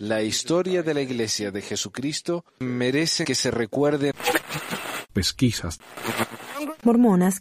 La 0.00 0.22
historia 0.22 0.82
de 0.82 0.94
la 0.94 1.00
Iglesia 1.00 1.50
de 1.50 1.62
Jesucristo 1.62 2.44
merece 2.60 3.24
que 3.24 3.34
se 3.34 3.50
recuerde. 3.50 4.12
Pesquisas. 5.12 5.78
Mormonas. 6.82 7.40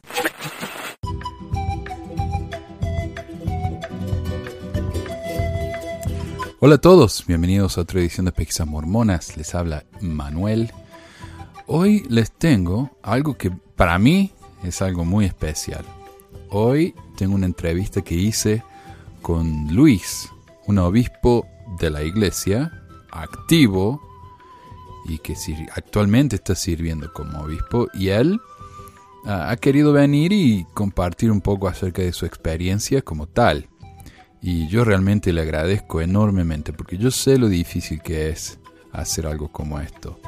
Hola 6.60 6.76
a 6.76 6.78
todos, 6.80 7.24
bienvenidos 7.28 7.78
a 7.78 7.82
otra 7.82 8.00
edición 8.00 8.26
de 8.26 8.32
Pesquisas 8.32 8.66
Mormonas. 8.66 9.38
Les 9.38 9.54
habla 9.54 9.86
Manuel. 10.02 10.72
Hoy 11.68 12.04
les 12.10 12.32
tengo 12.32 12.98
algo 13.04 13.38
que 13.38 13.52
para 13.52 14.00
mí 14.00 14.34
es 14.64 14.82
algo 14.82 15.06
muy 15.06 15.26
especial. 15.26 15.86
Hoy 16.50 16.96
tengo 17.16 17.36
una 17.36 17.46
entrevista 17.46 18.02
que 18.02 18.16
hice 18.16 18.64
con 19.22 19.68
Luis, 19.76 20.32
un 20.66 20.80
obispo 20.80 21.46
de 21.80 21.90
la 21.90 22.04
iglesia 22.04 22.72
activo 23.12 24.02
y 25.06 25.20
que 25.20 25.36
actualmente 25.74 26.36
está 26.36 26.56
sirviendo 26.56 27.12
como 27.14 27.42
obispo 27.42 27.88
y 27.94 28.10
él 28.10 28.40
ah, 29.26 29.50
ha 29.50 29.58
querido 29.58 29.94
venir 29.94 30.34
y 30.34 30.66
compartir 30.74 31.32
un 31.32 31.42
poco 31.42 31.68
acerca 31.68 32.02
de 32.02 32.14
su 32.14 32.26
experiencia 32.26 33.02
como 33.02 33.28
tal. 33.28 33.68
Y 34.42 34.68
yo 34.68 34.84
realmente 34.84 35.34
le 35.34 35.42
agradezco 35.42 36.02
enormemente 36.02 36.74
porque 36.74 36.98
yo 36.98 37.10
sé 37.10 37.38
lo 37.38 37.48
difícil 37.48 38.02
que 38.02 38.30
es 38.30 38.60
hacer 38.92 39.26
algo 39.26 39.52
como 39.52 39.80
esto. 39.80 40.20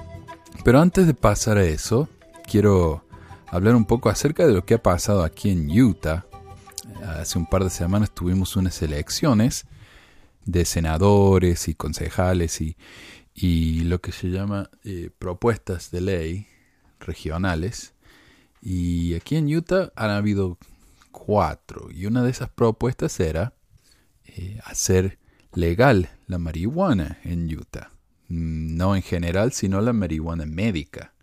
Pero 0.64 0.80
antes 0.80 1.08
de 1.08 1.14
pasar 1.14 1.58
a 1.58 1.64
eso, 1.64 2.10
quiero 2.50 3.04
hablar 3.48 3.76
un 3.76 3.86
poco 3.86 4.10
acerca 4.10 4.48
de 4.48 4.54
lo 4.54 4.66
que 4.66 4.76
ha 4.76 4.84
pasado 4.84 5.24
aquí 5.24 5.50
en 5.52 5.70
Utah. 5.70 6.26
Hace 7.06 7.38
un 7.38 7.46
par 7.46 7.64
de 7.64 7.70
semanas 7.70 8.12
tuvimos 8.12 8.56
unas 8.56 8.82
elecciones 8.82 9.66
de 10.52 10.66
senadores 10.66 11.68
y 11.68 11.76
concejales 11.76 12.62
y, 12.62 12.78
y 13.34 13.82
lo 13.82 14.02
que 14.02 14.12
se 14.12 14.30
llama 14.30 14.70
eh, 14.84 15.10
propuestas 15.18 15.92
de 15.92 16.02
ley 16.02 16.48
regionales. 17.00 17.94
Y 18.62 19.14
aquí 19.16 19.36
en 19.36 19.56
Utah 19.56 19.92
han 19.96 20.10
habido 20.10 20.58
cuatro. 21.12 21.90
Y 21.92 22.06
una 22.06 22.24
de 22.24 22.32
esas 22.32 22.50
propuestas 22.50 23.20
era 23.20 23.54
eh, 24.26 24.60
hacer 24.66 25.20
legal 25.54 26.10
la 26.28 26.38
marihuana 26.38 27.20
en 27.24 27.46
Utah. 27.56 27.92
No 28.28 28.96
en 28.96 29.02
general, 29.02 29.54
sino 29.54 29.82
la 29.82 29.94
marihuana 29.94 30.46
médica 30.46 31.14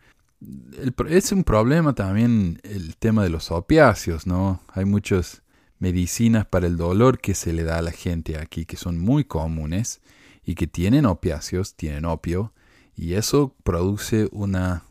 es 1.09 1.33
un 1.33 1.45
problema 1.45 1.95
también 1.95 2.61
el 2.63 2.97
tema 2.97 3.23
de 3.23 3.31
los 3.31 3.51
opiáceos, 3.51 4.27
¿no? 4.27 4.61
Hay 4.69 4.85
muchas 4.85 5.43
medicinas 5.79 6.47
para 6.47 6.67
el 6.67 6.77
dolor 6.77 7.19
que 7.19 7.35
se 7.35 7.53
le 7.53 7.65
da 7.65 7.79
a 7.79 7.83
la 7.83 7.93
gente 7.93 8.39
aquí 8.39 8.65
que 8.65 8.77
son 8.77 8.99
muy 8.99 9.25
comunes 9.25 10.01
y 10.45 10.55
que 10.55 10.67
tienen 10.67 11.07
opiáceos, 11.07 11.75
tienen 11.75 12.05
opio, 12.05 12.53
y 12.95 13.15
eso 13.15 13.55
produce 13.63 14.29
una 14.33 14.85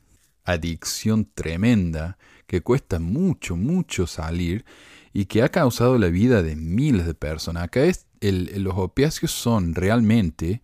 adicción 0.43 1.27
tremenda 1.33 2.17
que 2.45 2.61
cuesta 2.61 2.99
mucho, 2.99 3.55
mucho 3.55 4.05
salir 4.05 4.65
y 5.13 5.25
que 5.25 5.41
ha 5.41 5.49
causado 5.49 5.97
la 5.97 6.07
vida 6.07 6.43
de 6.43 6.55
miles 6.55 7.05
de 7.05 7.15
personas. 7.15 7.63
Acá 7.63 7.83
es, 7.85 8.05
los 8.21 8.75
opiáceos 8.77 9.31
son 9.31 9.73
realmente 9.73 10.61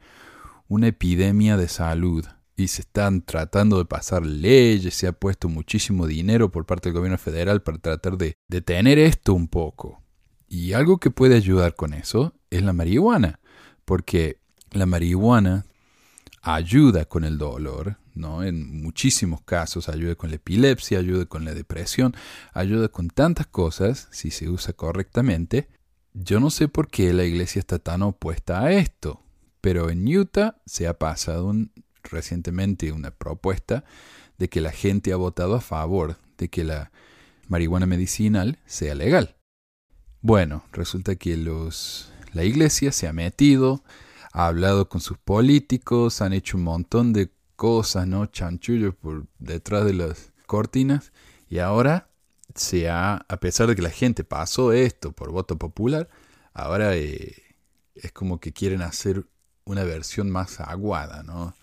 una 0.67 0.87
epidemia 0.87 1.57
de 1.57 1.67
salud 1.67 2.25
y 2.55 2.67
se 2.67 2.81
están 2.81 3.21
tratando 3.23 3.77
de 3.77 3.85
pasar 3.85 4.25
leyes, 4.25 4.93
se 4.93 5.07
ha 5.07 5.13
puesto 5.13 5.49
muchísimo 5.49 6.05
dinero 6.05 6.51
por 6.51 6.65
parte 6.65 6.89
del 6.89 6.97
gobierno 6.97 7.17
federal 7.17 7.63
para 7.63 7.79
tratar 7.79 8.17
de 8.17 8.35
detener 8.47 8.99
esto 8.99 9.33
un 9.33 9.47
poco. 9.47 10.00
Y 10.53 10.73
algo 10.73 10.97
que 10.97 11.11
puede 11.11 11.37
ayudar 11.37 11.77
con 11.77 11.93
eso 11.93 12.33
es 12.49 12.61
la 12.61 12.73
marihuana, 12.73 13.39
porque 13.85 14.41
la 14.71 14.85
marihuana 14.85 15.65
ayuda 16.41 17.05
con 17.05 17.23
el 17.23 17.37
dolor, 17.37 17.95
¿no? 18.15 18.43
En 18.43 18.81
muchísimos 18.81 19.41
casos 19.43 19.87
ayuda 19.87 20.15
con 20.15 20.29
la 20.29 20.35
epilepsia, 20.35 20.99
ayuda 20.99 21.23
con 21.23 21.45
la 21.45 21.53
depresión, 21.53 22.13
ayuda 22.53 22.89
con 22.89 23.07
tantas 23.07 23.47
cosas 23.47 24.09
si 24.11 24.29
se 24.29 24.49
usa 24.49 24.73
correctamente. 24.73 25.69
Yo 26.13 26.41
no 26.41 26.49
sé 26.49 26.67
por 26.67 26.89
qué 26.89 27.13
la 27.13 27.23
iglesia 27.23 27.61
está 27.61 27.79
tan 27.79 28.01
opuesta 28.01 28.61
a 28.61 28.73
esto, 28.73 29.23
pero 29.61 29.89
en 29.89 30.05
Utah 30.05 30.57
se 30.65 30.85
ha 30.85 30.99
pasado 30.99 31.45
un, 31.45 31.71
recientemente 32.03 32.91
una 32.91 33.11
propuesta 33.11 33.85
de 34.37 34.49
que 34.49 34.59
la 34.59 34.71
gente 34.71 35.13
ha 35.13 35.15
votado 35.15 35.55
a 35.55 35.61
favor 35.61 36.17
de 36.37 36.49
que 36.49 36.65
la 36.65 36.91
marihuana 37.47 37.85
medicinal 37.85 38.59
sea 38.65 38.95
legal. 38.95 39.37
Bueno, 40.21 40.63
resulta 40.71 41.15
que 41.15 41.35
los, 41.35 42.11
la 42.33 42.43
iglesia 42.43 42.91
se 42.91 43.07
ha 43.07 43.13
metido, 43.13 43.83
ha 44.31 44.47
hablado 44.47 44.87
con 44.87 45.01
sus 45.01 45.17
políticos, 45.17 46.21
han 46.21 46.33
hecho 46.33 46.57
un 46.57 46.63
montón 46.63 47.11
de 47.11 47.31
cosas, 47.55 48.07
¿no? 48.07 48.27
Chanchullos 48.27 48.95
por 48.95 49.25
detrás 49.39 49.85
de 49.85 49.93
las 49.93 50.31
cortinas 50.45 51.11
y 51.49 51.59
ahora 51.59 52.09
se 52.55 52.89
ha, 52.89 53.25
a 53.27 53.37
pesar 53.37 53.67
de 53.67 53.75
que 53.75 53.81
la 53.81 53.89
gente 53.89 54.23
pasó 54.23 54.73
esto 54.73 55.11
por 55.11 55.31
voto 55.31 55.57
popular, 55.57 56.07
ahora 56.53 56.95
eh, 56.95 57.33
es 57.95 58.11
como 58.11 58.39
que 58.39 58.53
quieren 58.53 58.81
hacer 58.81 59.25
una 59.65 59.83
versión 59.83 60.29
más 60.29 60.59
aguada, 60.59 61.23
¿no? 61.23 61.55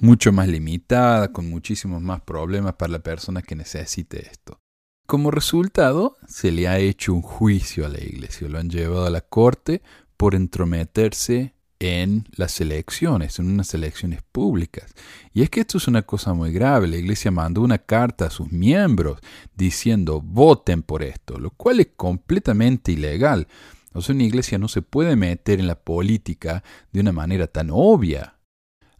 mucho 0.00 0.32
más 0.32 0.48
limitada, 0.48 1.32
con 1.32 1.48
muchísimos 1.48 2.02
más 2.02 2.20
problemas 2.20 2.74
para 2.74 2.92
la 2.92 2.98
persona 3.00 3.42
que 3.42 3.56
necesite 3.56 4.28
esto. 4.30 4.60
Como 5.06 5.30
resultado, 5.30 6.16
se 6.26 6.50
le 6.50 6.66
ha 6.66 6.78
hecho 6.78 7.14
un 7.14 7.22
juicio 7.22 7.86
a 7.86 7.88
la 7.88 8.02
iglesia, 8.02 8.48
lo 8.48 8.58
han 8.58 8.70
llevado 8.70 9.06
a 9.06 9.10
la 9.10 9.20
corte 9.20 9.82
por 10.16 10.34
entrometerse 10.34 11.54
en 11.78 12.26
las 12.32 12.60
elecciones, 12.60 13.38
en 13.38 13.50
unas 13.50 13.72
elecciones 13.74 14.22
públicas. 14.32 14.94
Y 15.32 15.42
es 15.42 15.50
que 15.50 15.60
esto 15.60 15.78
es 15.78 15.86
una 15.86 16.02
cosa 16.02 16.34
muy 16.34 16.52
grave. 16.52 16.88
La 16.88 16.96
iglesia 16.96 17.30
mandó 17.30 17.60
una 17.60 17.78
carta 17.78 18.26
a 18.26 18.30
sus 18.30 18.50
miembros 18.50 19.20
diciendo 19.54 20.20
voten 20.20 20.82
por 20.82 21.04
esto, 21.04 21.38
lo 21.38 21.50
cual 21.50 21.80
es 21.80 21.88
completamente 21.96 22.92
ilegal. 22.92 23.46
O 23.92 24.02
sea, 24.02 24.14
una 24.14 24.24
iglesia 24.24 24.58
no 24.58 24.68
se 24.68 24.82
puede 24.82 25.16
meter 25.16 25.60
en 25.60 25.66
la 25.66 25.78
política 25.78 26.64
de 26.92 27.00
una 27.00 27.12
manera 27.12 27.46
tan 27.46 27.68
obvia. 27.70 28.38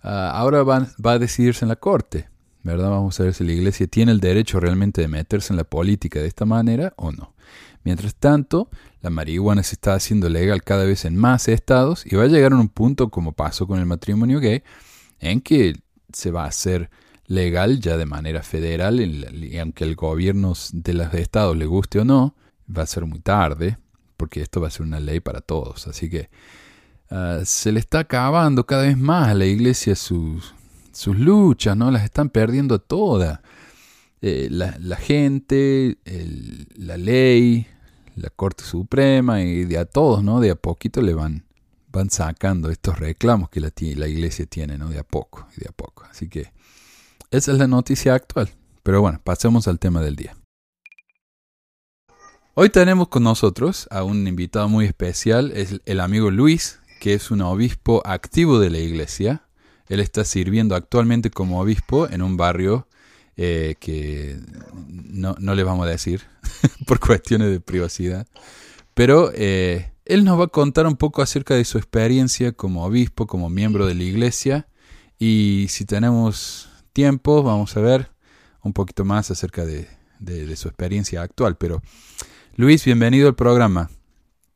Ah, 0.03 0.31
ahora 0.35 0.63
va, 0.63 0.87
a 1.03 1.19
decidirse 1.19 1.65
en 1.65 1.69
la 1.71 1.77
corte, 1.77 2.29
¿verdad? 2.67 2.91
Vamos 2.91 3.19
a 3.19 3.23
ver 3.25 3.35
si 3.35 3.45
la 3.45 3.53
iglesia 3.53 3.87
tiene 3.87 4.13
el 4.13 4.21
derecho 4.21 4.61
realmente 4.61 5.01
de 5.01 5.09
meterse 5.09 5.53
en 5.53 5.57
la 5.57 5.65
política 5.65 6.21
de 6.21 6.27
esta 6.27 6.45
manera 6.45 6.93
o 6.97 7.13
no. 7.13 7.35
Mientras 7.85 8.15
tanto, 8.17 8.69
la 9.01 9.11
marihuana 9.11 9.63
se 9.63 9.75
está 9.75 9.95
haciendo 9.95 10.29
legal 10.29 10.63
cada 10.65 10.85
vez 10.85 11.05
en 11.05 11.17
más 11.17 11.47
estados 11.49 12.05
y 12.05 12.17
va 12.17 12.25
a 12.25 12.27
llegar 12.27 12.53
a 12.53 12.57
un 12.57 12.69
punto, 12.69 13.11
como 13.11 13.33
pasó 13.33 13.67
con 13.67 13.79
el 13.79 13.87
matrimonio 13.87 14.41
gay, 14.41 14.65
en 15.21 15.41
que 15.41 15.77
se 16.13 16.33
va 16.33 16.45
a 16.45 16.49
hacer 16.49 16.91
legal 17.27 17.81
ya 17.81 17.97
de 17.97 18.07
manera 18.07 18.43
federal 18.43 19.01
y 19.01 19.59
aunque 19.59 19.85
el 19.85 19.95
gobierno 19.95 20.55
de 20.73 20.95
los 20.95 21.15
estados 21.15 21.57
le 21.57 21.67
guste 21.67 22.01
o 22.01 22.05
no, 22.05 22.35
va 22.69 22.83
a 22.83 22.87
ser 22.87 23.07
muy 23.07 23.21
tarde 23.21 23.79
porque 24.17 24.43
esto 24.43 24.61
va 24.61 24.69
a 24.69 24.71
ser 24.71 24.83
una 24.83 24.99
ley 24.99 25.21
para 25.21 25.41
todos. 25.41 25.87
Así 25.87 26.11
que 26.11 26.31
Ah, 27.09 27.43
se 27.45 27.71
le 27.71 27.79
está 27.79 28.01
acabando 28.01 28.67
cada 28.67 28.83
vez 28.83 28.99
más 28.99 29.29
a 29.29 29.35
la 29.35 29.47
iglesia 29.47 29.95
sus, 29.95 30.55
sus 30.97 31.19
luchas, 31.19 31.77
¿no? 31.77 31.91
Las 31.91 32.05
están 32.05 32.31
perdiendo 32.31 32.81
todas. 32.81 33.41
Eh, 34.23 34.49
la, 34.51 34.97
gente, 34.97 35.99
la 36.77 36.97
ley, 36.97 37.67
la 38.17 38.31
Corte 38.31 38.65
Suprema 38.65 39.43
y 39.43 39.65
de 39.65 39.79
a 39.79 39.85
todos, 39.85 40.25
¿no? 40.25 40.41
De 40.41 40.51
a 40.51 40.57
poquito 40.57 41.03
le 41.03 41.15
van, 41.15 41.45
van 41.93 42.11
sacando 42.11 42.71
estos 42.71 42.99
reclamos 42.99 43.51
que 43.51 43.61
la, 43.61 43.71
la 43.97 44.09
iglesia 44.09 44.47
tiene, 44.47 44.79
¿no? 44.79 44.89
De 44.89 44.99
a 44.99 45.05
poco, 45.05 45.47
de 45.57 45.69
a 45.69 45.73
poco. 45.73 46.05
Así 46.11 46.29
que 46.29 46.53
esa 47.31 47.53
es 47.53 47.59
la 47.59 47.67
noticia 47.67 48.15
actual. 48.15 48.49
Pero 48.83 49.01
bueno, 49.01 49.21
pasemos 49.23 49.69
al 49.69 49.79
tema 49.79 50.01
del 50.01 50.17
día. 50.17 50.37
Hoy 52.55 52.71
tenemos 52.71 53.09
con 53.09 53.23
nosotros 53.23 53.87
a 53.91 54.03
un 54.03 54.27
invitado 54.27 54.69
muy 54.69 54.87
especial, 54.87 55.53
es 55.55 55.81
el 55.85 56.01
amigo 56.01 56.31
Luis, 56.31 56.81
que 57.01 57.13
es 57.13 57.31
un 57.31 57.43
obispo 57.43 58.01
activo 58.07 58.59
de 58.59 58.71
la 58.71 58.79
iglesia. 58.79 59.46
Él 59.89 60.01
está 60.01 60.25
sirviendo 60.25 60.75
actualmente 60.75 61.31
como 61.31 61.61
obispo 61.61 62.09
en 62.09 62.23
un 62.23 62.37
barrio 62.37 62.89
eh, 63.37 63.77
que 63.79 64.39
no, 64.87 65.37
le 65.39 65.63
vamos 65.63 65.87
a 65.87 65.91
decir 65.91 66.23
por 66.87 67.01
cuestiones 67.01 67.51
de 67.51 67.61
privacidad. 67.61 68.27
Pero 68.95 69.31
eh, 69.35 69.93
él 70.05 70.25
nos 70.25 70.41
va 70.41 70.45
a 70.45 70.49
contar 70.49 70.87
un 70.87 70.97
poco 70.97 71.23
acerca 71.23 71.55
de 71.55 71.65
su 71.65 71.79
experiencia 71.79 72.53
como 72.53 72.85
obispo, 72.85 73.27
como 73.27 73.51
miembro 73.51 73.87
de 73.87 73.95
la 73.95 74.03
iglesia. 74.03 74.69
Y 75.19 75.67
si 75.69 75.85
tenemos 75.85 76.69
tiempo, 76.93 77.43
vamos 77.43 77.77
a 77.77 77.81
ver 77.81 78.11
un 78.63 78.73
poquito 78.73 79.05
más 79.05 79.31
acerca 79.31 79.65
de, 79.65 79.89
de 80.19 80.57
su 80.57 80.69
experiencia 80.69 81.23
actual. 81.23 81.57
Pero 81.57 81.83
Luis, 82.55 82.85
bienvenido 82.87 83.29
al 83.29 83.35
programa. 83.35 83.91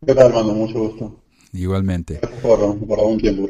¿Qué 0.07 0.15
tal, 0.15 0.29
hermano? 0.29 0.55
Mucho 0.55 0.79
gusto. 0.79 1.20
Igualmente. 1.53 2.21
Por, 2.43 2.79
por 2.87 2.99
un 3.01 3.19
tiempo 3.19 3.47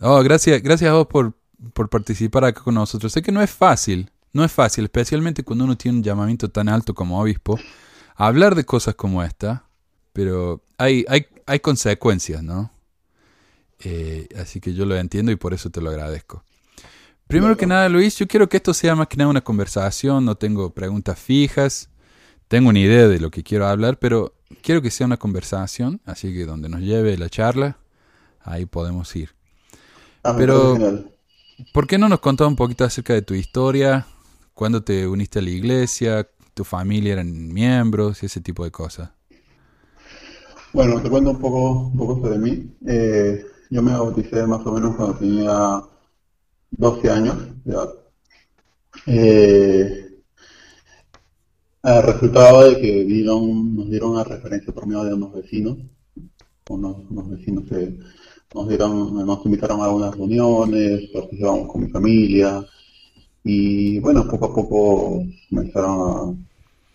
Oh, 0.00 0.22
gracias, 0.22 0.62
gracias 0.62 0.90
a 0.90 0.94
vos 0.94 1.06
por, 1.06 1.34
por 1.72 1.88
participar 1.88 2.44
acá 2.44 2.62
con 2.62 2.74
nosotros. 2.74 3.12
Sé 3.12 3.22
que 3.22 3.32
no 3.32 3.42
es 3.42 3.50
fácil, 3.50 4.10
no 4.32 4.44
es 4.44 4.52
fácil, 4.52 4.84
especialmente 4.84 5.42
cuando 5.42 5.64
uno 5.64 5.76
tiene 5.76 5.98
un 5.98 6.04
llamamiento 6.04 6.50
tan 6.50 6.68
alto 6.68 6.94
como 6.94 7.20
obispo, 7.20 7.58
hablar 8.16 8.54
de 8.54 8.64
cosas 8.64 8.94
como 8.94 9.22
esta, 9.22 9.66
pero 10.12 10.62
hay, 10.78 11.04
hay, 11.08 11.26
hay 11.46 11.60
consecuencias, 11.60 12.42
¿no? 12.42 12.70
Eh, 13.80 14.28
así 14.38 14.60
que 14.60 14.72
yo 14.72 14.86
lo 14.86 14.96
entiendo 14.96 15.30
y 15.30 15.36
por 15.36 15.52
eso 15.52 15.70
te 15.70 15.80
lo 15.80 15.90
agradezco. 15.90 16.42
Primero 17.26 17.56
que 17.56 17.66
nada, 17.66 17.88
Luis, 17.88 18.16
yo 18.16 18.26
quiero 18.28 18.48
que 18.48 18.58
esto 18.58 18.74
sea 18.74 18.94
más 18.94 19.08
que 19.08 19.16
nada 19.16 19.30
una 19.30 19.42
conversación, 19.42 20.24
no 20.24 20.34
tengo 20.36 20.70
preguntas 20.70 21.18
fijas, 21.18 21.88
tengo 22.54 22.68
una 22.68 22.78
idea 22.78 23.08
de 23.08 23.18
lo 23.18 23.32
que 23.32 23.42
quiero 23.42 23.66
hablar, 23.66 23.98
pero 23.98 24.32
quiero 24.62 24.80
que 24.80 24.92
sea 24.92 25.08
una 25.08 25.16
conversación, 25.16 26.00
así 26.04 26.32
que 26.32 26.46
donde 26.46 26.68
nos 26.68 26.82
lleve 26.82 27.18
la 27.18 27.28
charla, 27.28 27.78
ahí 28.44 28.64
podemos 28.64 29.16
ir. 29.16 29.30
Ah, 30.22 30.36
Pero-. 30.38 30.78
¿Por 31.72 31.88
qué 31.88 31.98
no 31.98 32.08
nos 32.08 32.20
contás 32.20 32.46
un 32.46 32.54
poquito 32.54 32.84
acerca 32.84 33.12
de 33.12 33.22
tu 33.22 33.34
historia? 33.34 34.06
¿Cuándo 34.54 34.84
te 34.84 35.08
uniste 35.08 35.40
a 35.40 35.42
la 35.42 35.50
iglesia? 35.50 36.28
¿Tu 36.54 36.62
familia 36.62 37.14
eran 37.14 37.52
miembros? 37.52 38.22
Y 38.22 38.26
ese 38.26 38.40
tipo 38.40 38.62
de 38.62 38.70
cosas. 38.70 39.10
Bueno, 40.72 41.02
te 41.02 41.10
cuento 41.10 41.32
un 41.32 41.40
poco, 41.40 41.88
un 41.88 41.96
poco 41.96 42.20
sobre 42.20 42.38
mí. 42.38 42.72
Eh, 42.86 43.44
yo 43.68 43.82
me 43.82 43.90
bauticé 43.90 44.46
más 44.46 44.64
o 44.64 44.74
menos 44.74 44.94
cuando 44.94 45.16
tenía 45.16 45.82
12 46.70 47.10
años 47.10 47.36
de 47.64 47.72
edad. 47.72 47.90
Eh, 49.06 50.03
eh, 51.84 52.02
resultaba 52.02 52.64
de 52.64 52.80
que 52.80 53.04
dieron, 53.04 53.76
nos 53.76 53.90
dieron 53.90 54.12
una 54.12 54.24
referencia 54.24 54.72
por 54.72 54.86
medio 54.86 55.04
de 55.04 55.14
unos 55.14 55.34
vecinos, 55.34 55.78
unos, 56.70 56.96
unos 57.10 57.30
vecinos 57.30 57.64
que 57.68 57.98
nos 58.54 58.68
dieron, 58.68 59.26
nos 59.26 59.44
invitaron 59.44 59.80
a 59.80 59.84
algunas 59.84 60.16
reuniones, 60.16 61.10
participamos 61.12 61.68
con 61.70 61.82
mi 61.82 61.88
familia 61.88 62.64
y 63.42 63.98
bueno, 64.00 64.26
poco 64.26 64.46
a 64.46 64.54
poco 64.54 65.22
comenzaron 65.50 66.46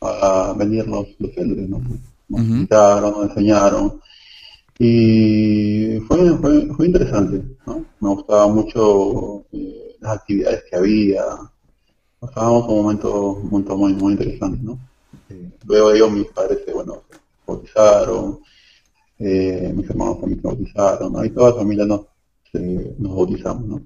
a, 0.01 0.49
a 0.49 0.53
venir 0.53 0.87
los, 0.87 1.07
los 1.19 1.31
¿no? 1.37 1.81
Nos 2.29 2.41
invitaron, 2.41 3.11
nos 3.11 3.29
enseñaron 3.29 4.01
y 4.81 5.99
fue, 6.07 6.37
fue, 6.37 6.67
fue 6.73 6.85
interesante, 6.87 7.43
¿no? 7.67 7.85
Me 7.99 8.09
gustaba 8.09 8.47
mucho 8.47 9.43
eh, 9.51 9.97
las 9.99 10.17
actividades 10.17 10.63
que 10.69 10.75
había, 10.77 11.21
pasábamos 12.19 12.67
un 12.67 12.75
momento, 12.83 13.31
un 13.33 13.49
momento 13.49 13.77
muy, 13.77 13.93
muy 13.93 14.13
interesante, 14.13 14.59
¿no? 14.61 14.79
Eh, 15.29 15.49
luego 15.65 15.89
de 15.89 15.95
ello 15.97 16.09
mis 16.09 16.27
padres 16.27 16.59
bueno, 16.73 17.03
se 17.09 17.17
bautizaron, 17.47 18.39
eh, 19.19 19.71
mis 19.75 19.89
hermanos 19.89 20.19
también 20.19 20.41
se 20.41 20.47
bautizaron, 20.47 21.13
¿no? 21.13 21.25
Y 21.25 21.29
toda 21.29 21.51
la 21.51 21.55
familia 21.55 21.85
nos, 21.85 22.01
bautizamos, 22.97 23.65
¿no? 23.65 23.81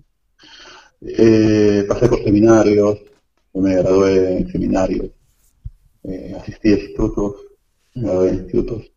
Eh, 1.01 1.85
pasé 1.87 2.07
por 2.07 2.23
seminarios, 2.23 2.99
me 3.53 3.75
gradué 3.75 4.37
en 4.37 4.51
seminarios, 4.51 5.11
eh, 6.03 6.35
asistí 6.39 6.69
a 6.69 6.77
institutos, 6.77 7.35
me 7.95 8.03
gradué 8.03 8.29
en 8.29 8.35
institutos, 8.35 8.91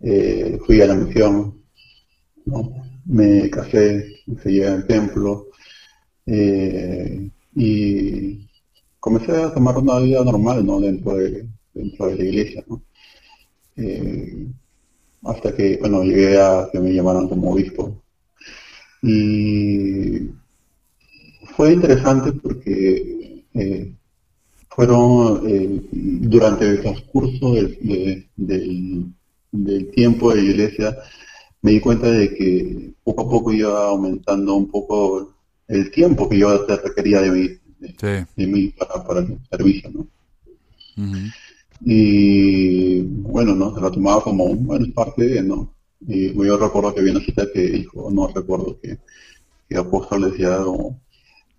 eh, 0.00 0.58
fui 0.66 0.80
a 0.80 0.86
la 0.86 0.94
misión, 0.94 1.62
¿no? 2.44 2.72
Me 3.06 3.48
casé, 3.48 4.22
me 4.26 4.40
seguí 4.42 4.62
al 4.62 4.86
templo, 4.86 5.48
eh, 6.26 7.30
y 7.54 8.45
comencé 9.06 9.32
a 9.36 9.52
tomar 9.56 9.76
una 9.78 9.98
vida 10.00 10.22
normal, 10.24 10.66
¿no? 10.66 10.80
Dentro 10.80 11.14
de, 11.16 11.46
dentro 11.74 12.06
de 12.08 12.16
la 12.16 12.24
iglesia, 12.24 12.64
¿no? 12.68 12.82
Eh, 13.76 14.46
hasta 15.24 15.54
que, 15.56 15.78
bueno, 15.78 16.02
llegué 16.04 16.38
a 16.38 16.68
que 16.72 16.80
me 16.80 16.92
llamaron 16.94 17.28
como 17.28 17.52
obispo. 17.52 18.02
Y 19.02 20.30
fue 21.56 21.72
interesante 21.72 22.32
porque 22.32 23.44
eh, 23.54 23.92
fueron 24.70 25.42
eh, 25.46 25.80
durante 25.92 26.66
el 26.68 26.80
transcurso 26.82 27.54
del, 27.54 27.78
de- 27.80 28.26
del, 28.36 29.90
tiempo 29.92 30.30
de 30.30 30.36
la 30.36 30.42
iglesia, 30.50 30.96
me 31.62 31.72
di 31.72 31.80
cuenta 31.80 32.10
de 32.10 32.34
que 32.34 32.92
poco 33.04 33.22
a 33.22 33.30
poco 33.30 33.52
iba 33.52 33.88
aumentando 33.88 34.54
un 34.56 34.68
poco 34.68 35.34
el 35.68 35.90
tiempo 35.90 36.28
que 36.28 36.38
yo 36.38 36.66
requería 36.66 37.20
de 37.22 37.30
mí, 37.32 37.48
de, 37.78 37.88
Sí. 37.88 38.26
de 38.36 38.46
mí 38.46 38.68
para, 38.68 39.04
para 39.06 39.20
el 39.20 39.38
servicio, 39.50 39.90
¿no? 39.90 40.06
Y 41.84 43.02
bueno, 43.02 43.54
¿no? 43.54 43.74
Se 43.74 43.80
lo 43.80 43.90
tomaba 43.90 44.22
como, 44.22 44.54
bueno, 44.54 44.86
parte 44.94 45.26
de, 45.26 45.42
¿no? 45.42 45.72
Y 46.06 46.32
yo 46.32 46.56
recuerdo 46.56 46.94
que 46.94 47.00
había 47.00 47.12
una 47.12 47.24
cita 47.24 47.46
que 47.52 47.60
dijo, 47.60 48.10
no 48.10 48.28
recuerdo 48.28 48.78
que, 48.80 48.98
que 49.68 49.76
apóstol 49.76 50.30
decía, 50.30 50.58
como, 50.58 51.00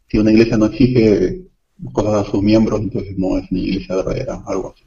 si 0.09 0.17
una 0.17 0.31
iglesia 0.31 0.57
no 0.57 0.65
exige 0.67 1.41
cosas 1.91 2.27
a 2.27 2.31
sus 2.31 2.41
miembros, 2.41 2.81
entonces 2.81 3.17
no 3.17 3.37
es 3.37 3.51
una 3.51 3.59
iglesia 3.59 3.95
verdadera, 3.97 4.43
algo 4.47 4.73
así. 4.75 4.83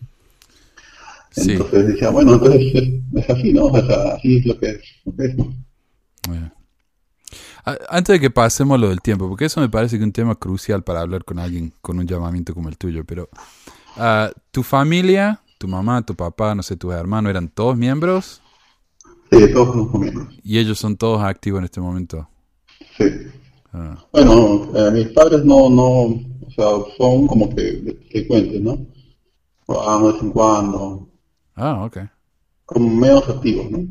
Sí. 1.30 1.52
Entonces 1.52 1.86
decía, 1.88 2.10
bueno, 2.10 2.34
entonces 2.34 2.62
es, 2.74 3.22
es 3.22 3.30
así, 3.30 3.52
¿no? 3.52 3.66
O 3.66 3.86
sea, 3.86 4.14
así 4.14 4.38
es 4.38 4.46
lo 4.46 4.58
que 4.58 4.70
es, 4.70 4.80
lo 5.04 5.14
que 5.14 5.24
es, 5.26 5.36
¿no? 5.36 5.54
Antes 7.64 8.14
de 8.14 8.20
que 8.20 8.30
pasemos 8.30 8.78
lo 8.80 8.88
del 8.88 9.00
tiempo, 9.00 9.28
porque 9.28 9.44
eso 9.46 9.60
me 9.60 9.68
parece 9.68 9.96
que 9.96 10.02
es 10.02 10.06
un 10.06 10.12
tema 10.12 10.34
crucial 10.34 10.82
para 10.82 11.00
hablar 11.00 11.24
con 11.24 11.38
alguien 11.38 11.72
con 11.80 11.98
un 11.98 12.06
llamamiento 12.06 12.54
como 12.54 12.68
el 12.68 12.78
tuyo, 12.78 13.04
pero 13.04 13.28
ah, 13.96 14.30
tu 14.50 14.62
familia, 14.62 15.40
tu 15.58 15.68
mamá, 15.68 16.02
tu 16.02 16.14
papá, 16.14 16.54
no 16.54 16.62
sé, 16.62 16.76
tus 16.76 16.92
hermanos, 16.94 17.30
¿eran 17.30 17.48
todos 17.48 17.76
miembros? 17.76 18.40
Sí, 19.30 19.52
todos 19.52 19.68
somos 19.74 19.94
miembros. 19.94 20.28
Y 20.42 20.58
ellos 20.58 20.78
son 20.78 20.96
todos 20.96 21.22
activos 21.22 21.58
en 21.60 21.64
este 21.64 21.80
momento. 21.80 22.28
Sí. 22.96 23.04
Ah, 23.72 23.96
Bueno, 24.12 24.70
eh, 24.74 24.90
mis 24.92 25.08
padres 25.08 25.44
no, 25.44 25.70
no, 25.70 25.90
o 25.90 26.50
sea, 26.54 26.66
son 26.96 27.26
como 27.26 27.48
que 27.54 27.98
frecuentes, 28.10 28.60
¿no? 28.60 28.86
Van 29.68 30.02
de 30.04 30.12
vez 30.12 30.22
en 30.22 30.30
cuando, 30.32 31.08
Ah, 31.54 31.84
ok. 31.84 31.98
como 32.64 32.88
menos 32.88 33.28
activos, 33.28 33.70
¿no? 33.70 33.86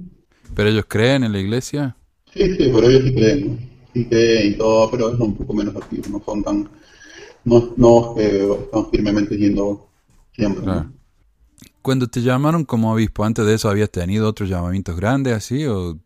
¿Pero 0.53 0.69
ellos 0.69 0.85
creen 0.87 1.23
en 1.23 1.31
la 1.31 1.39
iglesia? 1.39 1.95
Sí, 2.33 2.41
sí, 2.55 2.71
pero 2.73 2.89
ellos 2.89 3.03
sí 3.03 3.13
creen, 3.13 3.47
¿no? 3.47 3.57
Sí 3.93 4.05
creen 4.07 4.53
y 4.53 4.57
todo, 4.57 4.89
pero 4.91 5.11
son 5.11 5.21
un 5.21 5.35
poco 5.37 5.53
menos 5.53 5.75
activos, 5.75 6.09
no 6.09 6.21
son 6.25 6.43
tan, 6.43 6.69
no, 7.45 7.73
no 7.77 8.15
están 8.19 8.91
firmemente 8.91 9.37
yendo 9.37 9.87
siempre, 10.33 10.67
¿no? 10.67 10.85
Claro. 10.85 10.93
Cuando 11.81 12.07
te 12.07 12.21
llamaron 12.21 12.65
como 12.65 12.93
obispo, 12.93 13.25
antes 13.25 13.45
de 13.45 13.55
eso 13.55 13.69
habías 13.69 13.91
tenido 13.91 14.29
otros 14.29 14.49
llamamientos 14.49 14.95
grandes 14.97 15.33
así 15.35 15.65
o 15.67 15.99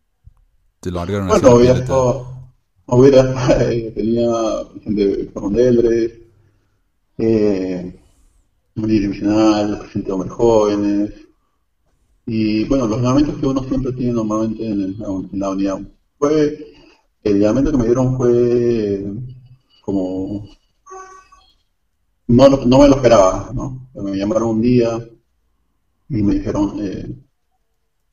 te 0.82 0.92
largaron 0.92 1.30
así? 1.30 1.46
Bueno, 1.46 1.56
había 1.56 1.74
directo? 1.74 1.74
estado, 1.74 2.28
hubiera, 2.86 3.62
eh, 3.74 3.92
tenía 3.96 4.30
Vicente 4.74 5.32
Corondeldres, 5.34 6.14
eh, 7.18 8.00
líder 8.76 9.10
misional, 9.10 9.80
presidente 9.80 10.08
de 10.10 10.14
hombres 10.14 10.34
jóvenes, 10.34 11.12
y 12.26 12.66
bueno, 12.66 12.86
los 12.88 13.02
llamamientos 13.02 13.40
que 13.40 13.48
uno 13.48 13.64
siempre 13.64 13.92
tiene 13.94 14.14
normalmente 14.14 14.66
en, 14.66 14.82
el- 14.82 15.30
en 15.32 15.40
la 15.40 15.50
unidad. 15.50 15.80
Fue, 16.24 16.58
el 17.22 17.38
llamamiento 17.38 17.72
que 17.74 17.78
me 17.80 17.84
dieron 17.84 18.16
fue 18.16 19.14
como, 19.82 20.48
no, 22.28 22.48
no 22.48 22.78
me 22.80 22.88
lo 22.88 22.96
esperaba, 22.96 23.52
¿no? 23.54 23.90
Me 23.94 24.16
llamaron 24.16 24.52
un 24.52 24.62
día 24.62 25.06
y 26.08 26.24
me 26.24 26.36
dijeron, 26.36 26.78
eh, 26.80 27.14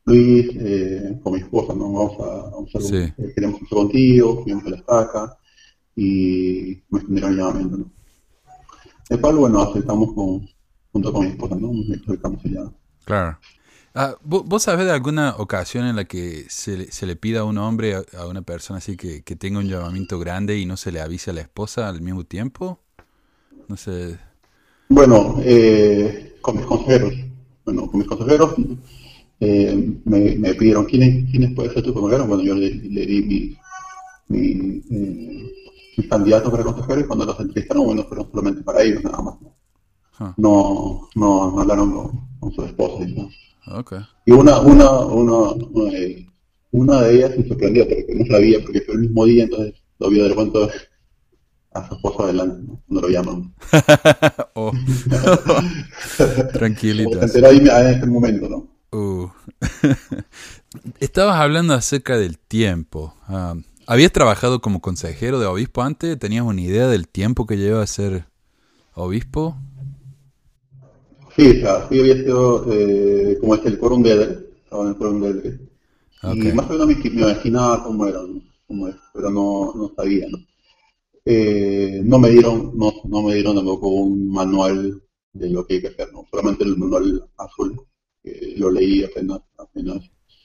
Luis, 0.07 0.49
eh, 0.57 1.21
con 1.23 1.35
mi 1.35 1.39
esposa, 1.39 1.73
¿no? 1.73 1.93
Vamos 1.93 2.19
a, 2.19 2.51
vamos 2.51 2.75
a 2.75 2.81
Sí. 2.81 2.97
eh, 2.97 3.33
queremos 3.33 3.63
hacer 3.63 3.79
contigo, 3.79 4.43
fuimos 4.43 4.67
a 4.67 4.71
la 4.71 4.77
estaca 4.79 5.39
y 5.95 6.83
me 6.89 6.99
extendieron 6.99 7.31
el 7.31 7.37
llamamiento, 7.37 7.77
¿no? 7.77 7.93
El 9.09 9.21
cual, 9.21 9.37
bueno, 9.37 9.61
aceptamos 9.63 10.13
con, 10.15 10.49
junto 10.91 11.13
con 11.13 11.27
mi 11.27 11.31
esposa, 11.31 11.55
¿no? 11.55 11.73
Nos 11.73 11.97
aceptamos 11.97 12.45
allá. 12.45 12.73
Claro. 13.05 13.39
¿Vo- 13.95 14.45
¿Vos 14.45 14.63
sabés 14.65 14.87
de 14.87 14.93
alguna 14.93 15.35
ocasión 15.37 15.87
en 15.87 15.97
la 15.97 16.05
que 16.05 16.47
se, 16.49 16.77
le- 16.77 16.93
se 16.93 17.07
le 17.07 17.17
pida 17.17 17.41
a 17.41 17.45
un 17.45 17.59
hombre, 17.59 17.95
a, 17.97 18.05
a 18.19 18.27
una 18.27 18.43
persona 18.43 18.79
así 18.79 18.97
que, 18.97 19.23
que 19.23 19.37
tenga 19.37 19.59
un 19.59 19.69
llamamiento 19.69 20.19
grande 20.19 20.59
y 20.59 20.67
no 20.67 20.77
se 20.77 20.93
le 20.93 21.01
avise 21.01 21.31
a 21.31 21.35
la 21.35 21.41
esposa 21.43 21.89
al 21.89 22.01
mismo 22.01 22.25
tiempo? 22.25 22.81
No 23.69 23.77
sé. 23.77 24.19
Bueno, 24.89 25.37
eh, 25.43 26.37
con 26.43 26.57
mis 26.57 26.67
consejeros, 26.67 27.15
bueno, 27.65 27.87
con 27.91 27.99
mis 28.01 28.09
consejeros 28.09 28.55
eh, 29.41 29.95
me, 30.05 30.37
me 30.37 30.55
pidieron 30.55 30.87
quiénes, 30.87 31.31
quiénes 31.31 31.55
pueden 31.55 31.73
ser 31.75 31.83
tus 31.85 31.93
consejeros. 31.95 32.29
Bueno, 32.29 32.43
yo 32.45 32.55
le, 32.55 32.71
le 32.75 33.07
di 33.07 33.23
mi, 33.23 33.59
mi, 34.29 34.83
eh, 34.91 35.53
mis 35.97 36.09
candidatos 36.09 36.51
para 36.53 36.65
consejeros 36.65 37.05
y 37.05 37.07
cuando 37.07 37.27
los 37.27 37.41
entrevistaron, 37.41 37.87
bueno, 37.87 38.05
fueron 38.05 38.31
solamente 38.31 38.63
para 38.63 38.83
ellos 38.83 39.05
nada 39.05 39.23
más. 39.23 39.41
¿no? 39.43 39.55
Ah, 40.19 40.37
No, 40.37 41.09
no, 41.17 41.53
no 41.53 41.61
hablaron 41.61 41.93
con, 41.93 42.29
con 42.41 42.53
su 42.53 42.65
esposa. 42.65 43.07
¿no? 43.07 43.31
Ok. 43.71 43.95
Y 44.27 44.33
una, 44.33 44.61
una, 44.61 44.91
una, 45.01 45.93
eh, 45.93 46.27
una 46.73 47.03
de 47.03 47.15
ellas 47.15 47.33
se 47.35 47.49
sorprendió 47.49 47.89
porque 47.89 48.07
no 48.15 48.27
sabía, 48.27 48.61
porque 48.63 48.81
fue 48.83 48.95
el 48.95 49.01
mismo 49.01 49.25
día, 49.25 49.45
entonces 49.45 49.75
lo 49.99 50.11
vio 50.11 50.29
de 50.29 50.35
pronto 50.35 50.69
a 51.73 51.89
su 51.89 51.95
esposo 51.95 52.25
adelante, 52.25 52.63
¿no? 52.67 52.83
cuando 52.87 53.09
lo 53.09 53.09
llaman. 53.09 53.55
Oh. 54.55 54.73
Como 56.53 57.29
se 57.29 57.39
en 57.39 57.87
ese 57.87 58.07
momento, 58.07 58.49
¿no? 58.49 58.69
Uh. 58.93 59.29
Estabas 61.01 61.37
hablando 61.37 61.75
acerca 61.75 62.19
del 62.19 62.37
tiempo. 62.39 63.15
Ah, 63.29 63.55
¿Habías 63.87 64.13
trabajado 64.13 64.61
como 64.61 64.81
consejero 64.81 65.41
de 65.41 65.47
obispo 65.47 65.83
antes? 65.83 66.19
¿Tenías 66.19 66.45
una 66.45 66.61
idea 66.61 66.89
del 66.89 67.09
tiempo 67.09 67.47
que 67.47 67.57
lleva 67.57 67.83
a 67.83 67.87
ser 67.87 68.27
obispo? 68.95 69.57
Sí, 71.41 71.49
o 71.49 71.61
sea, 71.61 71.89
sí 71.89 71.99
había 71.99 72.17
sido, 72.17 72.67
eh, 72.71 73.39
como 73.41 73.55
es 73.55 73.65
el 73.65 73.79
quórum 73.79 74.03
de 74.03 74.13
Edel, 74.13 74.47
estaba 74.63 74.83
en 74.83 74.89
el 74.91 74.97
quórum 74.97 75.23
de 75.23 75.29
Edel. 75.31 75.71
Ok. 76.23 76.35
Y 76.35 76.53
más 76.53 76.67
o 76.69 76.73
menos 76.75 76.87
me, 76.89 76.95
me 76.97 77.23
imaginaba 77.23 77.83
cómo 77.83 78.07
era, 78.07 78.21
¿no? 78.21 78.43
cómo 78.69 78.89
es, 78.89 78.97
pero 79.15 79.31
no, 79.31 79.73
no 79.75 79.91
sabía, 79.97 80.27
¿no? 80.29 80.37
Eh, 81.25 82.03
no 82.05 82.19
me 82.19 82.29
dieron, 82.29 82.73
no, 82.77 82.93
no 83.05 83.23
me 83.23 83.35
dieron 83.37 83.57
tampoco 83.57 83.89
un 83.89 84.31
manual 84.31 85.03
de 85.33 85.49
lo 85.49 85.67
que 85.67 85.75
hay 85.75 85.81
que 85.81 85.89
hacer, 85.89 86.13
¿no? 86.13 86.27
Solamente 86.31 86.65
el 86.65 86.77
manual 86.77 87.25
azul, 87.39 87.81
que 88.23 88.55
lo 88.59 88.71
leí 88.71 89.03
apenas, 89.03 89.41
apenas. 89.57 89.97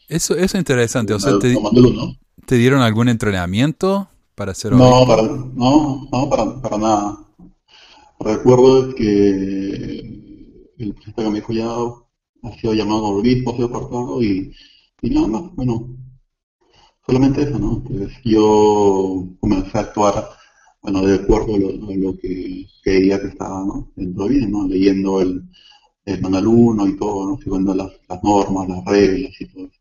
Eso, 0.07 0.33
eso 0.33 0.43
es 0.45 0.55
interesante, 0.55 1.13
o 1.13 1.19
sea, 1.19 1.37
te. 1.39 1.57
¿te 2.45 2.55
dieron 2.55 2.81
algún 2.81 3.09
entrenamiento 3.09 4.07
para 4.33 4.53
hacer 4.53 4.71
No, 4.71 5.05
para, 5.05 5.23
no, 5.23 6.07
no 6.09 6.29
para, 6.29 6.61
para 6.61 6.77
nada. 6.77 7.17
Recuerdo 8.17 8.95
que 8.95 10.14
el 10.77 10.95
me 11.17 11.35
dijo 11.35 11.53
ya 11.53 11.67
ha 12.43 12.59
sido 12.59 12.73
llamado 12.73 13.05
obispo, 13.05 13.51
ha 13.51 13.55
sido 13.55 13.71
cortado 13.71 14.21
y, 14.21 14.53
y 15.01 15.09
nada 15.09 15.27
más, 15.27 15.55
bueno, 15.55 15.97
solamente 17.05 17.43
eso, 17.43 17.59
¿no? 17.59 17.83
Entonces 17.85 18.17
yo 18.23 19.27
comencé 19.39 19.77
a 19.77 19.81
actuar, 19.81 20.29
bueno, 20.81 21.01
de 21.01 21.15
acuerdo 21.15 21.55
a 21.55 21.59
lo, 21.59 21.69
a 21.89 21.95
lo 21.95 22.17
que 22.17 22.67
creía 22.83 23.19
que 23.19 23.27
estaba, 23.27 23.65
¿no? 23.65 23.91
Dentro 23.95 24.27
bien, 24.27 24.51
¿no? 24.51 24.67
Leyendo 24.67 25.21
el, 25.21 25.43
el 26.05 26.21
manual 26.21 26.47
1 26.47 26.87
y 26.87 26.97
todo, 26.97 27.29
¿no? 27.29 27.37
Siguiendo 27.37 27.73
las, 27.73 27.91
las 28.07 28.23
normas, 28.23 28.69
las 28.69 28.85
reglas 28.85 29.31
y 29.39 29.45
todo 29.45 29.65
eso. 29.65 29.79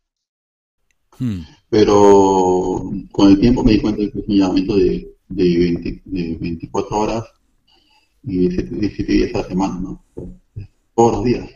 Hmm. 1.17 1.41
Pero 1.69 2.91
con 3.11 3.29
el 3.29 3.39
tiempo 3.39 3.63
me 3.63 3.73
di 3.73 3.81
cuenta 3.81 3.99
que 3.99 4.19
es 4.19 4.27
un 4.27 4.35
llamamiento 4.35 4.75
de, 4.75 5.15
de, 5.29 5.57
20 5.57 6.01
de 6.05 6.37
24 6.37 6.97
horas 6.97 7.23
y 8.23 8.39
17, 8.39 8.75
17 8.75 9.13
días 9.13 9.35
a 9.35 9.37
la 9.39 9.47
semana, 9.47 9.79
¿no? 9.79 10.03
Todos 10.95 11.11
los 11.13 11.23
días. 11.23 11.49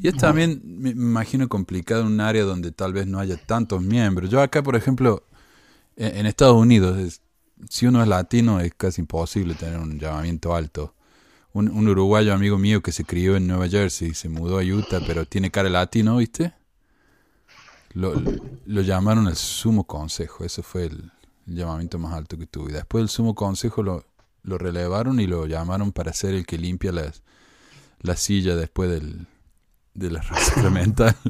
Y 0.00 0.08
es 0.08 0.16
también, 0.16 0.60
me 0.64 0.90
imagino, 0.90 1.48
complicado 1.48 2.02
en 2.02 2.08
un 2.08 2.20
área 2.20 2.44
donde 2.44 2.70
tal 2.70 2.92
vez 2.92 3.06
no 3.06 3.18
haya 3.18 3.36
tantos 3.36 3.82
miembros. 3.82 4.30
Yo 4.30 4.40
acá, 4.40 4.62
por 4.62 4.76
ejemplo, 4.76 5.24
en, 5.96 6.18
en 6.18 6.26
Estados 6.26 6.56
Unidos, 6.56 7.20
si 7.68 7.86
uno 7.86 8.02
es 8.02 8.08
latino 8.08 8.60
es 8.60 8.72
casi 8.74 9.00
imposible 9.00 9.54
tener 9.54 9.78
un 9.78 9.98
llamamiento 9.98 10.54
alto. 10.54 10.94
Un, 11.52 11.88
uruguayo 11.88 12.34
amigo 12.34 12.58
mío 12.58 12.82
que 12.82 12.92
se 12.92 13.04
crió 13.04 13.34
en 13.34 13.46
Nueva 13.46 13.66
Jersey, 13.66 14.12
se 14.12 14.28
mudó 14.28 14.58
a 14.58 14.62
Utah, 14.62 15.00
pero 15.06 15.24
tiene 15.24 15.50
cara 15.50 15.70
latino, 15.70 16.18
¿viste? 16.18 16.52
Lo, 17.94 18.12
lo 18.66 18.82
llamaron 18.82 19.26
el 19.26 19.36
sumo 19.36 19.84
consejo, 19.84 20.44
ese 20.44 20.62
fue 20.62 20.84
el, 20.84 21.10
el 21.46 21.54
llamamiento 21.54 21.98
más 21.98 22.12
alto 22.12 22.36
que 22.36 22.46
tuve. 22.46 22.72
Después 22.72 23.00
el 23.00 23.08
sumo 23.08 23.34
consejo 23.34 23.82
lo, 23.82 24.04
lo 24.42 24.58
relevaron 24.58 25.18
y 25.18 25.26
lo 25.26 25.46
llamaron 25.46 25.92
para 25.92 26.12
ser 26.12 26.34
el 26.34 26.44
que 26.44 26.58
limpia 26.58 26.92
las, 26.92 27.22
la 28.00 28.16
silla 28.16 28.56
después 28.56 28.90
del, 28.90 29.26
de 29.94 30.10
la 30.10 30.22
sacramental. 30.22 31.16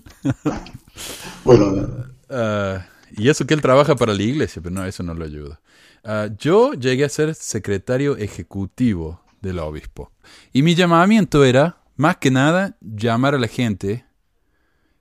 Bueno, 1.44 2.06
Ah, 2.28 2.87
y 3.16 3.28
eso 3.28 3.46
que 3.46 3.54
él 3.54 3.62
trabaja 3.62 3.94
para 3.96 4.14
la 4.14 4.23
iglesia, 4.23 4.61
pero 4.62 4.75
no, 4.75 4.85
eso 4.85 5.02
no 5.02 5.14
lo 5.14 5.25
ayuda. 5.25 5.61
Ah, 6.04 6.28
yo 6.38 6.75
llegué 6.75 7.04
a 7.04 7.08
ser 7.08 7.35
secretario 7.35 8.16
ejecutivo 8.16 9.23
del 9.40 9.58
obispo. 9.58 10.12
Y 10.52 10.62
mi 10.62 10.75
llamamiento 10.75 11.44
era, 11.44 11.78
más 11.96 12.16
que 12.16 12.30
nada, 12.30 12.76
llamar 12.80 13.35
a 13.35 13.38
la 13.38 13.49
gente 13.49 14.04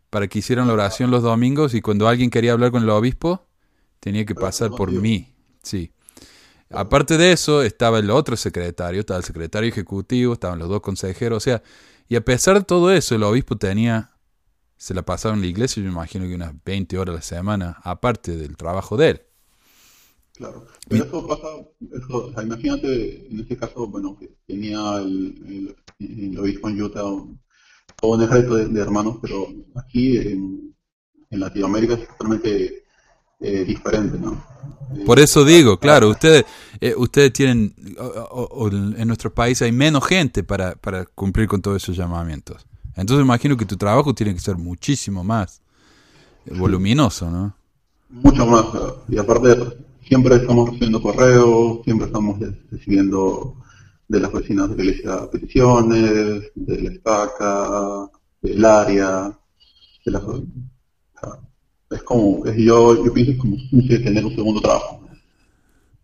para 0.09 0.27
que 0.27 0.39
hicieran 0.39 0.67
la 0.67 0.73
oración 0.73 1.11
los 1.11 1.23
domingos 1.23 1.73
y 1.73 1.81
cuando 1.81 2.07
alguien 2.07 2.29
quería 2.29 2.53
hablar 2.53 2.71
con 2.71 2.83
el 2.83 2.89
obispo, 2.89 3.47
tenía 3.99 4.25
que 4.25 4.35
pasar 4.35 4.71
por 4.71 4.91
mí. 4.91 5.33
Sí. 5.61 5.91
Aparte 6.69 7.17
de 7.17 7.31
eso, 7.31 7.61
estaba 7.63 7.99
el 7.99 8.09
otro 8.11 8.35
secretario, 8.37 9.01
estaba 9.01 9.19
el 9.19 9.25
secretario 9.25 9.69
ejecutivo, 9.69 10.33
estaban 10.33 10.59
los 10.59 10.69
dos 10.69 10.81
consejeros, 10.81 11.37
o 11.37 11.39
sea, 11.39 11.63
y 12.07 12.15
a 12.15 12.25
pesar 12.25 12.57
de 12.59 12.65
todo 12.65 12.91
eso, 12.91 13.15
el 13.15 13.23
obispo 13.23 13.57
tenía, 13.57 14.11
se 14.77 14.93
la 14.93 15.03
pasaba 15.05 15.35
en 15.35 15.41
la 15.41 15.47
iglesia, 15.47 15.81
yo 15.81 15.87
me 15.87 15.93
imagino 15.93 16.27
que 16.27 16.35
unas 16.35 16.53
20 16.65 16.97
horas 16.97 17.13
a 17.13 17.17
la 17.17 17.21
semana, 17.21 17.77
aparte 17.83 18.35
del 18.37 18.57
trabajo 18.57 18.97
de 18.97 19.09
él. 19.11 19.21
claro. 20.33 20.65
Pero 20.87 21.05
eso 21.05 21.27
pasa, 21.27 21.47
eso, 21.91 22.25
o 22.27 22.33
sea, 22.33 22.43
imagínate, 22.43 23.27
en 23.31 23.39
este 23.39 23.57
caso, 23.57 23.87
bueno, 23.87 24.17
que 24.17 24.35
tenía 24.45 24.97
el, 24.97 25.75
el, 25.99 26.29
el 26.31 26.39
obispo 26.39 26.69
en 26.69 26.81
Utah 26.81 27.01
todo 28.01 28.11
un 28.11 28.23
ejército 28.23 28.55
de, 28.55 28.67
de 28.67 28.81
hermanos, 28.81 29.17
pero 29.21 29.47
aquí 29.75 30.17
en, 30.17 30.75
en 31.29 31.39
Latinoamérica 31.39 31.95
es 31.95 32.07
totalmente 32.09 32.84
eh, 33.45 33.63
diferente, 33.65 34.17
¿no? 34.19 34.33
Eh, 34.95 35.03
Por 35.05 35.19
eso 35.19 35.43
digo, 35.45 35.77
claro, 35.79 36.09
ustedes, 36.09 36.45
eh, 36.81 36.93
ustedes 36.97 37.31
tienen, 37.33 37.73
o- 37.99 38.03
o- 38.03 38.65
o 38.65 38.67
en 38.69 39.07
nuestro 39.07 39.33
país 39.33 39.61
hay 39.61 39.71
menos 39.71 40.05
gente 40.05 40.43
para, 40.43 40.75
para 40.75 41.05
cumplir 41.05 41.47
con 41.47 41.61
todos 41.61 41.81
esos 41.83 41.95
llamamientos. 41.97 42.65
Entonces 42.95 43.23
imagino 43.25 43.57
que 43.57 43.65
tu 43.65 43.75
trabajo 43.77 44.13
tiene 44.13 44.33
que 44.33 44.39
ser 44.39 44.57
muchísimo 44.57 45.23
más 45.23 45.61
voluminoso, 46.57 47.29
¿no? 47.29 47.55
Mucho 48.09 48.45
más. 48.45 48.65
Y 49.09 49.17
aparte, 49.17 49.55
siempre 50.07 50.35
estamos 50.35 50.69
recibiendo 50.69 51.01
correos, 51.01 51.79
siempre 51.83 52.07
estamos 52.07 52.37
recibiendo 52.71 53.55
de 54.07 54.19
las 54.19 54.31
vecinas 54.31 54.69
de 54.69 54.75
la 54.77 54.83
iglesia 54.83 55.29
peticiones, 55.31 56.43
de 56.55 56.81
la 56.81 56.91
estaca, 56.91 58.09
del 58.41 58.63
área, 58.63 59.37
de 60.05 60.11
las, 60.11 60.21
es 61.95 62.03
como, 62.03 62.45
es 62.45 62.55
yo, 62.57 63.03
yo 63.05 63.13
pienso 63.13 63.37
como 63.39 63.55
un- 63.55 63.87
tener 63.87 64.25
un 64.25 64.35
segundo 64.35 64.61
trabajo. 64.61 65.01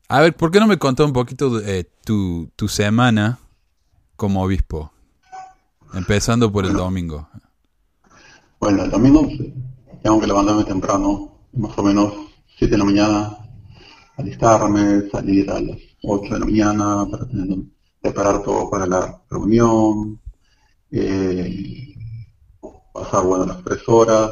A 0.08 0.22
ver, 0.22 0.36
¿por 0.36 0.52
qué 0.52 0.60
no 0.60 0.68
me 0.68 0.78
contás 0.78 1.06
un 1.06 1.14
poquito 1.14 1.60
de 1.60 1.80
eh, 1.80 1.90
tu, 2.04 2.50
tu 2.56 2.68
semana 2.68 3.40
como 4.16 4.44
obispo? 4.44 4.92
Empezando 5.94 6.52
por 6.52 6.66
el 6.66 6.74
domingo. 6.74 7.28
Bueno, 8.60 8.84
el 8.84 8.92
domingo 8.92 9.28
tengo 10.04 10.20
que 10.20 10.28
levantarme 10.28 10.64
temprano, 10.64 11.32
más 11.54 11.78
o 11.78 11.84
menos 11.84 12.14
7 12.58 12.72
de 12.74 12.78
la 12.78 12.86
mañana, 12.86 13.38
alistarme, 14.18 15.10
salir 15.10 15.50
a 15.50 15.60
las 15.62 15.78
8 16.04 16.34
de 16.34 16.40
la 16.40 16.46
mañana 16.46 17.06
para 17.10 17.28
tener, 17.28 17.58
preparar 18.02 18.44
todo 18.44 18.70
para 18.70 18.86
la 18.86 19.22
reunión, 19.30 20.20
eh, 20.92 21.96
pasar 22.94 23.24
bueno 23.26 23.46
las 23.46 23.64
tres 23.64 23.82
horas, 23.88 24.32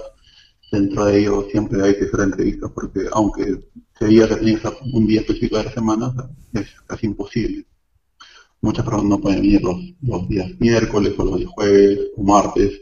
dentro 0.72 1.06
de 1.06 1.20
ello 1.20 1.48
siempre 1.52 1.82
hay 1.84 1.98
que 1.98 2.06
hacer 2.06 2.22
entrevistas 2.22 2.72
porque 2.74 3.02
aunque 3.12 3.70
se 3.98 4.06
diga 4.08 4.28
que 4.30 4.36
tienes 4.38 4.62
un 4.94 5.08
día 5.08 5.22
específico 5.22 5.58
de 5.58 5.66
la 5.66 5.72
semana, 5.74 6.14
es 6.54 6.68
casi 6.88 7.08
imposible. 7.08 7.66
Muchas 8.62 8.86
personas 8.86 9.06
no 9.10 9.20
pueden 9.22 9.42
venir 9.42 9.62
los, 9.64 9.78
los 10.02 10.28
días 10.30 10.52
miércoles 10.60 11.14
o 11.18 11.26
los 11.26 11.38
días 11.40 11.52
jueves 11.52 12.00
o 12.18 12.24
martes 12.24 12.82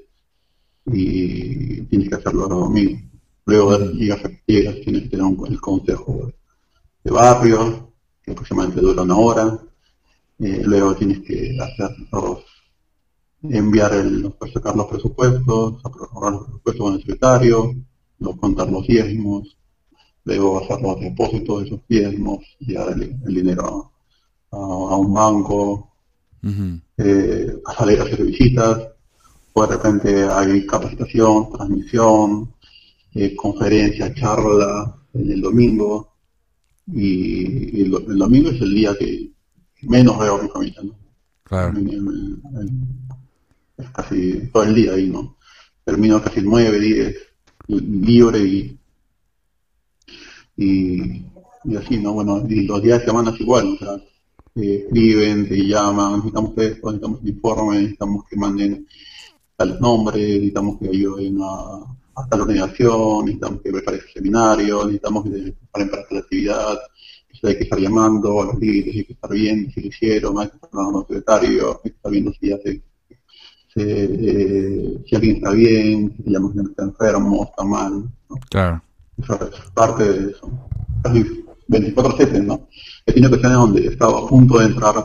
y 0.85 1.81
tienes 1.83 2.09
que 2.09 2.15
hacerlo 2.15 2.41
los 2.47 2.59
domingos. 2.61 3.01
Luego 3.45 3.77
llegas, 3.91 4.25
a- 4.25 4.29
tienes 4.45 4.75
que 5.03 5.09
tener 5.09 5.25
un, 5.25 5.47
el 5.47 5.59
consejo 5.61 6.31
de 7.03 7.11
barrio, 7.11 7.93
que 8.23 8.31
aproximadamente 8.31 8.81
dura 8.81 9.03
una 9.03 9.17
hora. 9.17 9.59
Eh, 10.39 10.61
luego 10.65 10.95
tienes 10.95 11.19
que 11.21 11.57
hacer 11.61 11.95
los, 12.11 12.39
enviar 13.43 13.93
el, 13.93 14.33
sacar 14.53 14.75
los 14.75 14.87
presupuestos, 14.87 15.81
aprobar 15.83 16.33
los 16.33 16.43
presupuestos 16.45 16.83
con 16.83 16.93
el 16.93 16.99
secretario, 16.99 17.75
los, 18.19 18.37
contar 18.37 18.69
los 18.71 18.85
diezmos, 18.87 19.57
luego 20.23 20.59
hacer 20.59 20.81
los 20.81 20.99
depósitos 20.99 21.61
de 21.61 21.67
esos 21.67 21.79
diezmos, 21.87 22.39
llevar 22.59 22.93
el, 22.93 23.15
el 23.25 23.33
dinero 23.33 23.91
a, 24.51 24.55
a 24.55 24.95
un 24.97 25.13
banco, 25.13 25.91
eh, 26.97 27.61
a 27.65 27.73
salir 27.73 27.99
a 27.99 28.03
hacer 28.03 28.23
visitas, 28.23 28.87
o 29.53 29.65
de 29.65 29.75
repente 29.75 30.23
hay 30.23 30.65
capacitación, 30.65 31.51
transmisión, 31.51 32.53
eh, 33.13 33.35
conferencia, 33.35 34.13
charla 34.13 34.95
en 35.13 35.31
el 35.31 35.41
domingo, 35.41 36.13
y 36.93 37.81
el, 37.81 37.95
el 38.07 38.17
domingo 38.17 38.49
es 38.49 38.61
el 38.61 38.73
día 38.73 38.95
que 38.97 39.31
menos 39.81 40.17
veo 40.19 40.37
a 40.37 40.43
mi 40.43 40.49
familia, 40.49 40.81
¿no? 40.83 40.95
Claro. 41.43 41.79
Casi 43.93 44.49
todo 44.51 44.63
el 44.63 44.75
día 44.75 44.93
ahí, 44.93 45.07
¿no? 45.07 45.37
Termino 45.83 46.21
casi 46.21 46.41
9, 46.41 46.79
10, 46.79 47.15
libre 47.67 48.39
y, 48.39 48.79
y, 50.57 51.25
y 51.63 51.75
así, 51.75 51.97
¿no? 51.97 52.13
Bueno, 52.13 52.43
los 52.47 52.81
días 52.81 52.99
de 52.99 53.05
semana 53.05 53.31
es 53.31 53.39
igual, 53.41 53.73
o 53.73 53.77
sea, 53.77 53.95
eh, 54.55 54.85
escriben, 54.85 55.47
te 55.47 55.57
llaman, 55.57 56.13
necesitamos 56.13 56.57
esto, 56.57 56.87
necesitamos 56.87 57.21
el 57.21 57.29
informe, 57.29 57.75
necesitamos 57.77 58.25
que 58.27 58.35
manden 58.35 58.87
tales 59.55 59.79
nombres, 59.79 60.27
necesitamos 60.27 60.79
que 60.79 60.89
ayuden 60.89 61.37
a, 61.41 62.21
a 62.21 62.27
tal 62.27 62.41
organización, 62.41 63.25
necesitamos 63.25 63.61
que 63.61 63.71
preparen 63.71 63.99
ese 63.99 64.11
seminario, 64.13 64.85
necesitamos 64.85 65.23
que 65.23 65.29
preparen 65.29 65.89
para 65.89 66.07
tal 66.07 66.17
actividad, 66.17 66.77
hay 67.43 67.57
que 67.57 67.63
estar 67.63 67.79
llamando 67.79 68.41
a 68.41 68.45
los 68.45 68.59
líderes, 68.59 68.95
hay 68.95 69.05
que 69.05 69.13
estar 69.13 69.31
viendo 69.31 69.71
si 69.71 69.81
lo 69.81 69.87
hicieron, 69.87 70.39
hay 70.39 70.47
que 70.47 70.55
estar 70.55 70.69
hablando 70.73 70.99
al 70.99 71.07
secretario, 71.07 71.81
hay 71.83 71.91
que 71.91 71.95
estar 71.95 72.11
viendo 72.11 72.33
si 72.33 72.49
ya 72.49 72.57
se, 72.57 72.81
eh, 73.77 74.97
si 75.07 75.15
alguien 75.15 75.35
está 75.37 75.51
bien, 75.51 76.13
si 76.23 76.31
llama 76.31 76.51
que 76.53 76.61
está 76.61 76.83
enfermo, 76.83 77.45
está 77.49 77.63
mal, 77.63 78.03
¿no? 78.29 78.35
Claro. 78.49 78.81
Eso 79.21 79.33
es 79.35 79.71
parte 79.71 80.03
de 80.03 80.31
eso. 80.31 80.49
Casi 81.03 81.23
24-7, 81.67 82.43
¿no? 82.43 82.67
He 83.05 83.13
tenido 83.13 83.29
ocasiones 83.31 83.57
donde 83.57 83.81
he 83.81 83.87
estado 83.91 84.17
a 84.17 84.27
punto 84.29 84.59
de 84.59 84.65
entrar 84.67 84.95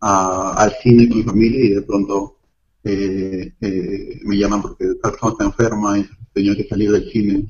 a- 0.00 0.54
al 0.56 0.72
cine 0.82 1.08
con 1.08 1.18
mi 1.18 1.24
familia 1.24 1.64
y 1.64 1.68
de 1.74 1.82
pronto 1.82 2.36
eh, 2.84 3.52
eh, 3.60 4.20
me 4.24 4.36
llaman 4.36 4.60
porque 4.62 4.84
tal 5.00 5.12
persona 5.12 5.32
está 5.32 5.44
enferma 5.44 5.98
y 5.98 6.06
tenía 6.32 6.56
que 6.56 6.66
salir 6.68 6.90
del 6.90 7.08
cine 7.10 7.46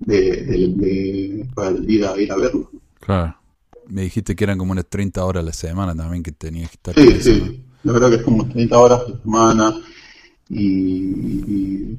de, 0.00 0.20
de, 0.44 0.68
de- 0.76 1.48
para 1.54 1.70
ir 1.86 2.04
a, 2.04 2.20
ir 2.20 2.32
a 2.32 2.36
verlo. 2.36 2.70
Claro. 2.98 3.36
Me 3.88 4.02
dijiste 4.02 4.34
que 4.36 4.44
eran 4.44 4.58
como 4.58 4.72
unas 4.72 4.86
30 4.88 5.24
horas 5.24 5.42
a 5.42 5.46
la 5.46 5.52
semana 5.52 5.94
también 5.94 6.22
que 6.22 6.32
tenías 6.32 6.70
que 6.70 6.76
estar 6.76 6.94
Sí, 6.94 7.20
sí, 7.20 7.64
yo 7.82 7.94
creo 7.94 8.10
que 8.10 8.16
es 8.16 8.22
como 8.22 8.48
30 8.48 8.78
horas 8.78 9.00
a 9.00 9.08
la 9.08 9.20
semana 9.20 9.74
y, 10.48 10.62
y 10.62 11.98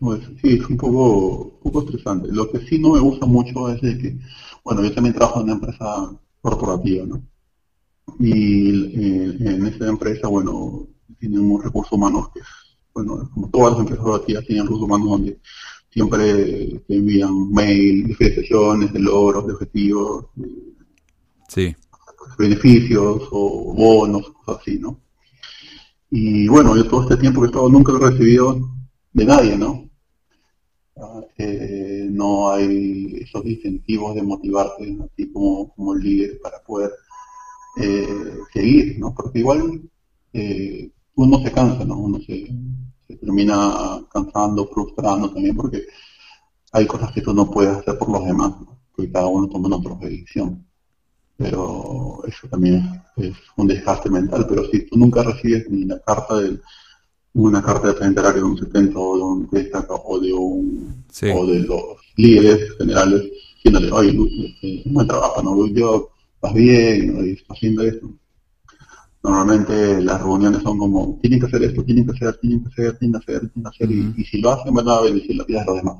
pues, 0.00 0.20
sí, 0.40 0.58
es 0.60 0.66
un 0.66 0.76
poco, 0.76 1.58
un 1.62 1.72
poco 1.72 1.84
estresante. 1.84 2.28
Lo 2.30 2.50
que 2.50 2.60
sí 2.60 2.78
no 2.78 2.90
me 2.90 3.00
gusta 3.00 3.26
mucho 3.26 3.68
es 3.68 3.80
que, 3.80 4.16
bueno, 4.64 4.82
yo 4.82 4.92
también 4.92 5.14
trabajo 5.14 5.40
en 5.40 5.44
una 5.44 5.54
empresa 5.54 6.12
corporativa, 6.40 7.06
¿no? 7.06 7.22
Y 8.18 8.68
eh, 8.94 9.36
en 9.40 9.66
esa 9.66 9.88
empresa, 9.88 10.28
bueno, 10.28 10.88
tienen 11.18 11.40
unos 11.40 11.64
recursos 11.64 11.92
humanos 11.92 12.30
que, 12.32 12.40
bueno, 12.94 13.30
como 13.32 13.48
todas 13.48 13.72
las 13.72 13.80
empresas 13.80 14.04
corporativas 14.04 14.44
tienen 14.44 14.64
recursos 14.64 14.86
humanos 14.86 15.08
donde 15.08 15.40
siempre 15.90 16.80
te 16.86 16.96
envían 16.96 17.50
mail 17.50 18.14
felicitaciones, 18.16 18.92
de 18.92 19.00
logros, 19.00 19.46
de 19.46 19.52
objetivos, 19.52 20.26
de 20.34 20.72
Beneficios 22.38 23.28
o 23.30 23.74
bonos, 23.74 24.30
cosas 24.30 24.62
así, 24.62 24.78
¿no? 24.78 25.00
Y 26.10 26.46
bueno, 26.48 26.76
yo 26.76 26.86
todo 26.86 27.02
este 27.02 27.16
tiempo 27.16 27.40
que 27.40 27.46
he 27.46 27.48
estado 27.48 27.68
nunca 27.68 27.92
lo 27.92 28.06
he 28.06 28.10
recibido 28.10 28.58
de 29.12 29.24
nadie, 29.24 29.56
¿no? 29.56 29.88
Ah, 30.96 31.22
eh, 31.38 32.06
no 32.10 32.50
hay 32.50 33.16
esos 33.22 33.44
incentivos 33.46 34.14
de 34.14 34.22
motivarte 34.22 34.96
así 35.04 35.32
como, 35.32 35.72
como 35.74 35.94
líder 35.94 36.38
para 36.42 36.62
poder 36.62 36.90
eh, 37.80 38.36
seguir, 38.52 38.98
¿no? 38.98 39.14
Porque 39.14 39.38
igual 39.38 39.82
eh, 40.34 40.90
uno 41.14 41.38
se 41.42 41.52
cansa, 41.52 41.84
¿no? 41.84 41.98
Uno 41.98 42.18
se, 42.20 42.46
se 43.06 43.16
termina 43.16 44.04
cansando, 44.12 44.66
frustrando 44.68 45.32
también 45.32 45.56
porque 45.56 45.82
hay 46.72 46.86
cosas 46.86 47.12
que 47.12 47.22
tú 47.22 47.32
no 47.32 47.50
puedes 47.50 47.76
hacer 47.76 47.98
por 47.98 48.10
los 48.10 48.24
demás, 48.26 48.50
¿no? 48.60 48.78
Porque 48.94 49.10
cada 49.10 49.26
uno 49.26 49.48
toma 49.48 49.74
una 49.74 49.96
decisión 49.96 50.66
pero 51.42 52.20
eso 52.26 52.48
también 52.48 53.02
es, 53.16 53.24
es 53.30 53.36
un 53.56 53.66
desgaste 53.66 54.08
mental, 54.10 54.46
pero 54.48 54.64
si 54.70 54.86
tú 54.86 54.96
nunca 54.98 55.22
recibes 55.22 55.68
ni 55.70 55.84
la 55.84 55.98
carta 56.00 56.38
de 56.38 56.58
una 57.34 57.62
carta 57.62 57.88
de 57.88 57.94
planetario 57.94 58.32
de 58.42 58.42
un 58.44 58.58
70 58.58 58.98
o 58.98 59.16
de 59.16 59.22
un 59.24 59.48
destaca 59.50 59.94
o 59.94 60.20
de 60.20 60.32
un 60.32 61.04
Sí. 61.10 61.26
o 61.34 61.46
de 61.46 61.60
los 61.60 61.82
líderes 62.16 62.72
generales 62.78 63.22
diciéndole, 63.56 63.90
oye, 63.92 64.12
Lu- 64.12 64.28
eh, 64.62 64.82
buen 64.86 65.06
trabajo, 65.06 65.42
¿no? 65.42 65.66
Yo, 65.68 66.10
vas 66.40 66.54
bien, 66.54 67.14
¿no? 67.14 67.24
y 67.24 67.32
estás 67.32 67.56
haciendo 67.56 67.82
esto. 67.82 68.08
Normalmente 69.22 70.02
las 70.02 70.20
reuniones 70.20 70.62
son 70.62 70.78
como, 70.78 71.18
tienen 71.22 71.38
que 71.38 71.46
hacer 71.46 71.62
esto, 71.62 71.84
tienen 71.84 72.04
que 72.06 72.12
hacer, 72.12 72.36
tienen 72.38 72.62
que 72.64 72.68
hacer, 72.70 72.98
tienen 72.98 73.12
que 73.20 73.32
hacer, 73.32 73.40
tienen 73.50 73.62
que 73.62 73.68
hacer, 73.68 73.90
y- 74.18 74.24
si 74.24 74.40
lo 74.40 74.50
hacen 74.50 74.74
van 74.74 74.88
a 74.88 75.00
bendecir 75.00 75.36
la 75.36 75.44
vida 75.44 75.60
de 75.60 75.66
los 75.66 75.76
demás. 75.76 75.96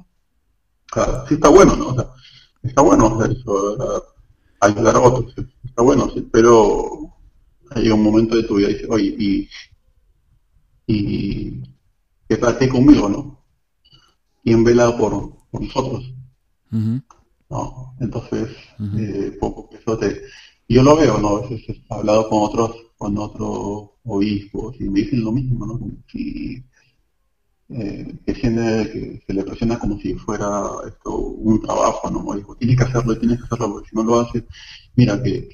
Claro, 0.90 1.24
sí 1.28 1.34
está 1.34 1.48
bueno, 1.48 1.76
¿no? 1.76 1.88
O 1.88 1.94
sea, 1.94 2.06
está 2.62 2.82
bueno 2.82 3.06
hacer 3.20 3.36
eso, 3.36 3.76
¿verdad? 3.78 4.02
Ayudar 4.62 4.96
a 4.96 5.00
otros, 5.00 5.34
está 5.64 5.82
bueno, 5.82 6.08
sí, 6.14 6.28
pero 6.32 7.10
hay 7.70 7.90
un 7.90 8.02
momento 8.02 8.36
de 8.36 8.44
tu 8.44 8.56
vida 8.56 8.70
y 8.70 8.74
dices, 8.74 8.88
oye, 8.90 9.16
y, 9.18 9.48
y 10.86 11.62
¿qué 12.28 12.36
tal 12.36 12.58
que 12.58 12.68
conmigo, 12.68 13.08
no? 13.08 13.44
¿Quién 14.44 14.64
vela 14.64 14.96
por, 14.96 15.34
por 15.50 15.60
nosotros? 15.62 16.12
¿no? 17.50 17.94
Entonces, 18.00 18.48
Ujú. 18.78 18.98
eh, 18.98 19.36
poco 19.40 19.68
que 19.68 19.76
eso 19.76 19.98
te... 19.98 20.22
Yo 20.68 20.82
lo 20.82 20.96
veo, 20.96 21.18
¿no? 21.18 21.36
A 21.36 21.40
veces 21.42 21.68
he 21.68 21.94
hablado 21.94 22.28
con 22.28 22.42
otros, 22.42 22.76
con 22.96 23.18
otros 23.18 23.90
obispos 24.04 24.80
y 24.80 24.88
me 24.88 25.00
dicen 25.00 25.24
lo 25.24 25.32
mismo, 25.32 25.66
¿no? 25.66 25.80
Si 26.10 26.62
eh, 27.74 28.14
que 28.26 28.32
que 28.34 29.22
se 29.26 29.34
le 29.34 29.44
presiona 29.44 29.78
como 29.78 29.98
si 29.98 30.14
fuera 30.14 30.62
esto 30.86 31.16
un 31.16 31.60
trabajo, 31.60 32.10
¿no? 32.10 32.34
Dijo, 32.36 32.56
tienes 32.56 32.76
que 32.76 32.84
hacerlo, 32.84 33.18
tienes 33.18 33.38
que 33.38 33.44
hacerlo, 33.44 33.72
porque 33.72 33.90
si 33.90 33.96
no 33.96 34.04
lo 34.04 34.20
haces, 34.20 34.44
mira 34.96 35.22
que, 35.22 35.48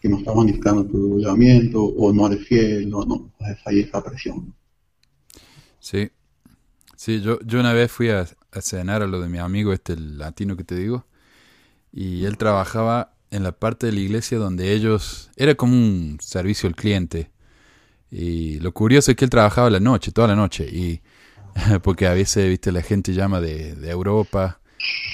que, 0.00 0.08
no 0.08 0.18
estamos 0.18 0.44
necesitando 0.44 0.84
tu 0.86 1.18
llamamiento 1.18 1.82
o 1.82 2.12
no 2.12 2.26
eres 2.26 2.46
fiel, 2.46 2.88
no, 2.88 3.04
no, 3.04 3.30
entonces 3.38 3.58
hay 3.66 3.80
esa 3.80 4.02
presión. 4.02 4.54
Sí. 5.78 6.10
Sí, 6.96 7.20
yo, 7.22 7.38
yo 7.40 7.60
una 7.60 7.72
vez 7.72 7.90
fui 7.90 8.10
a, 8.10 8.26
a 8.52 8.60
cenar 8.60 9.02
a 9.02 9.06
lo 9.06 9.20
de 9.20 9.28
mi 9.28 9.38
amigo, 9.38 9.72
este 9.72 9.94
el 9.94 10.18
latino 10.18 10.56
que 10.56 10.64
te 10.64 10.74
digo, 10.74 11.06
y 11.92 12.24
él 12.24 12.36
trabajaba 12.36 13.14
en 13.30 13.42
la 13.42 13.52
parte 13.52 13.86
de 13.86 13.92
la 13.92 14.00
iglesia 14.00 14.38
donde 14.38 14.72
ellos, 14.72 15.30
era 15.36 15.54
como 15.54 15.74
un 15.74 16.18
servicio 16.20 16.68
al 16.68 16.74
cliente. 16.74 17.30
Y 18.10 18.58
lo 18.58 18.72
curioso 18.72 19.10
es 19.10 19.16
que 19.16 19.24
él 19.24 19.30
trabajaba 19.30 19.70
la 19.70 19.80
noche, 19.80 20.12
toda 20.12 20.28
la 20.28 20.36
noche, 20.36 20.68
y 20.68 21.00
porque 21.82 22.06
a 22.06 22.14
veces, 22.14 22.48
viste, 22.48 22.72
la 22.72 22.82
gente 22.82 23.12
llama 23.12 23.40
de, 23.40 23.74
de 23.74 23.90
Europa, 23.90 24.60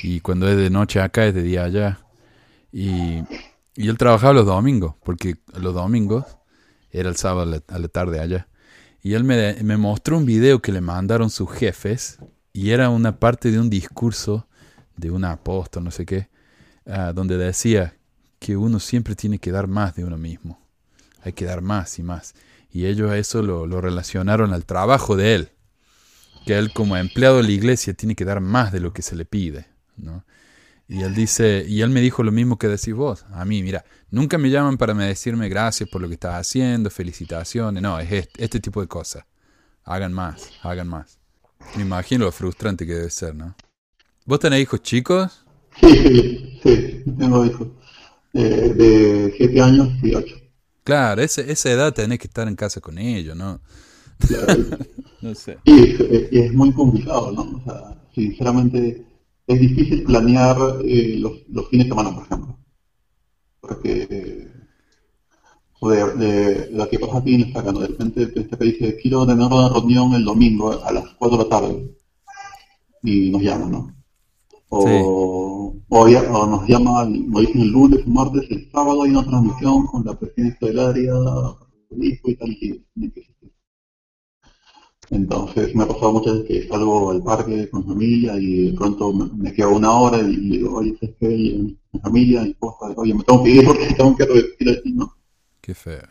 y 0.02 0.20
cuando 0.20 0.48
es 0.48 0.56
de 0.56 0.70
noche 0.70 1.00
acá 1.00 1.26
es 1.26 1.34
de 1.34 1.42
día 1.42 1.64
allá. 1.64 2.00
Y, 2.72 3.22
y 3.74 3.88
él 3.88 3.98
trabajaba 3.98 4.32
los 4.32 4.46
domingos, 4.46 4.94
porque 5.04 5.36
los 5.54 5.74
domingos 5.74 6.24
era 6.90 7.08
el 7.08 7.16
sábado 7.16 7.60
a 7.68 7.78
la, 7.78 7.88
tarde 7.88 8.20
allá. 8.20 8.48
Y 9.02 9.14
él 9.14 9.24
me, 9.24 9.54
me 9.62 9.76
mostró 9.76 10.16
un 10.16 10.26
video 10.26 10.60
que 10.60 10.72
le 10.72 10.80
mandaron 10.80 11.30
sus 11.30 11.50
jefes 11.50 12.18
y 12.52 12.70
era 12.70 12.90
una 12.90 13.18
parte 13.18 13.50
de 13.50 13.60
un 13.60 13.70
discurso 13.70 14.46
de 14.96 15.10
un 15.10 15.24
apóstol, 15.24 15.84
no 15.84 15.90
sé 15.90 16.06
qué, 16.06 16.28
ah, 16.86 17.12
donde 17.12 17.36
decía 17.36 17.96
que 18.38 18.56
uno 18.56 18.80
siempre 18.80 19.14
tiene 19.14 19.38
que 19.38 19.52
dar 19.52 19.66
más 19.66 19.94
de 19.94 20.04
uno 20.04 20.16
mismo. 20.16 20.58
Hay 21.22 21.32
que 21.32 21.44
dar 21.44 21.60
más 21.60 21.98
y 21.98 22.02
más. 22.02 22.34
Y 22.70 22.86
ellos 22.86 23.10
a 23.10 23.18
eso 23.18 23.42
lo, 23.42 23.66
lo 23.66 23.80
relacionaron 23.80 24.52
al 24.52 24.64
trabajo 24.64 25.16
de 25.16 25.34
él. 25.34 25.50
Que 26.46 26.56
él 26.56 26.72
como 26.72 26.96
empleado 26.96 27.38
de 27.38 27.42
la 27.42 27.50
iglesia 27.50 27.92
tiene 27.92 28.14
que 28.14 28.24
dar 28.24 28.40
más 28.40 28.72
de 28.72 28.80
lo 28.80 28.94
que 28.94 29.02
se 29.02 29.16
le 29.16 29.26
pide. 29.26 29.66
¿no? 29.96 30.24
Y 30.88 31.02
él 31.02 31.14
dice, 31.14 31.64
y 31.66 31.80
él 31.80 31.90
me 31.90 32.00
dijo 32.00 32.22
lo 32.22 32.30
mismo 32.30 32.58
que 32.58 32.68
decís 32.68 32.94
vos. 32.94 33.26
A 33.32 33.44
mí, 33.44 33.62
mira, 33.62 33.84
nunca 34.10 34.38
me 34.38 34.50
llaman 34.50 34.76
para 34.76 34.94
me 34.94 35.06
decirme 35.06 35.48
gracias 35.48 35.88
por 35.88 36.00
lo 36.00 36.08
que 36.08 36.14
estás 36.14 36.34
haciendo, 36.36 36.90
felicitaciones. 36.90 37.82
No, 37.82 37.98
es 37.98 38.10
este, 38.12 38.44
este 38.44 38.60
tipo 38.60 38.80
de 38.80 38.86
cosas. 38.86 39.24
Hagan 39.84 40.12
más, 40.12 40.50
hagan 40.62 40.88
más. 40.88 41.18
Me 41.74 41.82
imagino 41.82 42.24
lo 42.24 42.32
frustrante 42.32 42.86
que 42.86 42.94
debe 42.94 43.10
ser, 43.10 43.34
¿no? 43.34 43.56
¿Vos 44.24 44.38
tenés 44.38 44.60
hijos 44.60 44.82
chicos? 44.82 45.44
Sí, 45.80 46.60
sí, 46.62 47.02
tengo 47.18 47.44
hijos 47.44 47.68
eh, 48.32 48.72
de 48.74 49.34
7 49.36 49.60
años 49.60 49.88
y 50.02 50.14
8. 50.14 50.36
Claro, 50.84 51.20
ese, 51.20 51.50
esa 51.50 51.70
edad 51.70 51.92
tenés 51.92 52.18
que 52.20 52.28
estar 52.28 52.46
en 52.46 52.54
casa 52.54 52.80
con 52.80 52.98
ellos, 52.98 53.36
¿no? 53.36 53.60
no 55.20 55.34
sé. 55.34 55.58
Y 55.64 55.72
es, 55.82 56.00
es- 56.00 56.32
es 56.32 56.54
muy 56.54 56.72
complicado, 56.72 57.32
¿no? 57.32 57.42
O 57.58 57.60
sea, 57.64 58.00
sinceramente 58.14 59.06
es 59.46 59.60
difícil 59.60 60.04
planear 60.04 60.56
eh, 60.84 61.16
los, 61.18 61.32
los 61.48 61.68
fines 61.68 61.86
de 61.86 61.90
semana, 61.90 62.14
por 62.14 62.24
ejemplo. 62.24 62.58
Porque 63.60 64.06
eh, 64.10 64.48
joder, 65.80 66.14
de, 66.18 66.70
lo 66.72 66.88
que 66.88 66.98
pasa 66.98 67.18
aquí 67.18 67.34
en 67.36 67.42
esta 67.42 67.62
de 67.62 67.86
repente 67.86 68.26
te, 68.26 68.64
dice, 68.64 68.96
quiero 69.00 69.24
tener 69.26 69.46
una 69.46 69.68
reunión 69.68 70.12
el 70.14 70.24
domingo 70.24 70.72
a 70.84 70.92
las 70.92 71.04
4 71.18 71.38
de 71.38 71.44
la 71.44 71.48
tarde. 71.48 71.94
Y 73.02 73.30
nos 73.30 73.40
llaman, 73.42 73.70
¿no? 73.70 73.94
O, 74.70 75.76
o, 75.88 76.08
ya- 76.08 76.30
o 76.32 76.46
nos 76.46 76.68
llaman, 76.68 77.30
nos 77.30 77.42
dicen 77.42 77.62
el 77.62 77.68
lunes, 77.70 78.00
el 78.06 78.12
martes, 78.12 78.50
el 78.50 78.70
sábado 78.72 79.02
hay 79.04 79.10
una 79.10 79.24
transmisión 79.26 79.86
con 79.86 80.04
la 80.04 80.18
presidencia 80.18 80.68
del 80.68 80.80
área, 80.80 81.14
el 81.90 82.04
hijo 82.04 82.30
y 82.30 82.36
tal, 82.36 82.50
y 82.50 82.84
ser. 83.14 83.52
Entonces 85.10 85.74
me 85.74 85.84
ha 85.84 85.88
pasado 85.88 86.12
muchas 86.12 86.34
veces 86.34 86.48
que 86.48 86.68
salgo 86.68 87.10
al 87.10 87.22
parque 87.22 87.68
con 87.70 87.82
mi 87.82 87.86
familia 87.86 88.36
y 88.38 88.70
de 88.70 88.76
pronto 88.76 89.12
me, 89.12 89.52
quedo 89.52 89.76
una 89.76 89.90
hora 89.92 90.18
y 90.18 90.36
digo, 90.36 90.76
oye, 90.76 90.96
¿sabes 91.00 91.16
qué? 91.20 91.32
Y 91.32 91.78
Mi 91.92 92.00
familia, 92.00 92.42
mi 92.42 92.50
esposa, 92.50 92.92
oye, 92.96 93.14
me 93.14 93.22
tengo 93.22 93.44
que 93.44 93.50
ir 93.50 93.64
porque 93.64 93.94
tengo 93.94 94.16
que 94.16 94.26
repetir 94.26 94.70
aquí, 94.70 94.92
¿no? 94.92 95.14
Qué 95.60 95.74
feo. 95.74 96.02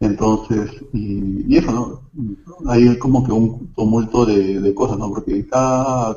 Entonces, 0.00 0.70
y, 0.92 1.44
y 1.46 1.56
eso, 1.56 1.72
¿no? 1.72 2.70
Hay 2.70 2.98
como 2.98 3.24
que 3.24 3.32
un 3.32 3.72
tumulto 3.74 4.26
de, 4.26 4.60
de 4.60 4.74
cosas, 4.74 4.98
¿no? 4.98 5.08
Porque 5.08 5.46
cada 5.46 6.16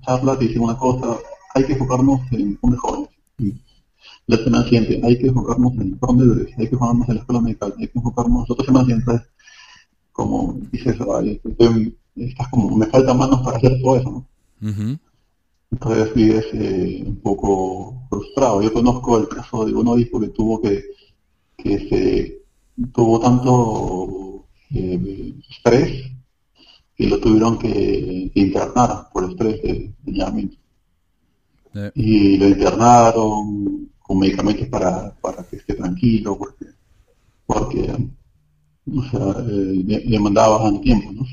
charla 0.00 0.38
te 0.38 0.46
dicen 0.46 0.62
una 0.62 0.76
cosa, 0.78 1.18
hay 1.54 1.64
que 1.64 1.72
enfocarnos 1.72 2.20
en 2.32 2.58
hombres 2.62 2.80
jóvenes. 2.80 3.10
Y 3.38 3.54
la 4.26 4.36
semana 4.38 4.64
siguiente, 4.64 5.00
hay 5.04 5.18
que 5.18 5.28
enfocarnos 5.28 5.72
en 5.74 5.98
bebés, 6.00 6.54
hay 6.58 6.68
que 6.68 6.74
enfocarnos 6.74 7.08
en 7.08 7.14
la 7.14 7.20
escuela 7.20 7.40
medical, 7.40 7.74
hay 7.78 7.88
que 7.88 7.98
enfocarnos, 7.98 8.50
otra 8.50 8.64
semana 8.64 8.84
siguiente, 8.86 9.26
como 10.16 10.54
dices, 10.72 10.96
ay, 11.16 11.40
estoy- 11.44 11.96
estás 12.16 12.48
como, 12.48 12.76
me 12.76 12.86
faltan 12.86 13.18
manos 13.18 13.42
para 13.44 13.58
hacer 13.58 13.80
todo 13.82 13.96
eso, 13.98 14.10
¿no? 14.10 14.28
Entonces 15.70 16.14
vives 16.14 16.46
eh, 16.54 17.04
un 17.06 17.16
poco 17.20 18.06
frustrado. 18.08 18.62
Yo 18.62 18.72
conozco 18.72 19.18
el 19.18 19.28
caso 19.28 19.64
de 19.64 19.74
un 19.74 19.88
obispo 19.88 20.20
que 20.20 20.28
tuvo 20.28 20.60
que, 20.62 20.82
que 21.56 21.78
se 21.88 22.42
tuvo 22.92 23.20
tanto 23.20 24.46
eh, 24.74 25.34
estrés 25.50 26.10
que 26.96 27.06
lo 27.08 27.20
tuvieron 27.20 27.58
que, 27.58 28.30
que 28.32 28.40
internar 28.40 29.08
por 29.12 29.30
estrés 29.30 29.62
de, 29.62 29.92
de 30.04 30.12
llamamiento. 30.12 30.56
Eh, 31.74 31.90
Y 31.94 32.36
lo 32.38 32.48
internaron 32.48 33.90
con 34.00 34.18
medicamentos 34.18 34.68
para, 34.68 35.14
para 35.20 35.44
que 35.44 35.56
esté 35.56 35.74
tranquilo, 35.74 36.38
porque, 36.38 36.66
porque 37.46 37.82
o 38.86 39.02
sea, 39.10 39.44
eh, 39.48 40.80
tiempo, 40.82 41.12
¿no? 41.12 41.26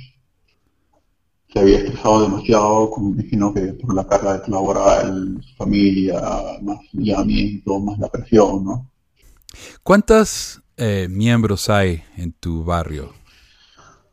se 1.53 1.59
había 1.59 1.77
estresado 1.77 2.23
demasiado, 2.23 2.89
como 2.89 3.11
imagino 3.11 3.53
que 3.53 3.61
por 3.73 3.93
la 3.93 4.07
carga 4.07 4.41
laboral, 4.47 5.39
su 5.43 5.55
familia, 5.55 6.19
más 6.63 6.79
el 6.93 7.03
llamamiento, 7.03 7.79
más 7.79 7.99
la 7.99 8.09
presión, 8.09 8.65
¿no? 8.65 8.89
¿Cuántos 9.83 10.63
eh, 10.77 11.07
miembros 11.11 11.69
hay 11.69 12.03
en 12.17 12.33
tu 12.33 12.63
barrio? 12.63 13.13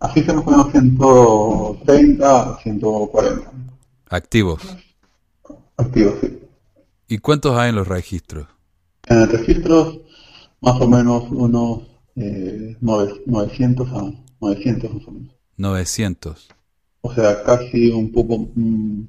Así 0.01 0.23
que 0.23 0.35
nos 0.35 0.45
ponemos 0.45 0.71
130, 0.71 2.59
140 2.63 3.53
Activos. 4.11 4.63
activos, 5.79 6.15
sí. 6.21 6.39
¿Y 7.09 7.19
cuántos 7.19 7.57
hay 7.57 7.71
en 7.71 7.77
los 7.77 7.89
registros? 7.89 8.49
En 9.07 9.19
el 9.19 9.29
registro, 9.29 10.03
más 10.61 10.79
o 10.79 10.87
menos 10.87 11.25
unos 11.31 11.90
eh, 12.21 12.77
nove- 12.81 13.23
900 13.27 13.89
a 13.93 14.13
900 14.41 14.95
más 14.95 15.07
o 15.07 15.11
menos. 15.13 15.35
900. 15.57 16.49
O 17.03 17.15
sea, 17.15 17.43
casi 17.43 17.91
un 17.91 18.13
poco, 18.13 18.51
mm, 18.55 19.03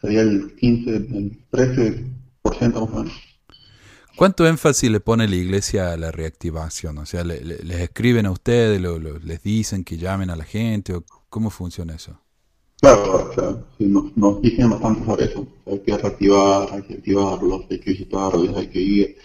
sería 0.00 0.20
el 0.22 0.54
15, 0.56 0.96
el 0.96 1.38
13% 1.50 2.80
más 2.80 2.90
o 2.90 2.96
menos. 2.98 3.12
¿Cuánto 4.16 4.46
énfasis 4.46 4.90
le 4.90 5.00
pone 5.00 5.26
la 5.26 5.36
iglesia 5.36 5.92
a 5.92 5.96
la 5.96 6.10
reactivación? 6.10 6.98
O 6.98 7.06
sea, 7.06 7.24
le- 7.24 7.40
le- 7.42 7.58
¿les 7.62 7.80
escriben 7.80 8.26
a 8.26 8.30
ustedes, 8.30 8.80
lo- 8.80 8.98
lo- 8.98 9.18
les 9.18 9.42
dicen 9.42 9.84
que 9.84 9.96
llamen 9.96 10.30
a 10.30 10.36
la 10.36 10.44
gente? 10.44 10.94
O 10.94 11.04
¿Cómo 11.30 11.48
funciona 11.48 11.94
eso? 11.94 12.18
Claro, 12.82 13.30
o 13.30 13.34
sea, 13.34 13.64
sí, 13.78 13.86
nos, 13.86 14.14
nos 14.16 14.42
dicen 14.42 14.68
bastante 14.68 15.04
sobre 15.06 15.24
eso. 15.24 15.46
Hay 15.66 15.78
que 15.80 15.96
reactivar, 15.96 16.68
hay 16.72 16.82
que 16.82 16.94
activarlos, 16.94 17.62
hay 17.70 17.78
que 17.78 17.90
visitarles, 17.92 18.56
hay 18.56 18.66
que 18.68 18.80
ir, 18.80 19.16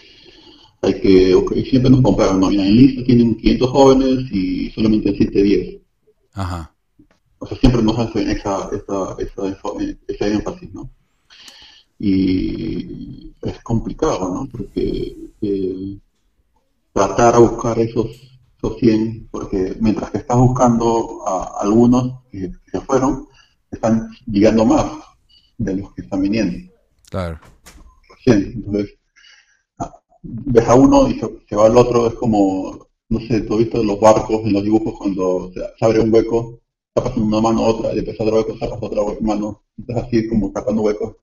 hay 0.82 1.00
que, 1.00 1.34
ok, 1.34 1.52
siempre 1.68 1.90
nos 1.90 2.02
comparan, 2.02 2.40
¿no? 2.40 2.48
Mira, 2.48 2.64
en 2.64 2.76
lista 2.76 3.04
tienen 3.04 3.36
500 3.36 3.70
jóvenes 3.70 4.32
y 4.32 4.70
solamente 4.70 5.10
existe 5.10 5.42
10. 5.42 5.80
Ajá. 6.34 6.74
O 7.38 7.46
sea, 7.46 7.58
siempre 7.58 7.82
nos 7.82 7.98
hacen 7.98 8.30
esa, 8.30 8.68
esa, 8.72 9.16
esa, 9.18 9.52
ese 10.06 10.32
énfasis, 10.32 10.72
¿no? 10.72 10.90
Y 11.98 13.32
es 13.42 13.60
complicado, 13.62 14.32
¿no? 14.32 14.48
Porque 14.50 15.16
eh, 15.42 15.98
tratar 16.92 17.34
a 17.34 17.38
buscar 17.38 17.78
esos, 17.78 18.06
esos 18.56 18.78
100, 18.78 19.28
porque 19.30 19.76
mientras 19.80 20.10
que 20.10 20.18
estás 20.18 20.36
buscando 20.36 21.26
a 21.26 21.60
algunos 21.60 22.22
que, 22.30 22.52
que 22.52 22.70
se 22.70 22.80
fueron, 22.80 23.26
están 23.70 24.08
llegando 24.26 24.64
más 24.64 24.84
de 25.58 25.76
los 25.76 25.92
que 25.94 26.02
están 26.02 26.22
viniendo. 26.22 26.72
Claro. 27.10 27.40
Entonces, 28.26 28.97
ves 30.22 30.68
a 30.68 30.74
uno 30.74 31.08
y 31.08 31.18
se, 31.18 31.28
se 31.48 31.56
va 31.56 31.66
al 31.66 31.76
otro, 31.76 32.06
es 32.08 32.14
como, 32.14 32.88
no 33.08 33.20
sé, 33.20 33.40
tú 33.42 33.54
has 33.54 33.60
visto 33.60 33.82
los 33.82 34.00
barcos 34.00 34.40
en 34.44 34.52
los 34.52 34.64
dibujos 34.64 34.94
cuando 34.98 35.50
se, 35.52 35.60
se 35.78 35.84
abre 35.84 36.00
un 36.00 36.12
hueco, 36.12 36.60
tapas 36.94 37.16
una 37.16 37.40
mano 37.40 37.64
a 37.64 37.68
otra, 37.68 37.92
y 37.92 37.96
después 37.96 38.20
otro 38.20 38.36
hueco, 38.36 38.58
tapas 38.58 38.78
otra 38.82 39.02
mano, 39.20 39.62
estás 39.78 40.04
así 40.04 40.28
como 40.28 40.52
tapando 40.52 40.82
huecos, 40.82 41.16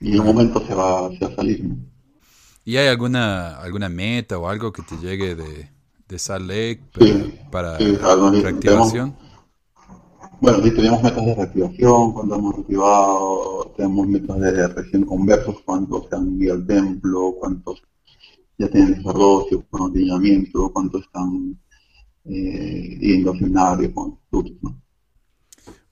y 0.00 0.12
en 0.14 0.20
un 0.20 0.26
momento 0.26 0.60
se 0.66 0.74
va, 0.74 1.10
se 1.12 1.24
va 1.24 1.32
a 1.32 1.36
salir. 1.36 1.64
¿no? 1.64 1.76
¿Y 2.64 2.76
hay 2.78 2.88
alguna 2.88 3.56
alguna 3.58 3.88
meta 3.88 4.38
o 4.38 4.48
algo 4.48 4.72
que 4.72 4.82
te 4.82 4.96
llegue 4.96 5.34
de, 5.34 5.70
de 6.08 6.18
Salt 6.18 6.46
Lake 6.48 6.80
para, 6.92 7.06
Sí, 7.06 7.34
para 7.50 7.78
sí, 7.78 7.96
claro, 7.98 8.30
reactivación? 8.30 9.16
Bueno, 10.40 10.62
sí, 10.62 10.70
teníamos 10.72 11.02
metas 11.02 11.24
de 11.26 11.34
reactivación, 11.34 12.12
cuando 12.12 12.34
hemos 12.36 12.54
reactivado, 12.54 13.72
tenemos 13.76 14.06
metas 14.08 14.40
de 14.40 14.68
recién 14.68 15.04
conversos, 15.04 15.56
cuántos 15.64 16.08
se 16.08 16.16
han 16.16 16.40
ido 16.42 16.54
al 16.54 16.66
templo, 16.66 17.34
cuántos 17.38 17.82
ya 18.58 18.68
tienen 18.70 18.96
sacerdocio, 18.96 19.64
cuántos 19.70 19.92
tienen 19.92 20.08
llamamiento, 20.10 20.72
cuántos 20.72 21.02
están 21.02 21.58
eh, 22.26 22.98
yendo 23.00 23.32
al 23.32 23.38
seminario, 23.38 23.94
con. 23.94 24.18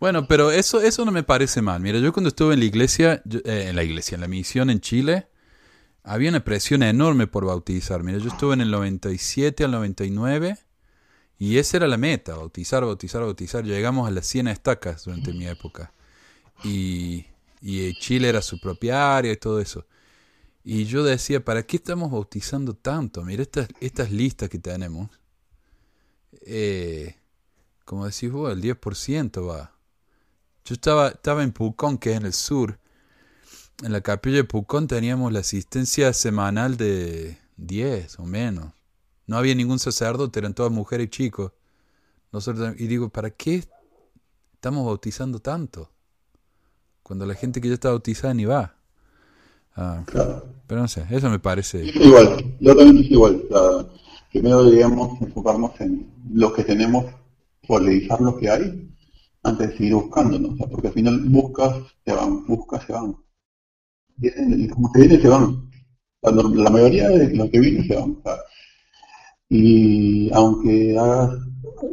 Bueno, 0.00 0.26
pero 0.26 0.50
eso, 0.50 0.80
eso 0.80 1.04
no 1.04 1.12
me 1.12 1.22
parece 1.22 1.62
mal. 1.62 1.80
Mira, 1.80 1.98
yo 1.98 2.12
cuando 2.12 2.28
estuve 2.28 2.54
en 2.54 2.60
la 2.60 2.66
iglesia, 2.66 3.22
yo- 3.24 3.40
eh, 3.44 3.66
en 3.68 3.76
la 3.76 3.84
iglesia, 3.84 4.16
en 4.16 4.20
la 4.20 4.28
misión 4.28 4.68
en 4.70 4.80
Chile, 4.80 5.28
había 6.04 6.30
una 6.30 6.44
presión 6.44 6.82
enorme 6.82 7.26
por 7.28 7.46
bautizar. 7.46 8.02
Mira, 8.04 8.18
yo 8.18 8.28
estuve 8.28 8.54
en 8.54 8.62
el 8.62 8.70
97 8.70 9.64
al 9.64 9.72
99 9.72 10.58
y 11.38 11.58
esa 11.58 11.78
era 11.78 11.88
la 11.88 11.98
meta, 11.98 12.36
bautizar, 12.36 12.84
bautizar, 12.84 13.22
bautizar. 13.22 13.64
Llegamos 13.64 14.08
a 14.08 14.12
las 14.12 14.26
100 14.26 14.48
estacas 14.48 15.04
durante 15.04 15.32
mi 15.34 15.46
época. 15.48 15.92
Y, 16.64 17.26
y 17.62 17.94
Chile 17.94 18.28
era 18.28 18.42
su 18.42 18.60
propia 18.60 19.16
área 19.16 19.32
y 19.32 19.36
todo 19.36 19.60
eso. 19.60 19.86
Y 20.64 20.84
yo 20.84 21.02
decía, 21.02 21.44
¿para 21.44 21.64
qué 21.64 21.76
estamos 21.76 22.10
bautizando 22.10 22.74
tanto? 22.74 23.24
Mira, 23.24 23.44
estas, 23.80 24.10
listas 24.10 24.48
que 24.48 24.58
tenemos, 24.58 25.10
eh, 26.42 27.16
como 27.84 28.06
decís 28.06 28.30
vos, 28.30 28.52
el 28.52 28.62
10% 28.62 29.48
va. 29.48 29.72
Yo 30.64 30.74
estaba, 30.74 31.08
estaba 31.08 31.42
en 31.42 31.52
Pucón, 31.52 31.98
que 31.98 32.12
es 32.12 32.16
en 32.16 32.26
el 32.26 32.32
sur. 32.32 32.78
En 33.82 33.92
la 33.92 34.00
capilla 34.00 34.36
de 34.36 34.44
Pucón 34.44 34.86
teníamos 34.86 35.32
la 35.32 35.40
asistencia 35.40 36.12
semanal 36.12 36.76
de 36.76 37.38
10 37.56 38.20
o 38.20 38.24
menos. 38.24 38.72
No 39.26 39.36
había 39.36 39.56
ningún 39.56 39.80
sacerdote, 39.80 40.38
eran 40.38 40.54
todas 40.54 40.70
mujeres 40.70 41.06
y 41.06 41.10
chicos. 41.10 41.52
Y 42.78 42.86
digo, 42.86 43.08
¿para 43.08 43.30
qué 43.30 43.64
estamos 44.54 44.86
bautizando 44.86 45.40
tanto? 45.40 45.90
Cuando 47.02 47.26
la 47.26 47.34
gente 47.34 47.60
que 47.60 47.68
ya 47.68 47.74
está 47.74 47.88
bautizada 47.88 48.32
ni 48.32 48.44
va. 48.44 48.76
Ah, 49.76 50.02
Claro. 50.06 50.44
pero 50.66 50.82
no 50.82 50.88
sé, 50.88 51.04
eso 51.10 51.30
me 51.30 51.38
parece... 51.38 51.84
Igual, 51.84 52.56
yo 52.60 52.76
también 52.76 52.98
soy 53.04 53.12
igual. 53.12 53.42
O 53.50 53.80
sea, 53.82 53.88
primero 54.30 54.64
deberíamos 54.64 55.20
enfocarnos 55.20 55.80
en 55.80 56.10
lo 56.32 56.52
que 56.52 56.64
tenemos, 56.64 57.06
realizar 57.68 58.20
lo 58.20 58.36
que 58.38 58.50
hay, 58.50 58.88
antes 59.42 59.70
de 59.70 59.76
seguir 59.76 59.94
buscando, 59.94 60.38
¿no? 60.38 60.48
O 60.50 60.56
sea, 60.56 60.66
porque 60.68 60.88
al 60.88 60.94
final 60.94 61.20
buscas, 61.28 61.74
se 62.04 62.12
van, 62.12 62.46
buscas, 62.46 62.84
se 62.86 62.92
van. 62.92 63.16
Y 64.20 64.68
como 64.68 64.90
se 64.92 65.00
vienen, 65.00 65.20
se 65.22 65.28
van. 65.28 65.44
O 65.44 65.70
sea, 66.22 66.32
no- 66.32 66.54
la 66.54 66.70
mayoría 66.70 67.08
de 67.08 67.34
los 67.34 67.50
que 67.50 67.60
vienen 67.60 67.86
se 67.86 67.94
van. 67.96 68.10
o 68.12 68.22
sea, 68.22 68.36
y 69.48 70.30
aunque 70.32 70.96
hagas, 70.98 71.30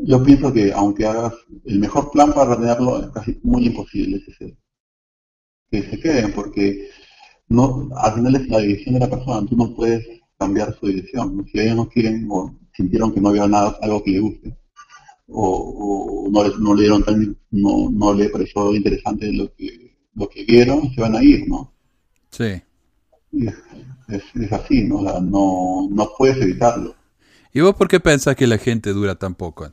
yo 0.03 0.23
pienso 0.23 0.53
que 0.53 0.71
aunque 0.71 1.05
hagas 1.05 1.33
el 1.65 1.79
mejor 1.79 2.11
plan 2.11 2.31
para 2.33 2.55
retenerlo, 2.55 3.01
es 3.03 3.09
casi 3.11 3.39
muy 3.43 3.65
imposible 3.67 4.17
ese 4.17 4.33
ser. 4.33 4.57
que 5.71 5.83
se 5.83 5.99
queden, 5.99 6.33
porque 6.33 6.89
no, 7.49 7.89
al 7.95 8.13
final 8.13 8.35
es 8.35 8.47
la 8.47 8.59
dirección 8.59 8.93
de 8.93 9.01
la 9.01 9.09
persona, 9.09 9.47
tú 9.47 9.55
no 9.57 9.73
puedes 9.75 10.05
cambiar 10.37 10.77
su 10.79 10.87
dirección. 10.87 11.45
Si 11.51 11.59
ellos 11.59 11.75
no 11.75 11.89
quieren 11.89 12.27
o 12.29 12.55
sintieron 12.73 13.13
que 13.13 13.19
no 13.19 13.29
había 13.29 13.47
nada, 13.47 13.77
algo 13.81 14.03
que 14.03 14.11
les 14.11 14.21
guste, 14.21 14.57
o, 15.27 16.25
o 16.25 16.31
no, 16.31 16.43
le, 16.43 16.57
no 16.59 16.75
le 16.75 16.81
dieron 16.81 17.03
tan, 17.03 17.37
no, 17.51 17.89
no 17.91 18.13
le 18.13 18.29
pareció 18.29 18.73
interesante 18.73 19.31
lo 19.33 19.53
que, 19.55 19.97
lo 20.15 20.29
que 20.29 20.43
vieron, 20.45 20.93
se 20.93 21.01
van 21.01 21.15
a 21.15 21.23
ir, 21.23 21.47
¿no? 21.47 21.73
Sí. 22.29 22.61
Es, 23.31 23.53
es, 24.07 24.23
es 24.35 24.51
así, 24.51 24.83
¿no? 24.83 24.97
O 24.97 25.03
sea, 25.03 25.19
no, 25.19 25.87
no 25.89 26.09
puedes 26.17 26.37
evitarlo. 26.37 26.95
¿Y 27.51 27.61
vos 27.61 27.75
por 27.75 27.87
qué 27.87 27.99
pensás 27.99 28.35
que 28.35 28.47
la 28.47 28.59
gente 28.59 28.93
dura 28.93 29.15
tan 29.15 29.33
poco? 29.33 29.71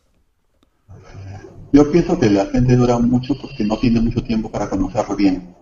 Yo 1.72 1.90
pienso 1.92 2.18
que 2.18 2.30
la 2.30 2.46
gente 2.46 2.74
dura 2.74 2.98
mucho 2.98 3.36
porque 3.38 3.64
no 3.64 3.76
tiene 3.78 4.00
mucho 4.00 4.22
tiempo 4.22 4.50
para 4.50 4.70
conocerlo 4.70 5.14
bien. 5.14 5.55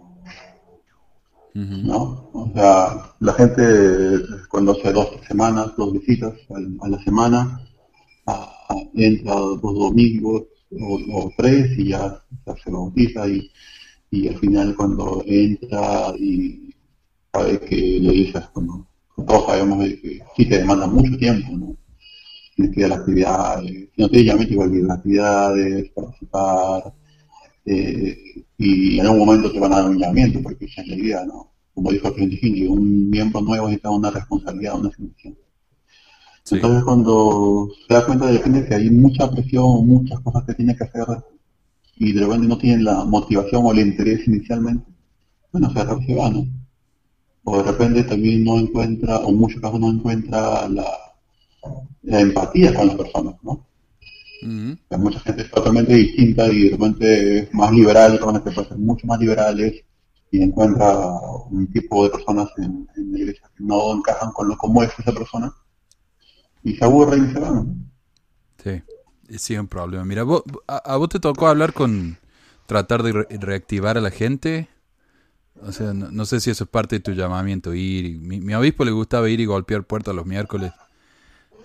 ¿No? 1.54 2.30
O 2.32 2.50
sea, 2.54 3.14
la 3.20 3.32
gente 3.34 3.62
cuando 4.48 4.72
hace 4.72 4.92
dos 4.92 5.08
semanas, 5.26 5.72
dos 5.76 5.92
visitas 5.92 6.34
a 6.80 6.88
la 6.88 7.02
semana, 7.02 7.60
entra 8.94 9.34
dos 9.34 9.60
domingos 9.60 10.44
o, 10.80 11.30
tres 11.36 11.78
y 11.78 11.88
ya 11.90 12.22
se 12.62 12.70
bautiza 12.70 13.28
y, 13.28 13.50
y 14.10 14.28
al 14.28 14.38
final 14.38 14.74
cuando 14.74 15.22
entra 15.26 16.12
y 16.18 16.74
sabe 17.32 17.60
que 17.60 17.76
le 17.76 18.12
dices, 18.12 18.42
bueno, 18.54 18.88
todos 19.16 19.46
sabemos 19.46 19.84
que 19.84 20.20
sí 20.36 20.48
te 20.48 20.58
demanda 20.58 20.86
mucho 20.86 21.16
tiempo, 21.16 21.52
¿no? 21.56 21.76
Tienes 22.56 22.74
que 22.74 22.80
ir 22.82 22.92
actividades, 22.92 23.70
si 23.94 24.02
no 24.02 24.08
tienes 24.08 24.26
llamamiento 24.26 24.54
igual 24.54 24.72
que 24.72 24.82
las 24.82 24.98
actividades, 24.98 25.90
participar, 25.90 26.94
eh, 27.64 28.44
y 28.58 28.98
en 28.98 29.06
algún 29.06 29.26
momento 29.26 29.50
te 29.50 29.58
van 29.58 29.72
a 29.72 29.76
dar 29.76 29.90
un 29.90 29.98
llamamiento, 29.98 30.42
porque 30.42 30.66
esa 30.66 30.82
es 30.82 30.88
la 30.88 30.96
idea, 30.96 31.24
¿no? 31.24 31.52
Como 31.74 31.90
dijo 31.90 32.08
el 32.08 32.14
presidente 32.14 32.46
Hinge, 32.46 32.68
un 32.68 33.10
miembro 33.10 33.40
nuevo 33.40 33.66
necesita 33.66 33.90
una 33.90 34.10
responsabilidad, 34.10 34.78
una 34.78 34.88
asignación. 34.90 35.36
Sí. 36.44 36.56
Entonces 36.56 36.84
cuando 36.84 37.68
se 37.88 37.94
da 37.94 38.06
cuenta 38.06 38.26
de 38.26 38.38
repente 38.38 38.66
que 38.66 38.74
hay 38.74 38.90
mucha 38.90 39.30
presión, 39.30 39.86
muchas 39.86 40.20
cosas 40.20 40.44
que 40.44 40.54
tiene 40.54 40.76
que 40.76 40.84
hacer, 40.84 41.06
y 41.96 42.12
de 42.12 42.20
repente 42.20 42.46
no 42.46 42.58
tienen 42.58 42.84
la 42.84 43.04
motivación 43.04 43.62
o 43.64 43.72
el 43.72 43.80
interés 43.80 44.26
inicialmente, 44.28 44.86
bueno, 45.52 45.70
se, 45.70 46.06
se 46.06 46.14
va, 46.14 46.30
¿no? 46.30 46.46
O 47.44 47.58
de 47.58 47.62
repente 47.62 48.04
también 48.04 48.44
no 48.44 48.58
encuentra, 48.58 49.18
o 49.18 49.30
en 49.30 49.36
muchos 49.36 49.60
casos 49.60 49.80
no 49.80 49.90
encuentra 49.90 50.68
la, 50.68 50.86
la 52.02 52.20
empatía 52.20 52.74
con 52.74 52.88
las 52.88 52.96
personas, 52.96 53.34
¿no? 53.42 53.66
Hay 54.90 54.98
mucha 54.98 55.20
gente 55.20 55.44
totalmente 55.44 55.92
distinta 55.94 56.48
y 56.48 56.64
de 56.64 56.70
repente 56.70 57.38
es 57.40 57.54
más 57.54 57.70
liberal, 57.72 58.18
que 58.18 58.24
pueden 58.50 58.68
ser 58.68 58.78
mucho 58.78 59.06
más 59.06 59.20
liberales 59.20 59.84
y 60.30 60.42
encuentra 60.42 60.96
un 61.50 61.70
tipo 61.72 62.04
de 62.04 62.10
personas 62.10 62.48
en, 62.58 62.88
en 62.96 63.12
la 63.12 63.18
iglesia 63.18 63.50
que 63.56 63.64
no 63.64 63.92
encajan 63.94 64.32
con 64.32 64.48
lo 64.48 64.56
como 64.56 64.82
es 64.82 64.90
esa 64.98 65.12
persona 65.12 65.54
y 66.64 66.74
se 66.74 66.84
aburre 66.84 67.16
y 67.18 67.32
se 67.32 67.38
van. 67.38 67.92
Sí, 68.62 68.82
sí 69.38 69.54
es 69.54 69.60
un 69.60 69.68
problema. 69.68 70.04
Mira, 70.04 70.22
vos, 70.22 70.42
a, 70.66 70.76
a 70.78 70.96
vos 70.96 71.08
te 71.08 71.20
tocó 71.20 71.46
hablar 71.48 71.72
con 71.72 72.18
tratar 72.66 73.02
de 73.02 73.12
re- 73.12 73.26
reactivar 73.38 73.98
a 73.98 74.00
la 74.00 74.10
gente. 74.10 74.68
O 75.62 75.72
sea, 75.72 75.94
no, 75.94 76.10
no 76.10 76.26
sé 76.26 76.40
si 76.40 76.50
eso 76.50 76.64
es 76.64 76.70
parte 76.70 76.96
de 76.96 77.00
tu 77.00 77.12
llamamiento, 77.12 77.74
ir. 77.74 78.06
y- 78.06 78.18
mi, 78.18 78.40
mi 78.40 78.54
obispo 78.54 78.84
le 78.84 78.92
gustaba 78.92 79.30
ir 79.30 79.40
y 79.40 79.46
golpear 79.46 79.84
puertas 79.86 80.14
los 80.14 80.26
miércoles 80.26 80.72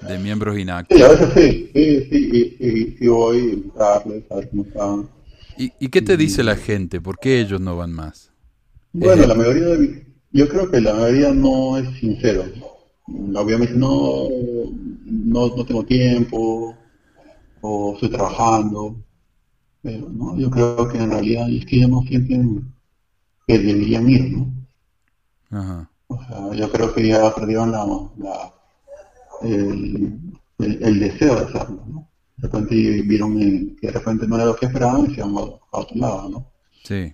de 0.02 0.20
miembros 0.20 0.58
Sí, 0.90 1.02
inactivos. 1.04 1.04
a 1.04 1.10
veces 1.10 1.34
sí, 1.34 1.72
sí, 2.10 2.96
sí, 3.00 3.08
voy 3.08 3.38
a 3.38 3.54
invitarles, 3.54 4.24
a 4.32 4.36
ver 4.36 4.50
cómo 4.50 4.64
están. 4.64 5.10
¿Y, 5.56 5.76
¿Y 5.78 5.90
qué 5.90 6.02
te 6.02 6.18
dice 6.18 6.44
la 6.44 6.56
gente? 6.56 7.02
¿Por 7.02 7.20
qué 7.20 7.40
ellos 7.40 7.62
no 7.62 7.76
van 7.78 7.92
más? 7.94 8.34
Bueno, 8.94 9.26
la 9.26 9.34
mayoría 9.36 9.66
de 9.66 10.06
yo 10.32 10.48
creo 10.48 10.70
que 10.70 10.80
la 10.82 10.94
mayoría 10.94 11.34
no 11.34 11.78
es 11.78 11.90
sincero. 12.00 12.44
Obviamente 13.36 13.74
no, 13.74 14.28
no, 15.06 15.48
no 15.56 15.66
tengo 15.66 15.84
tiempo 15.86 16.76
o 17.62 17.94
estoy 17.96 18.10
trabajando, 18.12 18.96
pero 19.82 20.10
no, 20.10 20.38
yo 20.40 20.50
creo 20.52 20.88
que 20.90 20.98
en 21.00 21.12
realidad 21.12 21.50
es 21.52 21.66
que 21.66 21.78
ellos 21.78 21.90
no 21.92 22.04
sienten 22.04 22.74
que 23.48 23.60
deberían 23.60 24.10
ir, 24.10 24.32
¿no? 24.38 24.54
Ajá. 25.52 25.90
O 26.08 26.18
sea, 26.24 26.54
yo 26.54 26.72
creo 26.72 26.94
que 26.94 27.08
ya 27.08 27.34
perdieron 27.34 27.72
la, 27.72 27.84
la- 28.18 28.54
el, 29.42 30.20
el, 30.60 30.84
el 30.84 31.00
deseo 31.00 31.36
de 31.36 31.42
hacerlo, 31.46 31.84
¿no? 31.88 32.10
De 32.38 32.48
repente 32.48 32.76
vieron 33.04 33.38
que 33.38 33.88
de 33.88 33.92
repente 33.92 34.28
no 34.28 34.36
era 34.36 34.46
lo 34.46 34.56
que 34.56 34.66
esperaban 34.68 35.10
y 35.12 35.16
se 35.16 35.22
han 35.22 35.36
a 35.38 35.42
a 35.42 35.80
otro 35.80 35.98
lado, 35.98 36.30
¿no? 36.30 36.52
Sí. 36.84 37.14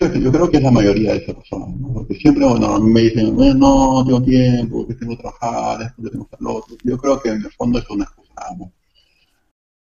Yo, 0.00 0.12
yo 0.14 0.32
creo 0.32 0.50
que 0.50 0.56
es 0.56 0.62
la 0.62 0.70
mayoría 0.70 1.12
de 1.12 1.18
esas 1.18 1.34
personas, 1.34 1.68
¿no? 1.76 1.92
Porque 1.92 2.14
siempre, 2.14 2.46
bueno, 2.46 2.78
me 2.80 3.02
dicen, 3.02 3.26
"Eh, 3.40 3.54
no, 3.54 4.02
no 4.02 4.04
tengo 4.04 4.22
tiempo, 4.22 4.86
que 4.86 4.94
tengo 4.94 5.16
que 5.16 5.22
trabajar, 5.22 5.82
esto, 5.82 6.02
que 6.02 6.10
tengo 6.10 6.26
que 6.26 6.34
hacer 6.34 6.42
lo 6.44 6.54
otro. 6.56 6.76
Yo 6.82 6.98
creo 6.98 7.20
que 7.20 7.28
en 7.28 7.42
el 7.42 7.52
fondo 7.52 7.78
es 7.78 7.90
una 7.90 8.04
excusa, 8.04 8.46
¿no? 8.58 8.72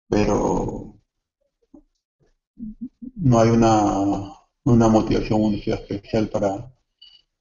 Pero 0.09 0.95
no 3.17 3.41
hay 3.41 3.51
una, 3.51 4.33
una 4.65 4.89
motivación, 4.89 5.55
especial 5.55 6.29
para, 6.29 6.73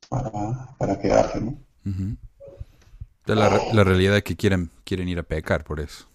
para, 0.10 0.76
para 0.78 1.00
quedarse, 1.00 1.41
¿no? 1.41 1.58
La, 3.35 3.49
re- 3.49 3.61
la 3.73 3.83
realidad 3.83 4.17
es 4.17 4.23
que 4.23 4.35
quieren, 4.35 4.71
quieren 4.83 5.07
ir 5.09 5.19
a 5.19 5.23
pecar 5.23 5.63
por 5.63 5.79
eso. 5.79 6.07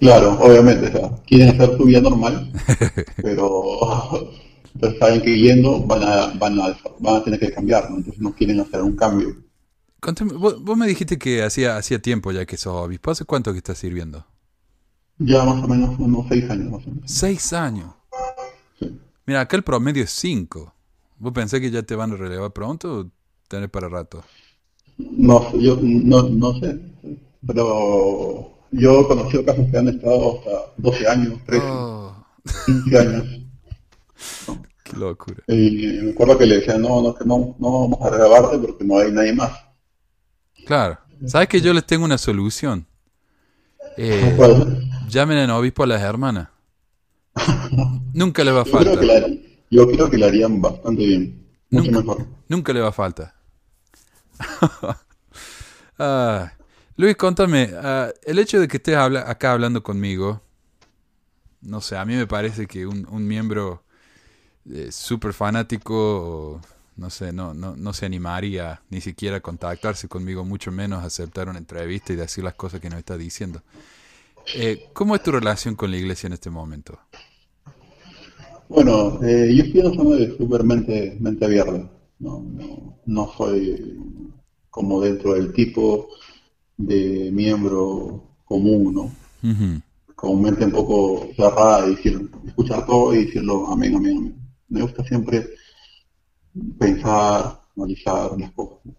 Claro, 0.00 0.38
obviamente, 0.40 0.86
o 0.88 0.92
sea, 0.92 1.10
quieren 1.26 1.48
hacer 1.50 1.76
su 1.76 1.84
vida 1.84 2.00
normal, 2.00 2.52
pero, 3.20 4.30
saben 5.00 5.22
que 5.22 5.38
yendo 5.38 5.80
van 5.86 6.02
a, 6.04 6.26
van 6.38 6.58
a, 6.60 6.76
van 7.00 7.16
a 7.16 7.24
tener 7.24 7.40
que 7.40 7.52
cambiar, 7.52 7.90
¿no? 7.90 7.96
Entonces 7.98 8.20
no 8.22 8.32
quieren 8.34 8.60
hacer 8.60 8.82
un 8.82 8.96
cambio. 8.96 9.36
Contame, 10.00 10.32
vos, 10.32 10.62
vos 10.62 10.76
me 10.76 10.86
dijiste 10.88 11.18
que 11.18 11.42
hacía, 11.42 11.76
hacía 11.76 12.00
tiempo 12.00 12.32
ya 12.32 12.46
que 12.46 12.56
sos 12.56 12.74
obispo. 12.74 13.10
¿Hace 13.10 13.24
cuánto 13.24 13.52
que 13.52 13.58
estás 13.58 13.78
sirviendo? 13.78 14.26
Ya 15.18 15.44
más 15.44 15.62
o 15.62 15.68
menos 15.68 15.98
unos 15.98 16.26
seis 16.28 16.48
años 16.50 16.70
más 16.72 16.86
o 16.86 16.90
menos. 16.90 17.10
Seis 17.10 17.52
años. 17.52 17.92
Sí. 18.78 18.98
Mira, 19.26 19.40
acá 19.42 19.56
el 19.56 19.64
promedio 19.64 20.04
es 20.04 20.10
cinco. 20.10 20.74
¿Vos 21.18 21.32
pensás 21.32 21.60
que 21.60 21.70
ya 21.70 21.82
te 21.82 21.94
van 21.96 22.12
a 22.12 22.16
relevar 22.16 22.52
pronto 22.52 22.94
o 23.00 23.10
tenés 23.48 23.70
para 23.70 23.88
rato? 23.88 24.24
No, 24.98 25.50
sé, 25.50 25.62
yo 25.62 25.78
no, 25.80 26.22
no 26.28 26.54
sé, 26.60 26.78
pero 27.46 28.52
yo 28.72 29.00
he 29.00 29.06
conocido 29.06 29.44
casos 29.44 29.66
que 29.70 29.78
han 29.78 29.88
estado 29.88 30.38
hasta 30.38 30.50
12 30.76 31.08
años, 31.08 31.34
13, 31.46 31.64
Oh, 31.66 32.26
15 32.66 32.98
años. 32.98 33.24
qué 34.84 34.96
locura. 34.96 35.42
Y 35.46 35.98
me 36.02 36.10
acuerdo 36.10 36.38
que 36.38 36.46
le 36.46 36.56
decían, 36.56 36.82
no, 36.82 37.00
no, 37.02 37.14
que 37.14 37.24
no, 37.24 37.56
no 37.58 37.88
vamos 37.88 37.98
a 38.02 38.10
relevarte 38.10 38.58
porque 38.58 38.84
no 38.84 38.98
hay 38.98 39.12
nadie 39.12 39.32
más. 39.34 39.52
Claro. 40.66 40.98
¿Sabes 41.26 41.48
que 41.48 41.60
yo 41.60 41.72
les 41.72 41.84
tengo 41.86 42.04
una 42.04 42.18
solución? 42.18 42.86
Eh, 43.96 44.36
llamen 45.08 45.38
en 45.38 45.50
obispo 45.50 45.82
a 45.84 45.86
las 45.86 46.02
hermanas. 46.02 46.48
Nunca 48.14 48.42
les 48.44 48.54
va 48.54 48.62
a 48.62 48.64
yo, 48.64 48.70
creo 48.78 48.84
falta. 48.94 49.00
que 49.00 49.06
la, 49.06 49.28
yo 49.70 49.86
creo 49.90 50.10
que 50.10 50.18
la 50.18 50.26
harían 50.26 50.60
bastante 50.60 51.06
bien, 51.06 51.46
mucho 51.70 51.90
Nunca. 51.90 52.00
mejor. 52.00 52.26
Nunca 52.48 52.72
le 52.72 52.80
va 52.80 52.88
a 52.88 52.92
falta. 52.92 53.34
Ah, 56.00 56.52
Luis, 56.96 57.16
contame, 57.16 57.70
ah, 57.74 58.10
el 58.22 58.38
hecho 58.38 58.60
de 58.60 58.68
que 58.68 58.76
estés 58.76 58.96
habla- 58.96 59.28
acá 59.28 59.52
hablando 59.52 59.82
conmigo, 59.82 60.40
no 61.60 61.80
sé, 61.80 61.96
a 61.96 62.04
mí 62.04 62.14
me 62.14 62.26
parece 62.26 62.66
que 62.66 62.86
un, 62.86 63.26
miembro 63.26 63.82
eh, 64.70 64.92
súper 64.92 65.32
fanático, 65.32 66.60
no 66.96 67.10
sé, 67.10 67.32
no, 67.32 67.52
no, 67.52 67.76
no 67.76 67.92
se 67.92 68.06
animaría 68.06 68.80
ni 68.90 69.00
siquiera 69.00 69.38
a 69.38 69.40
contactarse 69.40 70.08
conmigo, 70.08 70.44
mucho 70.44 70.70
menos 70.70 71.04
aceptar 71.04 71.48
una 71.48 71.58
entrevista 71.58 72.12
y 72.12 72.16
decir 72.16 72.44
las 72.44 72.54
cosas 72.54 72.80
que 72.80 72.90
nos 72.90 73.00
está 73.00 73.16
diciendo. 73.16 73.62
Eh, 74.54 74.80
¿Cómo 74.92 75.14
es 75.16 75.22
tu 75.22 75.32
relación 75.32 75.74
con 75.74 75.90
la 75.90 75.96
iglesia 75.96 76.28
en 76.28 76.34
este 76.34 76.50
momento? 76.50 76.98
Bueno, 78.68 79.18
eh, 79.24 79.52
yo 79.54 79.64
estoy 79.64 80.36
súper 80.36 80.62
mente, 80.62 81.16
mente 81.20 81.44
abierta. 81.44 81.97
No, 82.18 82.40
no, 82.40 82.98
no 83.06 83.32
soy 83.36 83.98
como 84.70 85.00
dentro 85.00 85.34
del 85.34 85.52
tipo 85.52 86.08
de 86.76 87.30
miembro 87.32 88.22
común, 88.44 88.94
¿no? 88.94 89.02
Ujú, 89.50 89.80
Con 90.14 90.42
mente 90.42 90.64
un 90.64 90.72
poco 90.72 91.28
cerrada 91.36 91.86
y 91.86 91.94
decir, 91.94 92.30
escuchar 92.46 92.86
todo 92.86 93.14
y 93.14 93.24
decirlo 93.26 93.68
amén, 93.68 93.94
amén, 93.96 94.16
amén. 94.18 94.36
Me 94.68 94.82
gusta 94.82 95.04
siempre 95.04 95.46
pensar, 96.78 97.60
analizar 97.76 98.38
las 98.38 98.50
cosas. 98.52 98.78
¿no? 98.84 98.94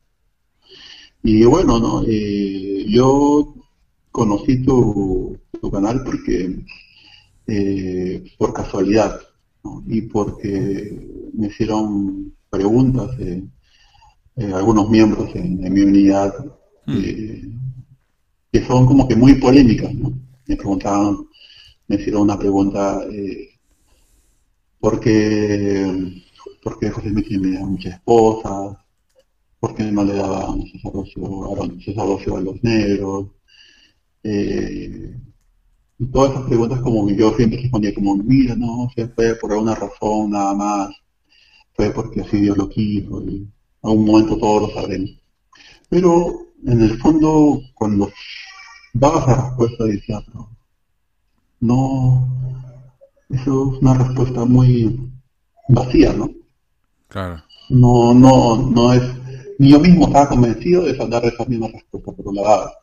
Y 1.24 1.44
bueno, 1.46 1.80
¿no? 1.80 2.04
Eh, 2.08 2.86
yo 2.88 3.56
conocí 4.12 4.64
tu, 4.64 5.38
tu 5.62 5.70
canal 5.70 6.04
porque 6.04 6.64
eh, 7.48 8.24
por 8.38 8.54
casualidad 8.54 9.20
¿no? 9.64 9.84
y 9.88 10.02
porque 10.04 11.30
me 11.34 11.48
hicieron 11.48 12.34
preguntas 12.50 13.10
eh, 13.20 13.44
eh, 14.38 14.54
algunos 14.54 14.90
miembros 14.90 15.30
en, 15.36 15.66
en 15.66 15.74
mi 15.74 15.82
unidad 15.82 16.34
eh, 16.88 17.44
que 18.52 18.66
son 18.66 18.86
como 18.86 19.08
que 19.08 19.16
muy 19.16 19.36
polémicas, 19.36 19.94
¿no? 19.94 20.14
Me 20.48 20.56
preguntaban, 20.56 21.28
me 21.88 21.96
hicieron 21.96 22.24
una 22.24 22.38
pregunta, 22.38 23.04
eh, 23.12 23.50
¿por 24.80 25.00
qué, 25.00 26.24
por 26.64 26.80
qué 26.80 26.90
José 26.90 27.10
Luis 27.10 27.28
tiene 27.28 27.60
muchas 27.60 27.94
esposas? 27.94 28.78
¿Por 29.60 29.76
qué 29.76 29.84
no 29.92 30.04
le 30.04 30.14
daban 30.16 30.64
sacerdocio 31.86 32.38
a 32.38 32.42
los, 32.42 32.64
negros? 32.64 33.28
Eh, 34.24 35.16
y 36.00 36.06
todas 36.08 36.32
esas 36.32 36.48
preguntas 36.48 36.82
como 36.82 37.10
yo 37.10 37.36
siempre 37.36 37.62
respondía 37.62 37.94
como, 37.94 38.16
mira, 38.16 38.56
no, 38.56 38.90
se 38.96 39.08
fue 39.10 39.36
por 39.36 39.52
alguna 39.52 39.76
razón 39.76 40.32
nada 40.32 40.54
más, 40.56 40.96
fue 41.80 41.92
porque 41.92 42.20
así 42.20 42.42
Dios 42.42 42.58
lo 42.58 42.68
quiso 42.68 43.24
y 43.24 43.48
a 43.84 43.90
un 43.90 44.06
momento 44.06 44.38
todos 44.38 44.64
lo 44.64 44.74
sabremos. 44.74 45.12
Pero 45.88 46.48
en 46.66 46.82
el 46.82 47.00
fondo, 47.00 47.62
cuando 47.74 48.12
daba 48.94 49.22
esa 49.22 49.48
respuesta, 49.48 49.86
decía, 49.86 50.22
pero 50.26 50.50
no, 51.62 52.28
eso 53.30 53.72
es 53.74 53.82
una 53.82 53.94
respuesta 53.94 54.44
muy 54.44 55.10
vacía, 55.70 56.12
¿no? 56.12 56.30
Claro. 57.08 57.42
No, 57.70 58.14
no, 58.14 58.58
no 58.58 58.92
es, 58.92 59.04
ni 59.58 59.72
yo 59.72 59.80
mismo 59.80 60.08
estaba 60.08 60.28
convencido 60.28 60.84
de 60.84 60.98
dar 61.08 61.24
esa 61.24 61.46
misma 61.46 61.70
respuesta, 61.70 62.12
pero 62.12 62.34
la 62.34 62.42
daba. 62.42 62.74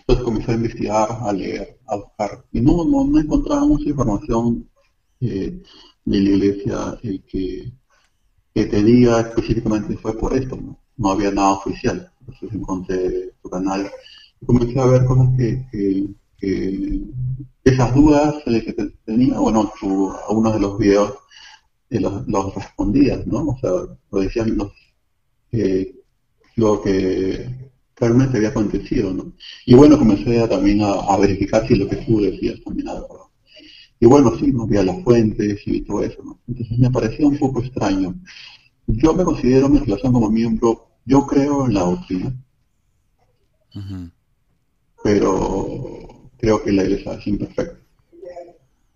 Entonces 0.00 0.24
comencé 0.24 0.50
a 0.50 0.54
investigar, 0.56 1.08
a 1.12 1.32
leer, 1.32 1.78
a 1.86 1.94
buscar, 1.94 2.44
y 2.50 2.60
no, 2.60 2.84
no, 2.84 3.04
no 3.04 3.20
encontraba 3.20 3.64
mucha 3.66 3.88
información 3.88 4.68
eh, 5.20 5.62
de 6.04 6.20
la 6.20 6.28
iglesia 6.28 6.98
eh, 7.04 7.20
que, 7.24 7.72
que 8.54 8.66
te 8.66 8.82
diga 8.82 9.20
específicamente 9.20 9.96
fue 9.96 10.16
por 10.18 10.34
esto, 10.34 10.56
¿no? 10.56 10.78
No 10.96 11.10
había 11.12 11.30
nada 11.32 11.52
oficial. 11.52 12.10
Entonces 12.20 12.52
encontré 12.52 13.32
tu 13.42 13.50
canal 13.50 13.90
y 14.40 14.46
comencé 14.46 14.78
a 14.80 14.86
ver 14.86 15.04
cosas 15.06 15.28
que, 15.36 15.66
esas 17.64 17.94
dudas 17.94 18.42
que 18.44 18.72
te- 18.72 18.90
tenía, 19.04 19.38
bueno, 19.38 19.70
tu, 19.80 20.10
algunos 20.28 20.54
de 20.54 20.60
los 20.60 20.78
videos 20.78 21.14
eh, 21.90 22.00
los, 22.00 22.54
respondías, 22.54 23.26
¿no? 23.26 23.48
O 23.50 23.58
sea, 23.60 23.70
lo 24.12 24.20
decían 24.20 24.56
los, 24.58 24.72
eh, 25.52 25.94
lo 26.56 26.82
que 26.82 27.72
realmente 27.96 28.38
había 28.38 28.50
acontecido, 28.50 29.12
¿no? 29.14 29.34
Y 29.66 29.74
bueno, 29.74 29.98
comencé 29.98 30.46
también 30.48 30.82
a, 30.82 30.92
a 30.92 31.18
verificar 31.18 31.66
si 31.68 31.76
lo 31.76 31.88
que 31.88 31.96
tú 31.98 32.20
decías 32.22 32.60
también 32.64 32.88
era 32.88 33.00
verdad. 33.02 33.29
Y 34.00 34.06
bueno, 34.06 34.32
sí, 34.38 34.50
no 34.52 34.64
había 34.64 34.82
las 34.82 35.02
fuentes 35.04 35.60
y 35.66 35.82
todo 35.82 36.02
eso, 36.02 36.22
¿no? 36.24 36.40
Entonces 36.48 36.78
me 36.78 36.90
parecía 36.90 37.26
un 37.28 37.38
poco 37.38 37.60
extraño. 37.60 38.14
Yo 38.88 39.14
me 39.14 39.24
considero 39.24 39.68
mi 39.68 39.78
relación 39.80 40.12
como 40.14 40.30
miembro, 40.30 40.88
yo 41.06 41.26
creo 41.26 41.66
en 41.66 41.74
la 41.74 41.82
doctrina, 41.82 42.34
pero 45.02 46.30
creo 46.38 46.62
que 46.62 46.72
la 46.72 46.84
iglesia 46.84 47.14
es 47.14 47.26
imperfecta. 47.26 47.76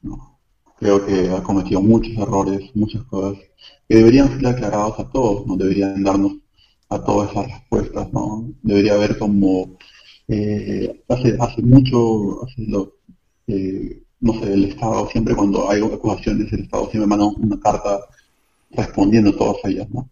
¿no? 0.03 0.39
Creo 0.79 1.05
que 1.05 1.31
ha 1.31 1.43
cometido 1.43 1.81
muchos 1.81 2.17
errores, 2.17 2.71
muchas 2.75 3.05
cosas 3.05 3.43
que 3.89 3.97
deberían 3.97 4.29
ser 4.29 4.47
aclarados 4.47 4.99
a 4.99 5.11
todos, 5.11 5.47
no 5.47 5.57
deberían 5.57 6.03
darnos 6.03 6.35
a 6.89 7.03
todas 7.03 7.31
esas 7.31 7.47
respuestas, 7.49 8.13
¿no? 8.13 8.53
Debería 8.63 8.95
haber 8.95 9.19
como 9.19 9.77
eh, 10.29 11.03
hace 11.09 11.37
hace 11.41 11.63
mucho, 11.63 12.45
hace 12.45 12.67
lo- 12.69 12.95
eh, 13.49 14.04
no 14.21 14.33
sé, 14.35 14.53
el 14.53 14.65
Estado 14.65 15.09
siempre 15.09 15.35
cuando 15.35 15.71
hay 15.71 15.83
acusaciones, 15.83 16.53
el 16.53 16.61
Estado 16.61 16.91
siempre 16.91 17.07
manda 17.07 17.27
una 17.27 17.61
carta 17.61 18.01
respondiendo 18.71 19.31
a 19.31 19.37
todas 19.37 19.57
ellas, 19.65 19.89
¿no? 19.91 20.09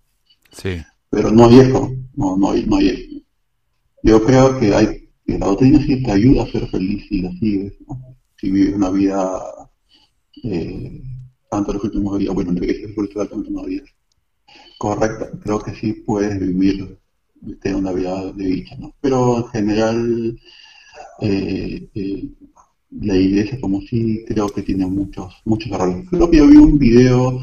Sí. 0.53 0.81
Pero 1.11 1.31
no 1.31 1.47
hay 1.47 1.61
eso, 1.61 1.91
no, 2.15 2.37
no 2.37 2.51
hay, 2.51 2.65
no 2.67 2.77
hay 2.77 2.89
eso. 2.89 3.25
Yo 4.03 4.25
creo 4.25 4.59
que 4.59 4.75
hay, 4.75 5.09
que 5.25 5.39
la 5.39 5.47
doctrina 5.47 5.81
sí 5.85 6.03
te 6.03 6.11
ayuda 6.11 6.43
a 6.43 6.51
ser 6.51 6.69
feliz 6.69 7.07
si 7.09 7.23
la 7.23 7.31
sigues, 7.33 7.75
¿no? 7.87 8.17
Si 8.39 8.51
vives 8.51 8.75
una 8.75 8.91
vida, 8.91 9.41
eh, 10.43 11.03
tanto 11.51 11.73
los 11.73 11.85
últimos 11.85 12.19
días, 12.19 12.35
bueno, 12.35 12.51
en 12.51 12.57
la 12.57 12.65
iglesia 12.65 12.89
espiritual 12.89 13.29
los 13.31 13.39
últimos 13.39 13.67
días, 13.67 13.85
correcta, 14.79 15.31
creo 15.43 15.61
que 15.61 15.75
sí 15.75 15.93
puedes 15.93 16.41
vivir, 16.41 16.99
tener 17.61 17.77
una 17.77 17.93
vida 17.93 18.33
de 18.33 18.45
dicha, 18.45 18.77
¿no? 18.77 18.95
Pero 19.01 19.39
en 19.39 19.47
general, 19.49 20.41
eh, 21.21 21.89
eh, 21.95 22.29
la 23.01 23.17
iglesia 23.17 23.59
como 23.61 23.81
sí 23.83 24.25
creo 24.29 24.49
que 24.51 24.63
tiene 24.63 24.87
muchos 24.87 25.35
muchos 25.45 25.71
errores. 25.73 26.07
Creo 26.11 26.31
que 26.31 26.37
yo 26.39 26.47
vi 26.47 26.57
un 26.57 26.79
video 26.79 27.41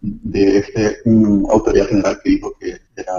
de 0.00 0.58
este 0.58 0.98
un 1.04 1.46
autoridad 1.50 1.88
general 1.88 2.18
que 2.22 2.30
dijo 2.30 2.54
que 2.58 2.78
era 2.96 3.14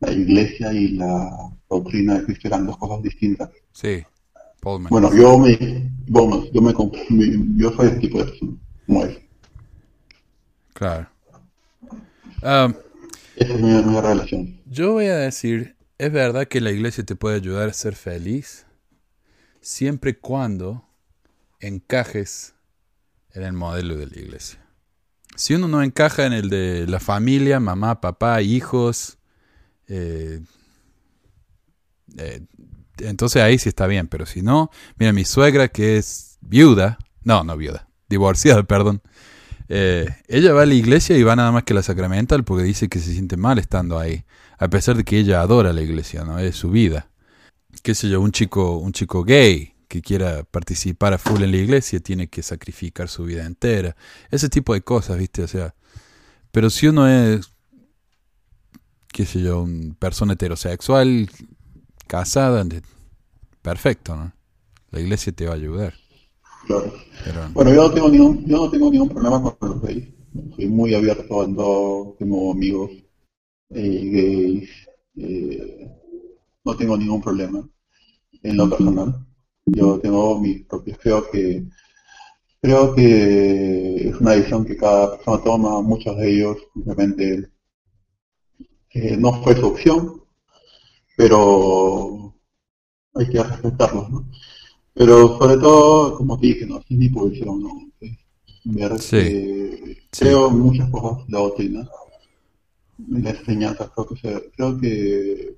la 0.00 0.12
iglesia 0.12 0.72
y 0.72 0.88
la 0.96 1.30
doctrina 1.68 2.18
de 2.18 2.24
Cristo 2.24 2.48
eran 2.48 2.66
dos 2.66 2.76
cosas 2.78 3.02
distintas. 3.02 3.50
Sí, 3.72 4.02
Paulman. 4.60 4.90
Bueno, 4.90 5.10
yo 5.14 5.38
me, 5.38 5.56
bueno, 6.08 6.44
yo 6.52 6.60
me, 6.62 6.72
yo 7.56 7.72
soy 7.72 7.88
ese 7.88 7.96
tipo 8.00 8.18
de 8.18 8.24
persona, 8.26 8.52
como 8.86 9.04
es. 9.04 9.18
Claro. 10.74 11.08
Ah, 12.42 12.72
Esa 13.34 13.54
es 13.54 13.60
mi, 13.60 13.70
mi 13.82 14.00
relación. 14.00 14.60
yo 14.64 14.92
voy 14.92 15.06
a 15.06 15.16
decir, 15.16 15.76
es 15.98 16.12
verdad 16.12 16.46
que 16.48 16.60
la 16.60 16.70
iglesia 16.70 17.04
te 17.04 17.16
puede 17.16 17.36
ayudar 17.36 17.68
a 17.68 17.72
ser 17.72 17.94
feliz 17.96 18.66
siempre 19.60 20.12
y 20.12 20.14
cuando 20.14 20.84
encajes 21.60 22.54
en 23.32 23.42
el 23.42 23.52
modelo 23.52 23.96
de 23.96 24.06
la 24.06 24.18
iglesia. 24.18 24.60
Si 25.36 25.54
uno 25.54 25.68
no 25.68 25.82
encaja 25.82 26.26
en 26.26 26.32
el 26.32 26.50
de 26.50 26.86
la 26.86 27.00
familia, 27.00 27.60
mamá, 27.60 28.00
papá, 28.00 28.42
hijos, 28.42 29.18
eh, 29.88 30.40
eh, 32.18 32.42
entonces 32.98 33.42
ahí 33.42 33.58
sí 33.58 33.68
está 33.68 33.86
bien, 33.86 34.08
pero 34.08 34.26
si 34.26 34.42
no, 34.42 34.70
mira, 34.96 35.12
mi 35.12 35.24
suegra 35.24 35.68
que 35.68 35.98
es 35.98 36.38
viuda, 36.40 36.98
no, 37.22 37.44
no 37.44 37.56
viuda, 37.56 37.88
divorciada, 38.08 38.62
perdón, 38.66 39.02
eh, 39.68 40.08
ella 40.26 40.52
va 40.52 40.62
a 40.62 40.66
la 40.66 40.74
iglesia 40.74 41.16
y 41.16 41.22
va 41.22 41.36
nada 41.36 41.52
más 41.52 41.62
que 41.62 41.74
la 41.74 41.82
sacramental 41.82 42.42
porque 42.44 42.64
dice 42.64 42.88
que 42.88 42.98
se 42.98 43.12
siente 43.12 43.36
mal 43.36 43.58
estando 43.58 43.98
ahí, 43.98 44.24
a 44.58 44.68
pesar 44.68 44.96
de 44.96 45.04
que 45.04 45.18
ella 45.18 45.40
adora 45.40 45.72
la 45.72 45.80
iglesia, 45.80 46.24
¿no? 46.24 46.38
Es 46.38 46.56
su 46.56 46.70
vida. 46.70 47.08
Qué 47.82 47.94
sé 47.94 48.08
yo, 48.08 48.20
un 48.20 48.32
chico, 48.32 48.78
un 48.78 48.92
chico 48.92 49.24
gay 49.24 49.74
que 49.88 50.02
quiera 50.02 50.44
participar 50.44 51.14
a 51.14 51.18
full 51.18 51.42
en 51.42 51.50
la 51.50 51.56
iglesia 51.56 51.98
tiene 51.98 52.28
que 52.28 52.42
sacrificar 52.42 53.08
su 53.08 53.24
vida 53.24 53.44
entera. 53.44 53.96
Ese 54.30 54.48
tipo 54.48 54.72
de 54.72 54.82
cosas, 54.82 55.18
¿viste? 55.18 55.42
O 55.42 55.48
sea, 55.48 55.74
pero 56.52 56.70
si 56.70 56.86
uno 56.86 57.08
es, 57.08 57.50
qué 59.12 59.26
sé 59.26 59.42
yo, 59.42 59.62
una 59.62 59.94
persona 59.94 60.34
heterosexual, 60.34 61.28
casada, 62.06 62.64
perfecto, 63.62 64.14
¿no? 64.14 64.32
La 64.90 65.00
iglesia 65.00 65.32
te 65.32 65.46
va 65.46 65.52
a 65.52 65.56
ayudar. 65.56 65.94
Claro. 66.66 66.92
Pero, 67.24 67.48
Bueno, 67.52 67.74
yo 67.74 67.88
no 67.88 67.92
tengo 67.92 68.08
ningún, 68.08 68.46
yo 68.46 68.56
no 68.56 68.70
tengo 68.70 68.90
ningún 68.90 69.08
problema 69.08 69.42
con 69.42 69.68
los 69.68 69.82
gays. 69.82 70.08
Soy 70.54 70.68
muy 70.68 70.94
abierto, 70.94 71.42
ando, 71.42 72.14
tengo 72.18 72.52
amigos 72.52 72.90
eh, 73.70 74.10
gays, 74.12 74.70
eh, 75.16 75.99
no 76.64 76.76
tengo 76.76 76.96
ningún 76.96 77.20
problema 77.22 77.68
en 78.42 78.56
lo 78.56 78.68
personal. 78.68 79.26
Yo 79.66 79.98
tengo 80.00 80.40
mis 80.40 80.64
propios, 80.64 80.98
creo 80.98 81.30
que 81.30 81.64
creo 82.60 82.94
que 82.94 84.08
es 84.08 84.20
una 84.20 84.32
decisión 84.32 84.64
que 84.66 84.76
cada 84.76 85.16
persona 85.16 85.42
toma, 85.42 85.80
muchos 85.80 86.16
de 86.18 86.30
ellos 86.30 86.58
simplemente 86.74 87.50
eh, 88.90 89.16
no 89.16 89.32
fue 89.42 89.56
su 89.56 89.66
opción, 89.66 90.22
pero 91.16 92.34
hay 93.14 93.28
que 93.28 93.42
respetarlos, 93.42 94.10
¿no? 94.10 94.28
Pero 94.94 95.38
sobre 95.38 95.56
todo, 95.58 96.16
como 96.16 96.38
te 96.38 96.48
dije, 96.48 96.66
no, 96.66 96.82
sin 96.82 96.98
mi 96.98 97.08
posición, 97.08 97.62
¿no? 97.62 97.70
Es 98.00 98.16
Ver 98.64 98.98
Sí. 98.98 99.16
que 99.16 99.96
Sí. 100.12 100.24
creo 100.24 100.50
muchas 100.50 100.90
cosas 100.90 101.26
la 101.28 101.38
doctrina, 101.38 101.88
la 103.08 103.30
enseñanza, 103.30 103.90
creo 103.94 104.06
que, 104.06 104.50
creo 104.54 104.78
que 104.78 105.56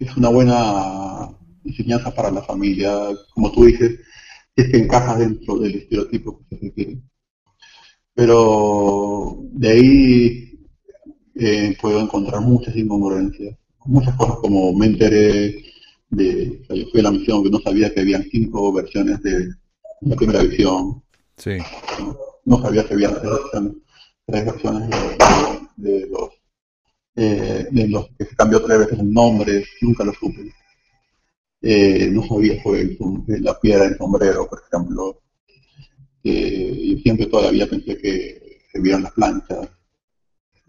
es 0.00 0.16
una 0.16 0.30
buena 0.30 1.28
enseñanza 1.64 2.12
para 2.14 2.30
la 2.30 2.42
familia, 2.42 2.90
como 3.34 3.52
tú 3.52 3.66
dices, 3.66 4.00
es 4.56 4.68
que 4.70 4.78
encaja 4.78 5.16
dentro 5.16 5.58
del 5.58 5.76
estereotipo 5.76 6.40
que 6.48 6.56
se 6.56 6.62
requiere. 6.62 7.02
Pero 8.14 9.38
de 9.52 9.68
ahí 9.68 10.60
eh, 11.34 11.76
puedo 11.80 12.00
encontrar 12.00 12.40
muchas 12.40 12.74
incongruencias, 12.76 13.56
muchas 13.84 14.16
cosas 14.16 14.36
como 14.36 14.72
me 14.72 14.86
enteré 14.86 15.64
de, 16.08 16.60
o 16.62 16.66
sea, 16.66 16.76
yo 16.76 16.86
fui 16.90 17.00
a 17.00 17.04
la 17.04 17.12
misión 17.12 17.44
que 17.44 17.50
no 17.50 17.60
sabía 17.60 17.92
que 17.92 18.00
habían 18.00 18.24
cinco 18.24 18.72
versiones 18.72 19.22
de 19.22 19.48
la 20.00 20.16
primera 20.16 20.42
visión, 20.42 21.02
sí, 21.36 21.58
no 22.44 22.60
sabía 22.60 22.84
que 22.84 22.94
había 22.94 23.10
tres 23.10 23.30
versiones, 23.30 23.72
tres 24.26 24.44
versiones 24.44 24.90
de, 25.76 25.90
de 25.90 26.06
los 26.08 26.39
eh, 27.16 27.66
de 27.70 27.88
los 27.88 28.08
que 28.18 28.24
se 28.24 28.36
cambió 28.36 28.62
tres 28.62 28.78
veces 28.78 28.98
el 28.98 29.12
nombre, 29.12 29.64
nunca 29.80 30.04
lo 30.04 30.12
supe. 30.14 30.52
Eh, 31.62 32.08
no 32.10 32.26
sabía 32.26 32.62
de 32.64 33.40
la 33.40 33.58
piedra 33.60 33.84
del 33.84 33.98
sombrero, 33.98 34.48
por 34.48 34.62
ejemplo. 34.66 35.22
Eh, 36.24 36.72
y 36.76 37.02
siempre 37.02 37.26
todavía 37.26 37.68
pensé 37.68 37.96
que 37.98 38.60
se 38.70 38.80
vieron 38.80 39.02
las 39.02 39.12
planchas 39.12 39.68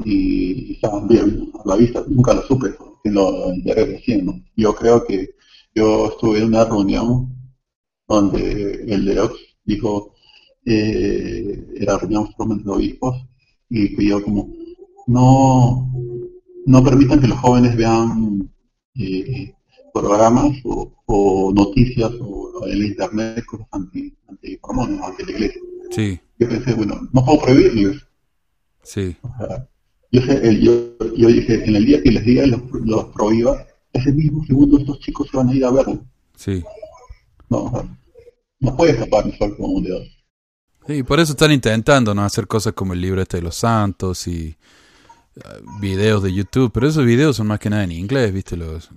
y 0.05 0.73
estaban 0.73 1.07
bien 1.07 1.51
a 1.63 1.67
la 1.67 1.75
vista, 1.75 2.03
nunca 2.07 2.33
lo 2.33 2.41
supe, 2.43 2.73
lo 3.05 3.51
enteré 3.51 3.85
recién. 3.85 4.45
Yo 4.55 4.73
creo 4.73 5.05
que 5.05 5.35
yo 5.75 6.07
estuve 6.09 6.39
en 6.39 6.45
una 6.45 6.65
reunión 6.65 7.35
donde 8.07 8.83
el 8.87 9.05
de 9.05 9.19
Ox 9.19 9.35
dijo, 9.63 10.13
eh, 10.65 11.65
era 11.75 11.97
reunión 11.97 12.29
solamente 12.35 12.65
de 12.65 12.71
obispos, 12.71 13.15
y 13.69 13.95
pidió 13.95 14.21
como, 14.23 14.49
no, 15.07 15.91
no 16.65 16.83
permitan 16.83 17.19
que 17.21 17.27
los 17.27 17.39
jóvenes 17.39 17.75
vean 17.75 18.51
eh, 18.95 19.53
programas 19.93 20.53
o, 20.63 20.91
o 21.05 21.51
noticias 21.53 22.11
o 22.19 22.65
en 22.67 22.71
el 22.73 22.85
internet 22.87 23.45
cosas 23.45 23.67
anti, 23.71 24.13
anti 24.27 24.59
mormones, 24.63 25.01
anti 25.01 25.23
la 25.25 25.31
iglesia. 25.31 25.61
sí, 25.89 26.21
Yo 26.39 26.49
pensé, 26.49 26.73
bueno, 26.73 27.07
no 27.13 27.25
puedo 27.25 27.41
prohibirles. 27.41 28.01
sí, 28.83 29.17
O 29.23 29.29
sea, 29.35 29.67
yo, 30.11 30.21
sé, 30.21 30.47
el- 30.47 30.61
yo, 30.61 30.73
yo 31.17 31.27
dije, 31.29 31.63
en 31.65 31.75
el 31.75 31.85
día 31.85 32.03
que 32.03 32.11
les 32.11 32.23
diga 32.23 32.45
los, 32.45 32.61
los 32.85 33.05
prohíba, 33.05 33.65
ese 33.93 34.11
mismo 34.13 34.43
segundo 34.45 34.77
estos 34.77 34.99
chicos 34.99 35.27
se 35.29 35.37
van 35.37 35.49
a 35.49 35.55
ir 35.55 35.65
a 35.65 35.71
verlo. 35.71 36.05
sí. 36.35 36.67
No, 37.49 37.65
o 37.65 37.69
sea, 37.69 37.97
no 38.61 38.77
puede 38.77 38.93
escapar 38.93 39.27
el 39.27 39.37
sol 39.37 39.55
como 39.57 39.69
un 39.75 39.83
dedo. 39.83 40.01
Sí, 40.87 41.03
por 41.03 41.19
eso 41.19 41.33
están 41.33 41.51
intentando 41.51 42.13
no 42.13 42.23
hacer 42.23 42.47
cosas 42.47 42.73
como 42.73 42.93
el 42.93 43.01
libro 43.01 43.21
este 43.21 43.37
de 43.37 43.43
los 43.43 43.55
santos 43.55 44.27
y 44.27 44.47
eh, 44.49 44.57
videos 45.79 46.21
de 46.23 46.33
YouTube, 46.33 46.71
pero 46.73 46.87
esos 46.87 47.05
videos 47.05 47.35
son 47.37 47.47
más 47.47 47.59
que 47.59 47.69
nada 47.69 47.83
en 47.83 47.91
inglés, 47.91 48.33
¿viste? 48.33 48.57
Los 48.57 48.89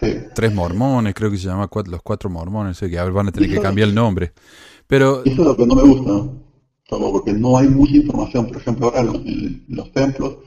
Sí. 0.00 0.06
tres 0.34 0.54
mormones, 0.54 1.14
creo 1.14 1.30
que 1.30 1.36
se 1.36 1.46
llama 1.46 1.68
cuat- 1.68 1.86
los 1.88 2.02
cuatro 2.02 2.30
mormones, 2.30 2.76
sé 2.78 2.88
que 2.88 2.98
ahora 2.98 3.12
van 3.12 3.28
a 3.28 3.32
tener 3.32 3.50
que 3.50 3.60
cambiar 3.60 3.88
el 3.88 3.94
nombre. 3.94 4.32
Pero 4.86 5.22
Eso 5.24 5.42
es 5.42 5.46
lo 5.48 5.56
que 5.56 5.66
no 5.66 5.74
me 5.74 5.82
gusta, 5.82 6.32
porque 6.88 7.32
no 7.32 7.56
hay 7.58 7.68
mucha 7.68 7.96
información. 7.96 8.46
Por 8.48 8.56
ejemplo, 8.56 8.86
ahora 8.86 9.00
en, 9.02 9.26
en 9.26 9.64
los 9.68 9.92
templos 9.92 10.38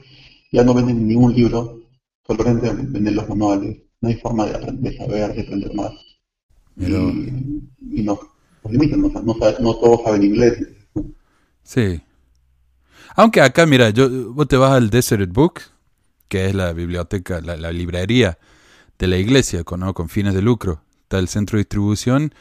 ya 0.52 0.64
no 0.64 0.74
venden 0.74 1.06
ningún 1.06 1.34
libro, 1.34 1.80
solamente 2.26 2.68
venden 2.72 3.14
los 3.14 3.28
manuales. 3.28 3.78
No 4.00 4.08
hay 4.08 4.16
forma 4.16 4.44
de, 4.46 4.54
aprender, 4.54 4.92
de 4.92 4.98
saber, 4.98 5.34
de 5.34 5.42
aprender 5.42 5.74
más. 5.74 5.92
Pero- 6.76 7.08
Y, 7.10 7.62
y 7.92 8.02
nos, 8.02 8.18
nos 8.64 8.72
limitan, 8.72 9.00
no, 9.02 9.08
no, 9.08 9.34
no 9.60 9.74
todos 9.76 10.02
saben 10.04 10.22
inglés. 10.24 10.58
sí. 11.62 12.00
Aunque 13.14 13.40
acá, 13.40 13.66
mira, 13.66 13.90
yo, 13.90 14.32
vos 14.32 14.48
te 14.48 14.56
vas 14.56 14.72
al 14.72 14.90
Desert 14.90 15.32
Book, 15.32 15.60
que 16.28 16.46
es 16.46 16.54
la 16.54 16.72
biblioteca, 16.72 17.40
la, 17.40 17.56
la 17.56 17.72
librería 17.72 18.38
de 18.98 19.06
la 19.06 19.16
iglesia 19.18 19.64
con, 19.64 19.80
¿no? 19.80 19.94
fines 20.08 20.34
de 20.34 20.42
lucro. 20.42 20.82
Está 21.02 21.18
el 21.18 21.28
centro 21.28 21.56
de 21.56 21.60
distribución 21.60 22.34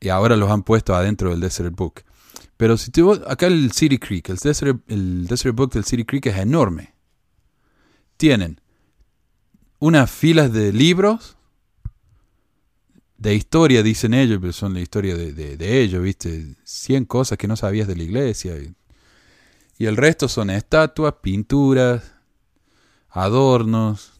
y 0.00 0.08
ahora 0.08 0.36
los 0.36 0.50
han 0.50 0.62
puesto 0.62 0.94
adentro 0.94 1.30
del 1.30 1.40
Desert 1.40 1.74
Book. 1.74 2.02
Pero 2.56 2.76
si 2.76 2.90
te 2.90 3.02
acá 3.26 3.46
el 3.46 3.72
City 3.72 3.98
Creek, 3.98 4.28
el 4.28 4.36
Desert, 4.36 4.80
el 4.88 5.26
Desert 5.26 5.56
Book 5.56 5.72
del 5.72 5.84
City 5.84 6.04
Creek 6.04 6.26
es 6.26 6.36
enorme. 6.36 6.94
Tienen 8.16 8.60
unas 9.80 10.10
filas 10.10 10.52
de 10.52 10.72
libros 10.72 11.36
de 13.16 13.34
historia, 13.34 13.82
dicen 13.82 14.14
ellos, 14.14 14.38
pero 14.40 14.52
son 14.52 14.74
la 14.74 14.80
historia 14.80 15.16
de, 15.16 15.82
ellos, 15.82 16.02
¿viste? 16.02 16.56
100 16.64 17.04
cosas 17.06 17.38
que 17.38 17.48
no 17.48 17.56
sabías 17.56 17.88
de 17.88 17.96
la 17.96 18.02
iglesia. 18.02 18.54
Y 19.78 19.86
el 19.86 19.96
resto 19.96 20.28
son 20.28 20.50
estatuas, 20.50 21.14
pinturas, 21.22 22.12
adornos, 23.08 24.12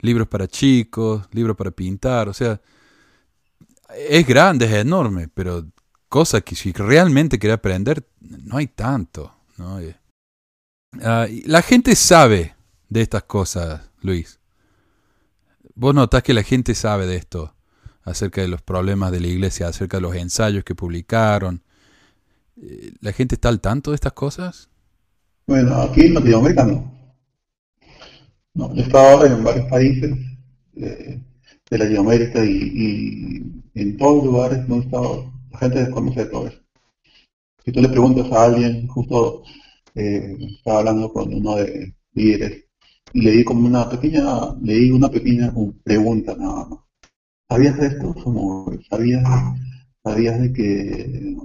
libros 0.00 0.28
para 0.28 0.46
chicos, 0.46 1.26
libros 1.32 1.56
para 1.56 1.70
pintar. 1.70 2.28
O 2.28 2.34
sea, 2.34 2.60
es 3.96 4.26
grande, 4.26 4.66
es 4.66 4.72
enorme, 4.72 5.28
pero 5.28 5.66
cosas 6.08 6.42
que 6.42 6.54
si 6.54 6.72
realmente 6.72 7.38
quiere 7.38 7.54
aprender, 7.54 8.06
no 8.20 8.56
hay 8.56 8.68
tanto. 8.68 9.34
¿no? 9.56 9.80
Eh, 9.80 9.96
ah, 11.02 11.26
la 11.44 11.62
gente 11.62 11.96
sabe 11.96 12.54
de 12.88 13.00
estas 13.02 13.24
cosas, 13.24 13.90
Luis. 14.00 14.38
Vos 15.74 15.94
notás 15.94 16.22
que 16.22 16.34
la 16.34 16.42
gente 16.42 16.74
sabe 16.74 17.06
de 17.06 17.16
esto, 17.16 17.54
acerca 18.04 18.42
de 18.42 18.48
los 18.48 18.62
problemas 18.62 19.10
de 19.10 19.20
la 19.20 19.26
iglesia, 19.26 19.66
acerca 19.66 19.96
de 19.96 20.02
los 20.02 20.14
ensayos 20.14 20.62
que 20.62 20.74
publicaron. 20.74 21.62
Eh, 22.62 22.92
¿La 23.00 23.12
gente 23.12 23.34
está 23.34 23.48
al 23.48 23.60
tanto 23.60 23.90
de 23.90 23.96
estas 23.96 24.12
cosas? 24.12 24.68
Bueno, 25.46 25.74
aquí 25.76 26.06
en 26.06 26.14
Latinoamérica 26.14 26.64
no. 26.64 26.92
No, 28.54 28.72
yo 28.74 28.82
he 28.82 28.86
estado 28.86 29.26
en 29.26 29.42
varios 29.44 29.66
países 29.66 30.12
eh, 30.76 31.20
de 31.70 31.78
Latinoamérica 31.78 32.44
y, 32.44 32.50
y 33.74 33.80
en 33.80 33.96
todos 33.96 34.16
los 34.16 34.24
lugares 34.26 34.66
donde 34.68 34.84
he 34.84 34.86
estado, 34.88 35.32
la 35.50 35.58
gente 35.58 35.78
desconoce 35.80 36.24
todo 36.26 36.46
eso. 36.46 36.58
Si 37.64 37.72
tú 37.72 37.80
le 37.80 37.88
preguntas 37.88 38.30
a 38.32 38.44
alguien, 38.44 38.86
justo 38.88 39.42
eh, 39.94 40.36
estaba 40.58 40.80
hablando 40.80 41.12
con 41.12 41.32
uno 41.34 41.56
de 41.56 41.94
líderes 42.14 42.64
y 43.12 43.22
le 43.22 43.30
di 43.32 43.44
como 43.44 43.66
una 43.66 43.88
pequeña, 43.88 44.24
le 44.62 44.74
di 44.74 44.90
una 44.90 45.08
pequeña 45.10 45.52
pregunta 45.82 46.34
nada 46.36 46.66
más. 46.66 46.80
¿Sabías 47.48 47.78
de 47.78 47.86
esto? 47.88 48.14
¿Sabías, 48.90 49.24
¿Sabías 50.04 50.40
de 50.40 50.52
que 50.52 51.36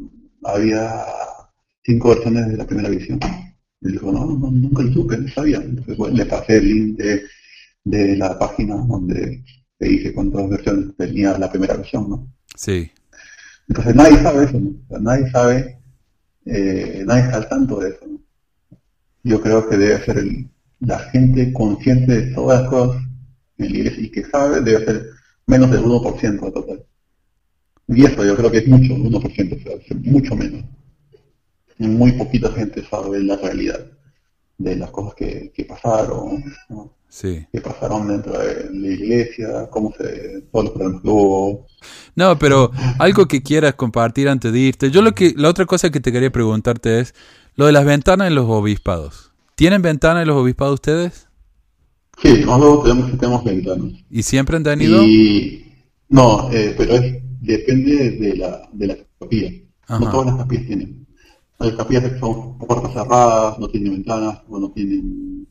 había 0.44 1.06
cinco 1.84 2.10
versiones 2.10 2.48
de 2.50 2.58
la 2.58 2.66
primera 2.68 2.90
visión? 2.90 3.20
Y 3.82 3.92
dijo, 3.94 4.12
no, 4.12 4.26
no, 4.26 4.52
nunca 4.52 4.84
lo 4.84 4.92
supe, 4.92 5.18
no 5.18 5.28
sabía. 5.30 5.58
Entonces 5.58 5.98
bueno, 5.98 6.18
le 6.18 6.26
pasé 6.26 6.58
el 6.58 6.68
link 6.68 6.98
de, 6.98 7.24
de 7.84 8.18
la 8.18 8.38
página 8.38 8.76
donde 8.76 9.44
te 9.78 9.88
dice 9.88 10.14
cuántas 10.14 10.50
versiones 10.50 10.96
tenía 10.98 11.38
la 11.38 11.50
primera 11.50 11.76
versión, 11.76 12.10
¿no? 12.10 12.28
Sí. 12.56 12.92
Entonces 13.70 13.96
nadie 13.96 14.18
sabe 14.18 14.46
eso, 14.46 14.60
¿no? 14.60 14.70
O 14.70 14.88
sea, 14.90 15.00
nadie 15.00 15.32
sabe, 15.32 15.80
eh, 16.46 17.04
nadie 17.06 17.24
está 17.24 17.38
al 17.38 17.50
tanto 17.50 17.80
de 17.80 17.90
eso, 17.90 18.06
¿no? 18.08 18.20
Yo 19.24 19.42
creo 19.42 19.68
que 19.70 19.78
debe 19.78 20.04
ser 20.04 20.18
el, 20.18 20.50
la 20.80 21.00
gente 21.00 21.54
consciente 21.54 22.22
de 22.22 22.34
todas 22.34 22.62
las 22.62 22.70
cosas 22.70 23.02
en 23.58 23.72
la 23.72 23.78
iglesia 23.78 24.04
y 24.04 24.12
que 24.12 24.26
sabe 24.26 24.62
debe 24.62 24.86
ser 24.86 25.06
menos 25.46 25.72
del 25.72 25.82
1% 25.82 26.46
de 26.46 26.52
total. 26.52 26.86
Y 27.88 28.06
eso 28.06 28.24
yo 28.24 28.36
creo 28.36 28.52
que 28.52 28.60
es 28.60 28.68
mucho, 28.68 28.94
1%, 28.94 29.22
o 29.22 29.82
sea, 29.82 29.98
mucho 30.04 30.36
menos. 30.36 30.64
Muy 31.80 32.12
poquita 32.14 32.52
gente 32.52 32.86
sabe 32.88 33.24
la 33.24 33.38
realidad 33.38 33.86
de 34.58 34.76
las 34.76 34.92
cosas 34.92 35.16
que, 35.16 35.52
que 35.56 35.64
pasaron, 35.64 36.44
¿no? 36.70 36.94
Sí. 37.10 37.48
que 37.52 37.60
pasaron 37.60 38.08
dentro 38.08 38.38
de 38.38 38.70
la 38.72 38.88
iglesia, 38.88 39.68
cómo 39.72 39.92
se, 39.98 40.44
todos 40.52 40.66
los 40.66 40.74
problemas 40.74 41.02
que 41.02 41.08
hubo. 41.08 41.66
No, 42.16 42.38
pero 42.38 42.72
algo 43.00 43.28
que 43.28 43.42
quieras 43.42 43.74
compartir 43.74 44.30
antes 44.30 44.54
de 44.54 44.60
irte. 44.60 44.92
Yo 44.92 45.02
lo 45.02 45.14
que, 45.14 45.34
la 45.36 45.50
otra 45.50 45.66
cosa 45.66 45.90
que 45.90 46.00
te 46.00 46.12
quería 46.12 46.32
preguntarte 46.32 47.00
es 47.00 47.16
lo 47.56 47.66
de 47.66 47.72
las 47.72 47.84
ventanas 47.84 48.28
en 48.28 48.36
los 48.36 48.46
obispados. 48.48 49.32
¿Tienen 49.56 49.82
ventanas 49.82 50.22
en 50.22 50.28
los 50.28 50.38
obispados 50.38 50.76
ustedes? 50.76 51.28
Sí, 52.22 52.44
nosotros 52.46 52.84
tenemos, 52.84 53.18
tenemos 53.18 53.44
ventanas. 53.44 53.92
¿Y 54.10 54.22
siempre 54.22 54.58
han 54.58 54.64
tenido? 54.64 55.02
Y 55.04 55.66
no, 56.10 56.52
eh, 56.52 56.76
pero 56.78 56.94
es, 56.94 57.24
depende 57.42 58.12
de 58.12 58.36
la, 58.36 58.70
de 58.72 58.88
la 58.88 58.98
capilla. 59.20 59.52
Ajá. 59.88 60.00
No 60.00 60.12
todas 60.12 60.28
las 60.28 60.36
capillas 60.38 60.68
tienen. 60.68 61.08
Hay 61.60 61.76
capillas 61.76 62.04
que 62.12 62.20
son 62.20 62.58
puertas 62.58 62.94
cerradas, 62.94 63.60
no 63.60 63.68
tienen 63.70 63.94
ventanas, 63.94 64.42
o 64.48 64.60
no 64.60 64.72
tienen. 64.72 65.48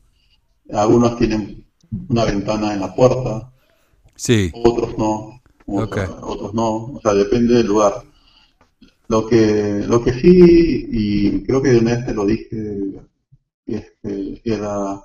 Algunos 0.71 1.17
tienen 1.17 1.65
una 2.09 2.25
ventana 2.25 2.73
en 2.73 2.81
la 2.81 2.93
puerta, 2.95 3.51
Sí. 4.15 4.51
otros 4.53 4.97
no, 4.97 5.41
sea, 5.93 6.09
otros 6.21 6.53
no, 6.53 6.69
o 6.95 6.99
sea, 7.01 7.13
depende 7.13 7.55
del 7.55 7.67
lugar. 7.67 8.03
Lo 9.07 9.27
que, 9.27 9.83
lo 9.87 10.03
que 10.03 10.13
sí, 10.13 10.87
y 10.91 11.43
creo 11.43 11.61
que 11.61 11.69
de 11.69 11.79
una 11.79 11.95
vez 11.95 12.05
te 12.05 12.13
lo 12.13 12.25
dije, 12.25 13.01
este, 13.65 14.41
era 14.43 15.01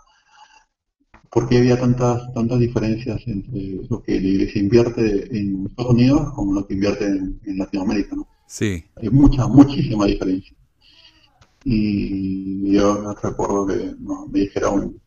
por 1.30 1.48
qué 1.48 1.58
había 1.58 1.78
tantas, 1.78 2.32
tantas 2.32 2.60
diferencias 2.60 3.20
entre 3.26 3.80
lo 3.90 4.02
que 4.02 4.20
la 4.20 4.26
iglesia 4.26 4.62
invierte 4.62 5.36
en 5.36 5.66
Estados 5.66 5.92
Unidos 5.92 6.32
como 6.34 6.52
lo 6.54 6.66
que 6.66 6.74
invierte 6.74 7.06
en, 7.06 7.40
en 7.44 7.58
Latinoamérica, 7.58 8.14
¿no? 8.16 8.28
Sí. 8.46 8.84
Hay 8.96 9.10
mucha, 9.10 9.46
muchísima 9.46 10.06
diferencia. 10.06 10.56
Y 11.64 12.72
yo 12.72 13.14
recuerdo 13.22 13.66
que 13.66 13.94
no, 13.98 14.26
me 14.28 14.40
dijeron 14.40 15.00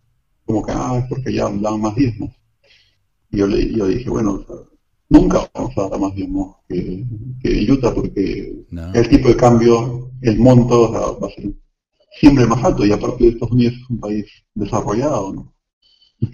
como 0.45 0.65
que, 0.65 0.71
ah, 0.73 0.97
es 0.99 1.09
porque 1.09 1.33
ya 1.33 1.49
dan 1.49 1.81
más 1.81 1.95
diezmos. 1.95 2.31
Y 3.31 3.37
yo, 3.37 3.47
le, 3.47 3.71
yo 3.73 3.87
dije, 3.87 4.09
bueno, 4.09 4.33
o 4.35 4.45
sea, 4.45 4.55
nunca 5.09 5.49
vamos 5.53 5.77
a 5.77 5.89
dar 5.89 5.99
más 5.99 6.15
diezmos 6.15 6.55
que, 6.67 7.05
que 7.41 7.71
Utah 7.71 7.93
porque 7.93 8.65
No. 8.71 8.93
el 8.93 9.09
tipo 9.09 9.27
de 9.29 9.35
cambio, 9.37 10.11
el 10.21 10.39
monto 10.39 10.89
o 10.89 10.93
sea, 10.93 11.01
va 11.19 11.27
a 11.27 11.31
ser 11.31 11.53
siempre 12.19 12.45
más 12.47 12.63
alto. 12.63 12.85
Y 12.85 12.91
aparte 12.91 13.27
Estados 13.27 13.51
Unidos 13.53 13.75
es 13.75 13.89
un 13.89 13.99
país 13.99 14.25
desarrollado, 14.55 15.33
¿no? 15.33 15.53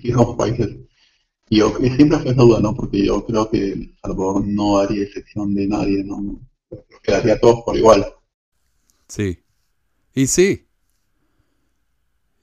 Y 0.03 0.11
somos 0.11 0.35
países. 0.37 0.69
Y 1.49 1.57
yo 1.57 1.71
siempre 1.77 2.17
fue 2.19 2.31
esa 2.31 2.41
duda, 2.41 2.59
¿no? 2.61 2.73
Porque 2.75 3.05
yo 3.05 3.25
creo 3.25 3.49
que 3.49 3.73
El 3.73 3.95
Salvador 4.01 4.47
no 4.47 4.77
haría 4.77 5.03
excepción 5.03 5.53
de 5.53 5.67
nadie, 5.67 6.03
¿no? 6.03 6.39
Quedaría 7.03 7.39
todos 7.39 7.63
por 7.65 7.75
igual. 7.77 8.05
Sí. 9.07 9.42
Y 10.13 10.27
sí. 10.27 10.67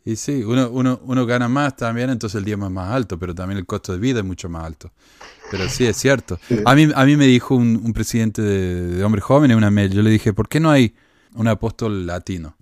Y 0.05 0.16
sí, 0.16 0.43
uno, 0.43 0.71
uno, 0.71 1.01
uno 1.05 1.27
gana 1.27 1.49
más 1.49 1.77
también, 1.77 2.11
entonces 2.11 2.39
el 2.39 2.45
diezmo 2.45 2.66
es 2.66 2.73
más 2.73 2.91
alto, 2.91 3.18
pero 3.18 3.35
también 3.35 3.59
el 3.59 3.66
costo 3.66 3.93
de 3.93 3.99
vida 3.99 4.21
es 4.21 4.25
mucho 4.25 4.49
más 4.49 4.64
alto. 4.64 4.91
Pero 5.51 5.68
sí, 5.68 5.87
es 5.87 5.97
cierto. 5.97 6.39
Sí. 6.49 6.59
A 6.64 6.75
mí, 6.75 6.89
a 6.95 7.05
mí 7.05 7.16
me 7.16 7.27
dijo 7.27 7.55
un, 7.55 7.81
un 7.85 7.93
presidente 7.93 8.41
de, 8.41 8.87
de 8.97 9.05
hombres 9.05 9.23
jóvenes 9.23 9.57
una 9.57 9.71
mail, 9.71 9.93
yo 9.93 10.03
le 10.03 10.11
dije, 10.11 10.33
¿por 10.33 10.49
qué 10.49 10.59
no 10.59 10.71
hay 10.71 10.95
un 11.35 11.49
apóstol 11.49 12.07
latino? 12.07 12.57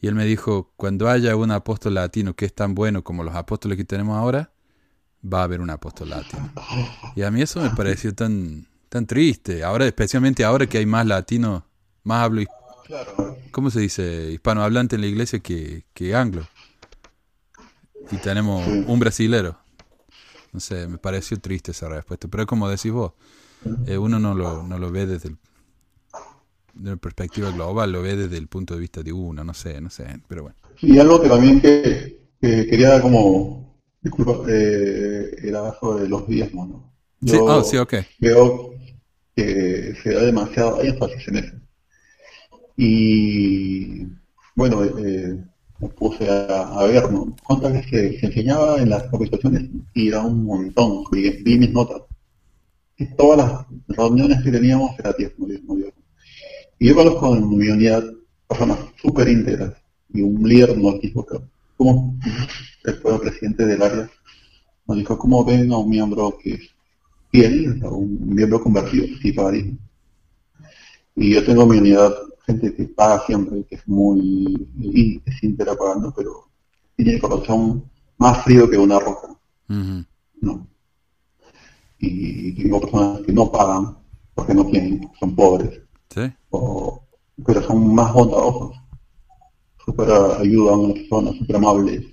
Y 0.00 0.08
él 0.08 0.14
me 0.16 0.24
dijo, 0.24 0.72
cuando 0.76 1.08
haya 1.08 1.36
un 1.36 1.52
apóstol 1.52 1.94
latino 1.94 2.34
que 2.34 2.44
es 2.44 2.54
tan 2.54 2.74
bueno 2.74 3.04
como 3.04 3.22
los 3.22 3.36
apóstoles 3.36 3.76
que 3.76 3.84
tenemos 3.84 4.18
ahora, 4.18 4.50
va 5.22 5.40
a 5.40 5.44
haber 5.44 5.60
un 5.60 5.70
apóstol 5.70 6.10
latino. 6.10 6.50
Y 7.14 7.22
a 7.22 7.30
mí 7.30 7.42
eso 7.42 7.60
me 7.60 7.70
pareció 7.70 8.12
tan, 8.12 8.66
tan 8.88 9.06
triste. 9.06 9.62
Ahora, 9.62 9.86
especialmente 9.86 10.44
ahora 10.44 10.66
que 10.66 10.78
hay 10.78 10.86
más 10.86 11.06
latinos, 11.06 11.62
más 12.02 12.24
hablo, 12.24 12.42
Claro. 12.86 13.36
¿cómo 13.50 13.70
se 13.70 13.80
dice? 13.80 14.30
Hispanohablante 14.32 14.96
en 14.96 15.02
la 15.02 15.06
iglesia 15.08 15.38
que, 15.40 15.84
que 15.94 16.14
anglo. 16.14 16.46
Y 18.10 18.16
tenemos 18.18 18.64
Sí. 18.64 18.84
un 18.86 18.98
brasilero. 18.98 19.56
No 20.52 20.60
sé, 20.60 20.86
me 20.86 20.98
pareció 20.98 21.38
triste 21.40 21.70
esa 21.70 21.88
respuesta. 21.88 22.28
Pero 22.28 22.42
es 22.42 22.46
como 22.46 22.68
decís 22.68 22.92
vos, 22.92 23.12
eh, 23.86 23.96
uno 23.96 24.18
no 24.18 24.34
lo, 24.34 24.62
no 24.62 24.78
lo 24.78 24.90
ve 24.90 25.06
desde 25.06 25.30
el, 25.30 25.38
de 26.74 26.96
perspectiva 26.96 27.50
global, 27.50 27.92
lo 27.92 28.02
ve 28.02 28.16
desde 28.16 28.36
el 28.38 28.48
punto 28.48 28.74
de 28.74 28.80
vista 28.80 29.02
de 29.02 29.12
uno, 29.12 29.44
no 29.44 29.54
sé, 29.54 29.80
no 29.80 29.90
sé, 29.90 30.20
pero 30.28 30.42
bueno. 30.42 30.56
Y 30.80 30.98
algo 30.98 31.22
que 31.22 31.28
también 31.28 31.60
que, 31.60 32.18
que 32.40 32.66
quería 32.66 33.00
como, 33.00 33.78
disculpa, 34.00 34.44
eh, 34.48 35.36
era 35.42 35.74
sobre 35.78 36.08
los 36.08 36.26
diezmos, 36.26 36.68
¿no? 36.68 36.92
Sí, 37.24 37.36
oh, 37.40 37.62
sí, 37.62 37.76
ok. 37.76 37.94
veo 38.18 38.74
que 39.36 39.94
se 40.02 40.12
da 40.12 40.22
demasiado 40.22 40.82
énfasis 40.82 41.28
en 41.28 41.36
eso. 41.36 41.56
Y 42.76 44.06
bueno, 44.54 44.84
eh, 44.84 45.44
me 45.80 45.88
puse 45.88 46.28
a, 46.28 46.68
a 46.78 46.84
ver, 46.86 47.10
¿no? 47.10 47.34
¿Cuántas 47.44 47.72
veces 47.72 47.90
se, 47.90 48.20
se 48.20 48.26
enseñaba 48.26 48.80
en 48.80 48.90
las 48.90 49.04
capacitaciones? 49.04 49.68
Y 49.94 50.08
era 50.08 50.22
un 50.22 50.44
montón, 50.44 51.04
vi, 51.10 51.58
mis 51.58 51.72
notas. 51.72 52.02
Todas 53.16 53.38
las 53.38 53.66
reuniones 53.88 54.42
que 54.42 54.50
teníamos 54.52 54.96
era 54.98 55.12
diezmo, 55.12 55.46
diezmo, 55.46 55.74
diezmo. 55.74 56.02
Y 56.78 56.88
yo 56.88 56.94
conozco 56.94 57.34
en 57.36 57.48
mi 57.48 57.68
unidad 57.68 58.04
personas 58.48 58.78
súper 59.00 59.28
íntegras 59.28 59.74
y 60.12 60.22
un 60.22 60.48
líder 60.48 60.76
nos 60.78 61.00
dijo 61.00 61.26
como 61.76 62.16
fue 63.02 63.14
el 63.14 63.20
presidente 63.20 63.66
del 63.66 63.82
área, 63.82 64.10
nos 64.86 64.96
dijo, 64.96 65.18
¿cómo 65.18 65.44
ven 65.44 65.72
a 65.72 65.78
un 65.78 65.90
miembro 65.90 66.38
que 66.40 66.54
es 66.54 66.70
fiel, 67.30 67.80
a 67.82 67.88
un 67.88 68.34
miembro 68.34 68.62
convertido, 68.62 69.06
sí 69.20 69.32
paga 69.32 69.52
diezmo? 69.52 69.78
Y 71.16 71.34
yo 71.34 71.44
tengo 71.44 71.62
en 71.64 71.68
mi 71.70 71.78
unidad 71.78 72.14
gente 72.46 72.74
que 72.74 72.84
paga 72.84 73.24
siempre, 73.26 73.64
que 73.64 73.76
es 73.76 73.88
muy, 73.88 74.68
y 74.78 75.22
es 75.24 75.76
pagando, 75.78 76.12
pero 76.16 76.48
tiene 76.96 77.14
el 77.14 77.20
corazón 77.20 77.84
más 78.18 78.42
frío 78.44 78.68
que 78.68 78.78
una 78.78 78.98
roca. 78.98 79.28
¿no? 79.68 80.66
Y 81.98 82.52
tengo 82.54 82.80
personas 82.80 83.20
que 83.22 83.32
no 83.32 83.50
pagan 83.50 83.96
porque 84.34 84.54
no 84.54 84.66
tienen, 84.66 85.10
son 85.18 85.34
pobres, 85.36 85.80
¿Sí? 86.08 86.20
o, 86.50 87.02
pero 87.46 87.62
son 87.62 87.94
más 87.94 88.12
bondadosos, 88.12 88.76
super 89.84 90.10
ayudan 90.10 90.80
a 90.80 90.88
las 90.88 90.98
personas, 90.98 91.36
super 91.36 91.56
amables. 91.56 92.04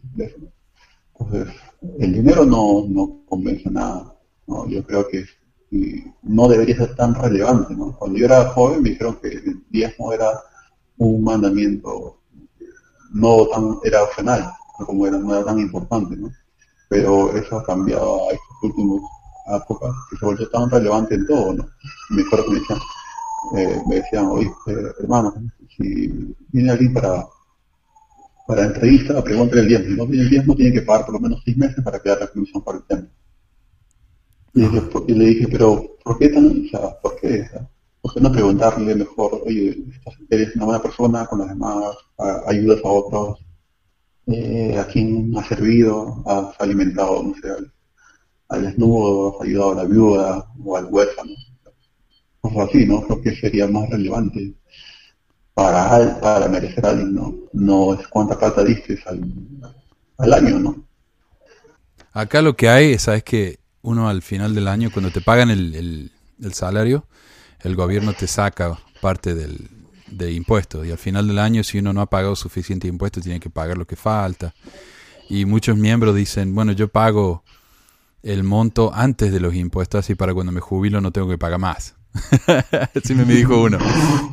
Entonces, 1.19 1.55
el 1.99 2.13
dinero 2.13 2.45
no, 2.45 2.85
no 2.87 3.21
convence 3.27 3.69
nada. 3.69 4.15
¿no? 4.47 4.67
Yo 4.67 4.83
creo 4.83 5.07
que 5.07 5.25
y 5.71 6.03
no 6.23 6.47
debería 6.47 6.75
ser 6.77 6.95
tan 6.95 7.15
relevante. 7.15 7.75
¿no? 7.75 7.95
Cuando 7.97 8.17
yo 8.17 8.25
era 8.25 8.49
joven 8.49 8.81
me 8.81 8.89
dijeron 8.89 9.17
que 9.21 9.29
el 9.29 9.63
diezmo 9.69 10.13
era 10.13 10.31
un 10.97 11.23
mandamiento, 11.23 12.19
no 13.11 13.47
tan, 13.47 13.77
era 13.83 14.03
opcional, 14.03 14.51
como 14.77 15.07
era, 15.07 15.17
no 15.17 15.33
era 15.33 15.45
tan 15.45 15.59
importante. 15.59 16.15
¿no? 16.15 16.31
Pero 16.89 17.35
eso 17.35 17.59
ha 17.59 17.63
cambiado 17.63 18.29
a 18.29 18.33
estos 18.33 18.63
últimos 18.63 19.01
épocas, 19.47 19.91
que 20.09 20.17
se 20.17 20.25
volvió 20.25 20.49
tan 20.49 20.69
relevante 20.69 21.15
en 21.15 21.25
todo. 21.27 21.53
¿no? 21.53 21.69
Me 22.09 22.21
acuerdo 22.23 22.45
que 22.45 22.51
me 22.51 22.59
decían, 22.59 22.79
eh, 23.55 23.81
me 23.87 23.95
decían, 23.95 24.25
oye, 24.25 24.51
eh, 24.67 24.91
hermano, 24.99 25.33
si 25.77 26.35
viene 26.51 26.71
alguien 26.71 26.93
para, 26.93 27.25
para 28.47 28.65
entrevista, 28.65 29.23
pregúntale 29.23 29.61
el 29.61 29.67
diezmo. 29.67 29.95
No 29.97 30.07
viene 30.07 30.23
el 30.23 30.29
diezmo, 30.29 30.55
tiene 30.55 30.73
que 30.73 30.81
pagar 30.81 31.05
por 31.05 31.15
lo 31.15 31.19
menos 31.19 31.41
seis 31.45 31.57
meses 31.57 31.83
para 31.83 32.01
quedar 32.01 32.19
la 32.19 32.27
comisión 32.27 32.63
por 32.63 32.75
el 32.75 32.83
templo. 32.83 33.09
Y, 34.53 35.13
le 35.13 35.25
dije, 35.25 35.47
pero 35.47 35.95
¿por 36.03 36.17
qué 36.19 36.29
tan, 36.29 36.65
o 36.65 36.69
sea, 36.69 36.99
por 37.01 37.15
qué? 37.19 37.47
¿Por 38.01 38.13
qué 38.13 38.21
no 38.21 38.31
preguntarle 38.31 38.95
mejor, 38.95 39.41
oye, 39.45 39.77
eres 40.29 40.55
una 40.55 40.65
buena 40.65 40.81
persona 40.81 41.25
con 41.25 41.39
los 41.39 41.49
demás, 41.49 41.95
a- 42.17 42.43
ayudas 42.47 42.79
a 42.83 42.87
otros, 42.87 43.39
eh, 44.27 44.77
a 44.79 44.85
quien 44.87 45.35
has 45.37 45.47
servido, 45.47 46.23
has 46.25 46.59
alimentado, 46.59 47.23
no 47.23 47.33
sé, 47.35 47.49
al, 48.49 48.63
desnudo, 48.63 49.35
has 49.41 49.47
ayudado 49.47 49.71
a 49.71 49.75
la 49.75 49.83
viuda 49.85 50.51
o 50.63 50.77
al 50.77 50.85
huérfano? 50.85 51.31
Cosas 52.41 52.69
así, 52.69 52.85
¿no? 52.85 53.01
Creo 53.01 53.21
que 53.21 53.35
sería 53.35 53.67
más 53.67 53.89
relevante 53.89 54.53
para, 55.53 56.19
para 56.21 56.47
merecer 56.47 56.85
a 56.85 56.89
alguien, 56.89 57.13
¿no? 57.13 57.35
No 57.53 57.93
es 57.93 58.07
cuánta 58.07 58.37
plata 58.39 58.63
diste 58.63 58.97
al, 59.05 59.21
al 60.17 60.33
año, 60.33 60.59
¿no? 60.59 60.83
Acá 62.13 62.41
lo 62.41 62.55
que 62.55 62.69
hay, 62.69 62.97
sabes 62.97 63.23
que 63.23 63.59
uno 63.81 64.09
al 64.09 64.21
final 64.21 64.53
del 64.55 64.67
año, 64.67 64.89
cuando 64.91 65.11
te 65.11 65.21
pagan 65.21 65.49
el, 65.49 65.75
el- 65.75 66.11
salario, 66.53 67.05
el 67.63 67.75
gobierno 67.75 68.13
te 68.13 68.27
saca 68.27 68.77
parte 69.01 69.35
del, 69.35 69.69
de 70.07 70.31
impuestos. 70.31 70.85
Y 70.87 70.91
al 70.91 70.97
final 70.97 71.27
del 71.27 71.39
año, 71.39 71.63
si 71.63 71.79
uno 71.79 71.91
no 71.93 72.01
ha 72.01 72.05
pagado 72.09 72.35
suficiente 72.35 72.87
impuestos, 72.87 73.23
tiene 73.23 73.39
que 73.39 73.49
pagar 73.49 73.77
lo 73.77 73.85
que 73.85 73.95
falta. 73.95 74.53
Y 75.29 75.45
muchos 75.45 75.77
miembros 75.77 76.15
dicen, 76.15 76.55
bueno, 76.55 76.71
yo 76.71 76.87
pago 76.87 77.43
el 78.23 78.43
monto 78.43 78.91
antes 78.93 79.31
de 79.31 79.39
los 79.39 79.53
impuestos, 79.53 79.99
así 79.99 80.15
para 80.15 80.33
cuando 80.33 80.51
me 80.51 80.59
jubilo 80.61 81.01
no 81.01 81.11
tengo 81.11 81.29
que 81.29 81.37
pagar 81.37 81.59
más. 81.59 81.95
así 82.95 83.13
me 83.15 83.23
dijo 83.25 83.61
uno. 83.61 83.77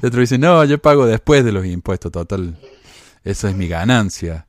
Y 0.03 0.07
otro 0.07 0.21
dice, 0.21 0.39
no, 0.39 0.65
yo 0.65 0.79
pago 0.79 1.07
después 1.07 1.45
de 1.45 1.53
los 1.53 1.67
impuestos, 1.67 2.11
total. 2.13 2.59
Esa 3.25 3.51
es 3.51 3.57
mi 3.57 3.69
ganancia. 3.69 4.46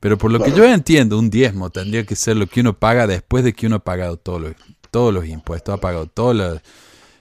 Pero 0.00 0.16
por 0.16 0.30
lo 0.30 0.40
que 0.40 0.52
yo 0.52 0.64
entiendo, 0.64 1.18
un 1.18 1.28
diezmo 1.30 1.70
tendría 1.70 2.04
que 2.04 2.14
ser 2.14 2.36
lo 2.36 2.46
que 2.46 2.60
uno 2.60 2.78
paga 2.78 3.06
después 3.06 3.42
de 3.44 3.52
que 3.52 3.66
uno 3.66 3.76
ha 3.76 3.84
pagado 3.84 4.16
todos 4.16 4.40
los, 4.40 4.52
todos 4.90 5.12
los 5.12 5.26
impuestos, 5.26 5.74
ha 5.74 5.78
pagado 5.80 6.06
toda 6.06 6.34
la, 6.34 6.62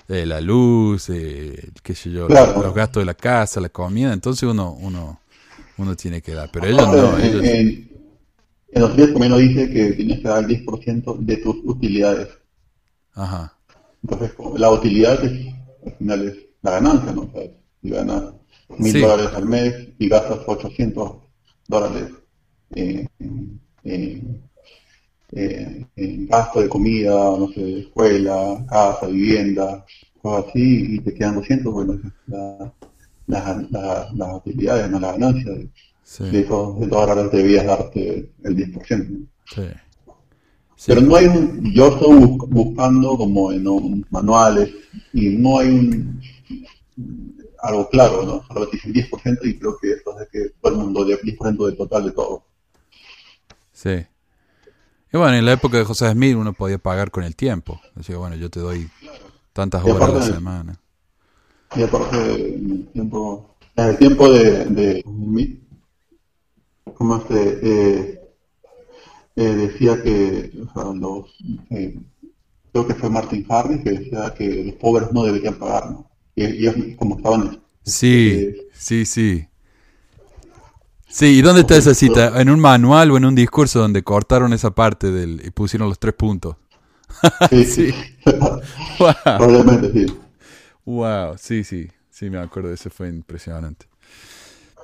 eh, 0.10 0.26
la 0.26 0.42
luz, 0.42 1.10
eh, 1.10 1.70
qué 1.84 1.96
sé 1.96 2.12
yo, 2.12 2.28
Claro. 2.28 2.62
los 2.62 2.74
gastos 2.76 3.02
de 3.02 3.06
la 3.06 3.16
casa, 3.16 3.60
la 3.60 3.70
comida, 3.70 4.14
entonces 4.14 4.44
uno, 4.44 4.74
uno, 4.74 5.20
uno 5.78 5.96
tiene 5.96 6.22
que 6.22 6.34
dar. 6.34 6.50
Pero 6.52 6.68
ellos 6.68 6.88
no, 6.88 7.18
en, 7.18 7.26
ellos, 7.26 7.44
en- 7.46 7.88
en 8.72 8.82
los 8.82 8.96
días 8.96 9.10
conmigo 9.10 9.38
dice 9.38 9.70
que 9.72 9.94
tienes 9.94 10.20
que 10.20 10.28
dar 10.28 10.44
el 10.44 10.48
10% 10.48 11.16
de 11.20 11.38
tus 11.38 11.56
utilidades. 11.64 12.28
ajá, 13.16 13.58
Entonces, 14.04 14.34
la 14.58 14.70
utilidad 14.72 15.24
es, 15.26 15.48
al 15.86 15.94
final 15.98 16.28
es 16.28 16.36
la 16.62 16.72
ganancia, 16.72 17.12
¿no? 17.12 17.22
O 17.22 17.32
sea, 17.34 17.42
si 17.82 17.90
ganas 17.90 18.24
mil 18.78 18.92
Sí. 18.92 19.00
dólares 19.02 19.30
al 19.34 19.46
mes 19.46 19.74
y 19.98 20.08
gastas 20.10 20.40
800 20.46 21.12
dólares 21.68 22.10
gasto 26.30 26.62
de 26.62 26.70
comida, 26.70 27.14
no 27.14 27.48
sé, 27.54 27.80
escuela, 27.80 28.66
casa, 28.70 29.08
vivienda, 29.08 29.86
cosas 30.22 30.50
así, 30.50 30.96
y 30.96 31.00
te 31.00 31.14
quedan 31.14 31.36
200, 31.36 31.74
bueno, 31.74 31.94
esa 31.94 32.08
es 32.08 32.14
la, 32.28 32.74
la- 33.28 33.68
la- 33.72 34.10
las 34.16 34.36
utilidades, 34.36 34.90
no 34.90 35.00
la 35.00 35.12
ganancia. 35.14 35.52
De, 35.52 35.70
sí, 36.04 36.24
de 36.26 36.40
esos 36.42 36.80
de 36.80 36.88
dólares 36.88 37.32
debías 37.32 37.66
darte 37.66 38.32
el 38.44 38.56
10%. 38.56 39.10
¿no? 39.10 39.28
sí. 39.46 39.62
Sí. 40.80 40.84
Pero 40.90 41.02
no 41.02 41.16
hay 41.16 41.26
un, 41.26 41.74
yo 41.74 41.88
estoy 41.88 42.16
bus- 42.20 42.50
buscando 42.50 43.18
como 43.18 43.52
en 43.52 43.68
un- 43.68 44.06
manuales 44.12 44.70
y 45.12 45.30
no 45.30 45.58
hay 45.60 45.70
un 45.70 46.22
algo 47.64 47.90
claro, 47.90 48.24
¿no? 48.24 48.44
Solo 48.48 48.68
te 48.68 48.78
dicen 48.78 48.94
10% 48.94 49.44
y 49.48 49.58
creo 49.58 49.76
que 49.80 49.92
eso 49.94 50.20
es 50.22 50.30
que 50.30 50.50
todo 50.62 50.74
el 50.74 50.78
mundo, 50.78 51.04
de 51.04 51.18
10% 51.18 51.66
del 51.66 51.76
total 51.76 52.06
de 52.06 52.12
todo. 52.12 52.44
Sí. 53.78 54.08
Y 55.14 55.18
bueno, 55.18 55.36
en 55.36 55.46
la 55.46 55.54
época 55.54 55.78
de 55.78 55.84
José 55.84 56.12
Smith 56.12 56.36
uno 56.36 56.52
podía 56.54 56.80
pagar 56.80 57.12
con 57.12 57.24
el 57.24 57.36
tiempo. 57.36 57.80
Decía, 57.94 58.18
bueno, 58.18 58.36
yo 58.36 58.50
te 58.50 58.60
doy 58.60 58.90
tantas 59.54 59.84
horas 59.84 59.96
a 59.96 60.00
la 60.00 60.18
aparte- 60.18 60.34
semana. 60.34 60.80
Y 61.76 61.84
aparte, 61.84 62.56
en 62.56 62.72
el 62.72 62.88
tiempo, 62.88 63.56
en 63.76 63.86
el 63.86 63.98
tiempo 63.98 64.32
de, 64.32 64.66
de 64.66 65.04
mí, 65.06 65.60
¿cómo 66.96 67.22
se 67.28 67.60
eh, 67.62 68.22
eh, 69.36 69.44
decía 69.44 70.02
que, 70.02 70.52
o 70.68 70.74
sea, 70.74 70.92
los, 70.94 71.26
eh, 71.70 72.00
creo 72.72 72.88
que 72.88 72.96
fue 72.96 73.10
Martin 73.12 73.46
Harris 73.48 73.84
que 73.84 73.92
decía 73.92 74.34
que 74.34 74.64
los 74.64 74.76
pobres 74.76 75.12
no 75.12 75.24
deberían 75.24 75.60
pagar, 75.60 75.92
¿no? 75.92 76.10
Y 76.36 76.46
ellos 76.46 76.76
como 76.98 77.18
estaban 77.18 77.62
Sí, 77.84 78.32
eh, 78.40 78.68
sí, 78.74 79.06
sí. 79.06 79.48
Sí, 81.10 81.28
¿y 81.38 81.42
dónde 81.42 81.62
está 81.62 81.78
esa 81.78 81.94
cita? 81.94 82.40
¿En 82.42 82.50
un 82.50 82.60
manual 82.60 83.12
o 83.12 83.18
en 83.18 83.26
un 83.26 83.36
discurso 83.36 83.80
donde 83.80 84.04
cortaron 84.04 84.54
esa 84.54 84.72
parte 84.72 85.12
del 85.12 85.42
y 85.46 85.52
pusieron 85.52 85.90
los 85.90 86.00
tres 86.00 86.14
puntos? 86.14 86.56
Sí, 87.50 87.66
Sí. 87.66 87.94
Wow, 89.00 89.14
Probablemente 89.38 89.92
sí. 89.94 90.06
wow, 90.86 91.36
sí, 91.38 91.64
sí, 91.64 91.88
sí, 92.10 92.30
me 92.30 92.40
acuerdo, 92.40 92.72
eso 92.74 92.90
fue 92.90 93.10
impresionante. 93.10 93.88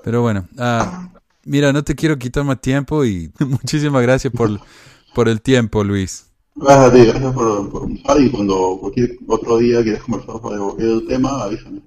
Pero 0.03 0.21
bueno, 0.21 0.47
ah, 0.57 1.09
mira, 1.45 1.73
no 1.73 1.83
te 1.83 1.95
quiero 1.95 2.17
quitar 2.17 2.43
más 2.43 2.61
tiempo 2.61 3.05
y 3.05 3.31
muchísimas 3.39 4.01
gracias 4.01 4.33
por, 4.33 4.61
por 5.13 5.27
el 5.29 5.41
tiempo, 5.41 5.83
Luis. 5.83 6.27
Gracias 6.55 6.85
a 6.85 6.93
ti, 6.93 7.05
gracias 7.05 7.33
por, 7.33 7.69
por 7.69 8.21
y 8.21 8.29
cuando 8.31 8.77
cualquier 8.79 9.17
otro 9.27 9.57
día 9.57 9.81
quieras 9.83 10.03
conversar 10.03 10.41
sobre 10.41 10.57
cualquier 10.59 11.07
tema, 11.07 11.43
avísame. 11.43 11.81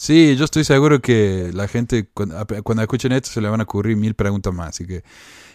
Sí, 0.00 0.36
yo 0.36 0.44
estoy 0.44 0.62
seguro 0.62 1.00
que 1.00 1.50
la 1.52 1.66
gente 1.66 2.08
cuando, 2.14 2.46
cuando 2.62 2.82
escuchen 2.82 3.10
esto 3.10 3.30
se 3.30 3.40
le 3.40 3.48
van 3.48 3.58
a 3.58 3.64
ocurrir 3.64 3.96
mil 3.96 4.14
preguntas 4.14 4.54
más, 4.54 4.68
así 4.68 4.86
que 4.86 5.02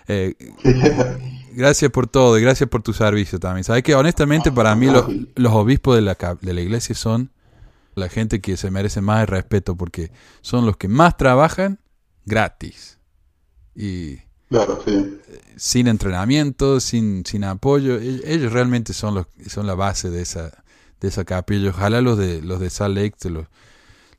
eh, 0.10 0.36
gracias 1.54 1.90
por 1.90 2.08
todo 2.08 2.38
y 2.38 2.42
gracias 2.42 2.70
por 2.70 2.84
tu 2.84 2.92
servicio 2.92 3.40
también. 3.40 3.64
Sabes 3.64 3.84
que 3.84 3.96
honestamente 3.96 4.52
para 4.52 4.76
mí 4.76 4.88
los, 4.88 5.06
los 5.36 5.54
obispos 5.54 5.96
de 5.96 6.02
la, 6.02 6.18
de 6.42 6.54
la 6.54 6.60
iglesia 6.60 6.94
son 6.94 7.32
la 7.96 8.10
gente 8.10 8.42
que 8.42 8.58
se 8.58 8.70
merece 8.70 9.00
más 9.00 9.22
el 9.22 9.28
respeto 9.28 9.78
porque 9.78 10.12
son 10.42 10.66
los 10.66 10.76
que 10.76 10.90
más 10.90 11.16
trabajan 11.16 11.80
gratis 12.26 13.00
y 13.74 14.18
claro, 14.50 14.84
sí. 14.86 15.20
sin 15.56 15.88
entrenamiento, 15.88 16.82
sin, 16.82 17.26
sin 17.26 17.46
apoyo. 17.46 17.98
E- 17.98 18.24
Ellos 18.26 18.52
realmente 18.52 18.92
son 18.92 19.16
los 19.16 19.28
son 19.48 19.68
la 19.68 19.76
base 19.76 20.10
de 20.10 20.22
esa 20.22 20.52
de 21.00 21.08
esa 21.08 21.24
capilla. 21.24 21.70
Ojalá 21.70 22.02
los 22.02 22.18
de 22.18 22.42
los 22.42 22.60
de 22.60 22.70
Salt 22.70 22.98
Lake 22.98 23.16
te 23.18 23.30
lo, 23.30 23.48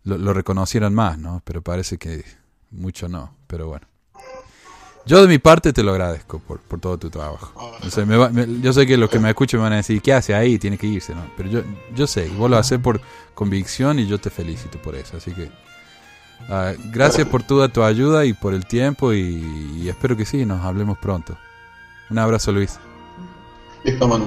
lo, 0.05 0.19
lo 0.19 0.33
reconocieran 0.33 0.95
más, 0.95 1.19
¿no? 1.19 1.43
Pero 1.45 1.63
parece 1.63 1.99
que 1.99 2.25
mucho 2.71 3.09
no. 3.09 3.35
Pero 3.47 3.69
bueno. 3.69 3.87
Yo 5.07 5.21
de 5.21 5.29
mi 5.29 5.39
parte 5.39 5.75
te 5.75 5.83
lo 5.83 5.91
agradezco 5.93 6.39
por, 6.39 6.61
por 6.61 6.81
todo 6.81 6.97
tu 6.97 7.11
trabajo. 7.11 7.53
O 7.87 7.91
sea, 7.91 8.07
me 8.07 8.17
va- 8.17 8.31
me- 8.31 8.61
yo 8.63 8.73
sé 8.73 8.87
que 8.87 8.97
los 8.97 9.11
que 9.11 9.19
me 9.19 9.29
escuchen 9.29 9.61
me 9.61 9.65
van 9.65 9.75
a 9.75 9.77
decir, 9.77 10.01
¿qué 10.01 10.15
hace 10.15 10.35
ahí? 10.35 10.59
Tiene 10.59 10.79
que 10.79 10.87
irse, 10.87 11.15
¿no? 11.15 11.27
Pero 11.37 11.51
yo, 11.51 11.61
yo 11.95 12.07
sé, 12.07 12.27
vos 12.31 12.51
lo 12.51 12.57
haces 12.57 12.79
por 12.79 13.03
convicción 13.35 13.99
y 13.99 14.07
yo 14.07 14.19
te 14.19 14.31
felicito 14.31 14.79
por 14.81 14.95
eso. 14.95 15.19
Así 15.19 15.33
que 15.33 15.51
ah, 16.49 16.73
gracias 16.91 17.29
por 17.29 17.43
toda 17.43 17.69
tu 17.69 17.83
ayuda 17.83 18.25
y 18.25 18.33
por 18.33 18.55
el 18.55 18.65
tiempo 18.65 19.13
y, 19.13 19.45
y 19.83 19.89
espero 19.91 20.17
que 20.17 20.25
sí, 20.25 20.47
nos 20.47 20.65
hablemos 20.65 20.97
pronto. 20.97 21.37
Un 22.09 22.19
abrazo, 22.19 22.51
Luis. 22.53 22.79
Listo, 23.85 24.09
mano. 24.09 24.27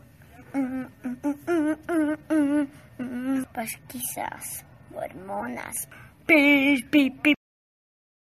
Pues 3.53 3.79
quizás 3.87 4.65
hormonas. 4.93 5.87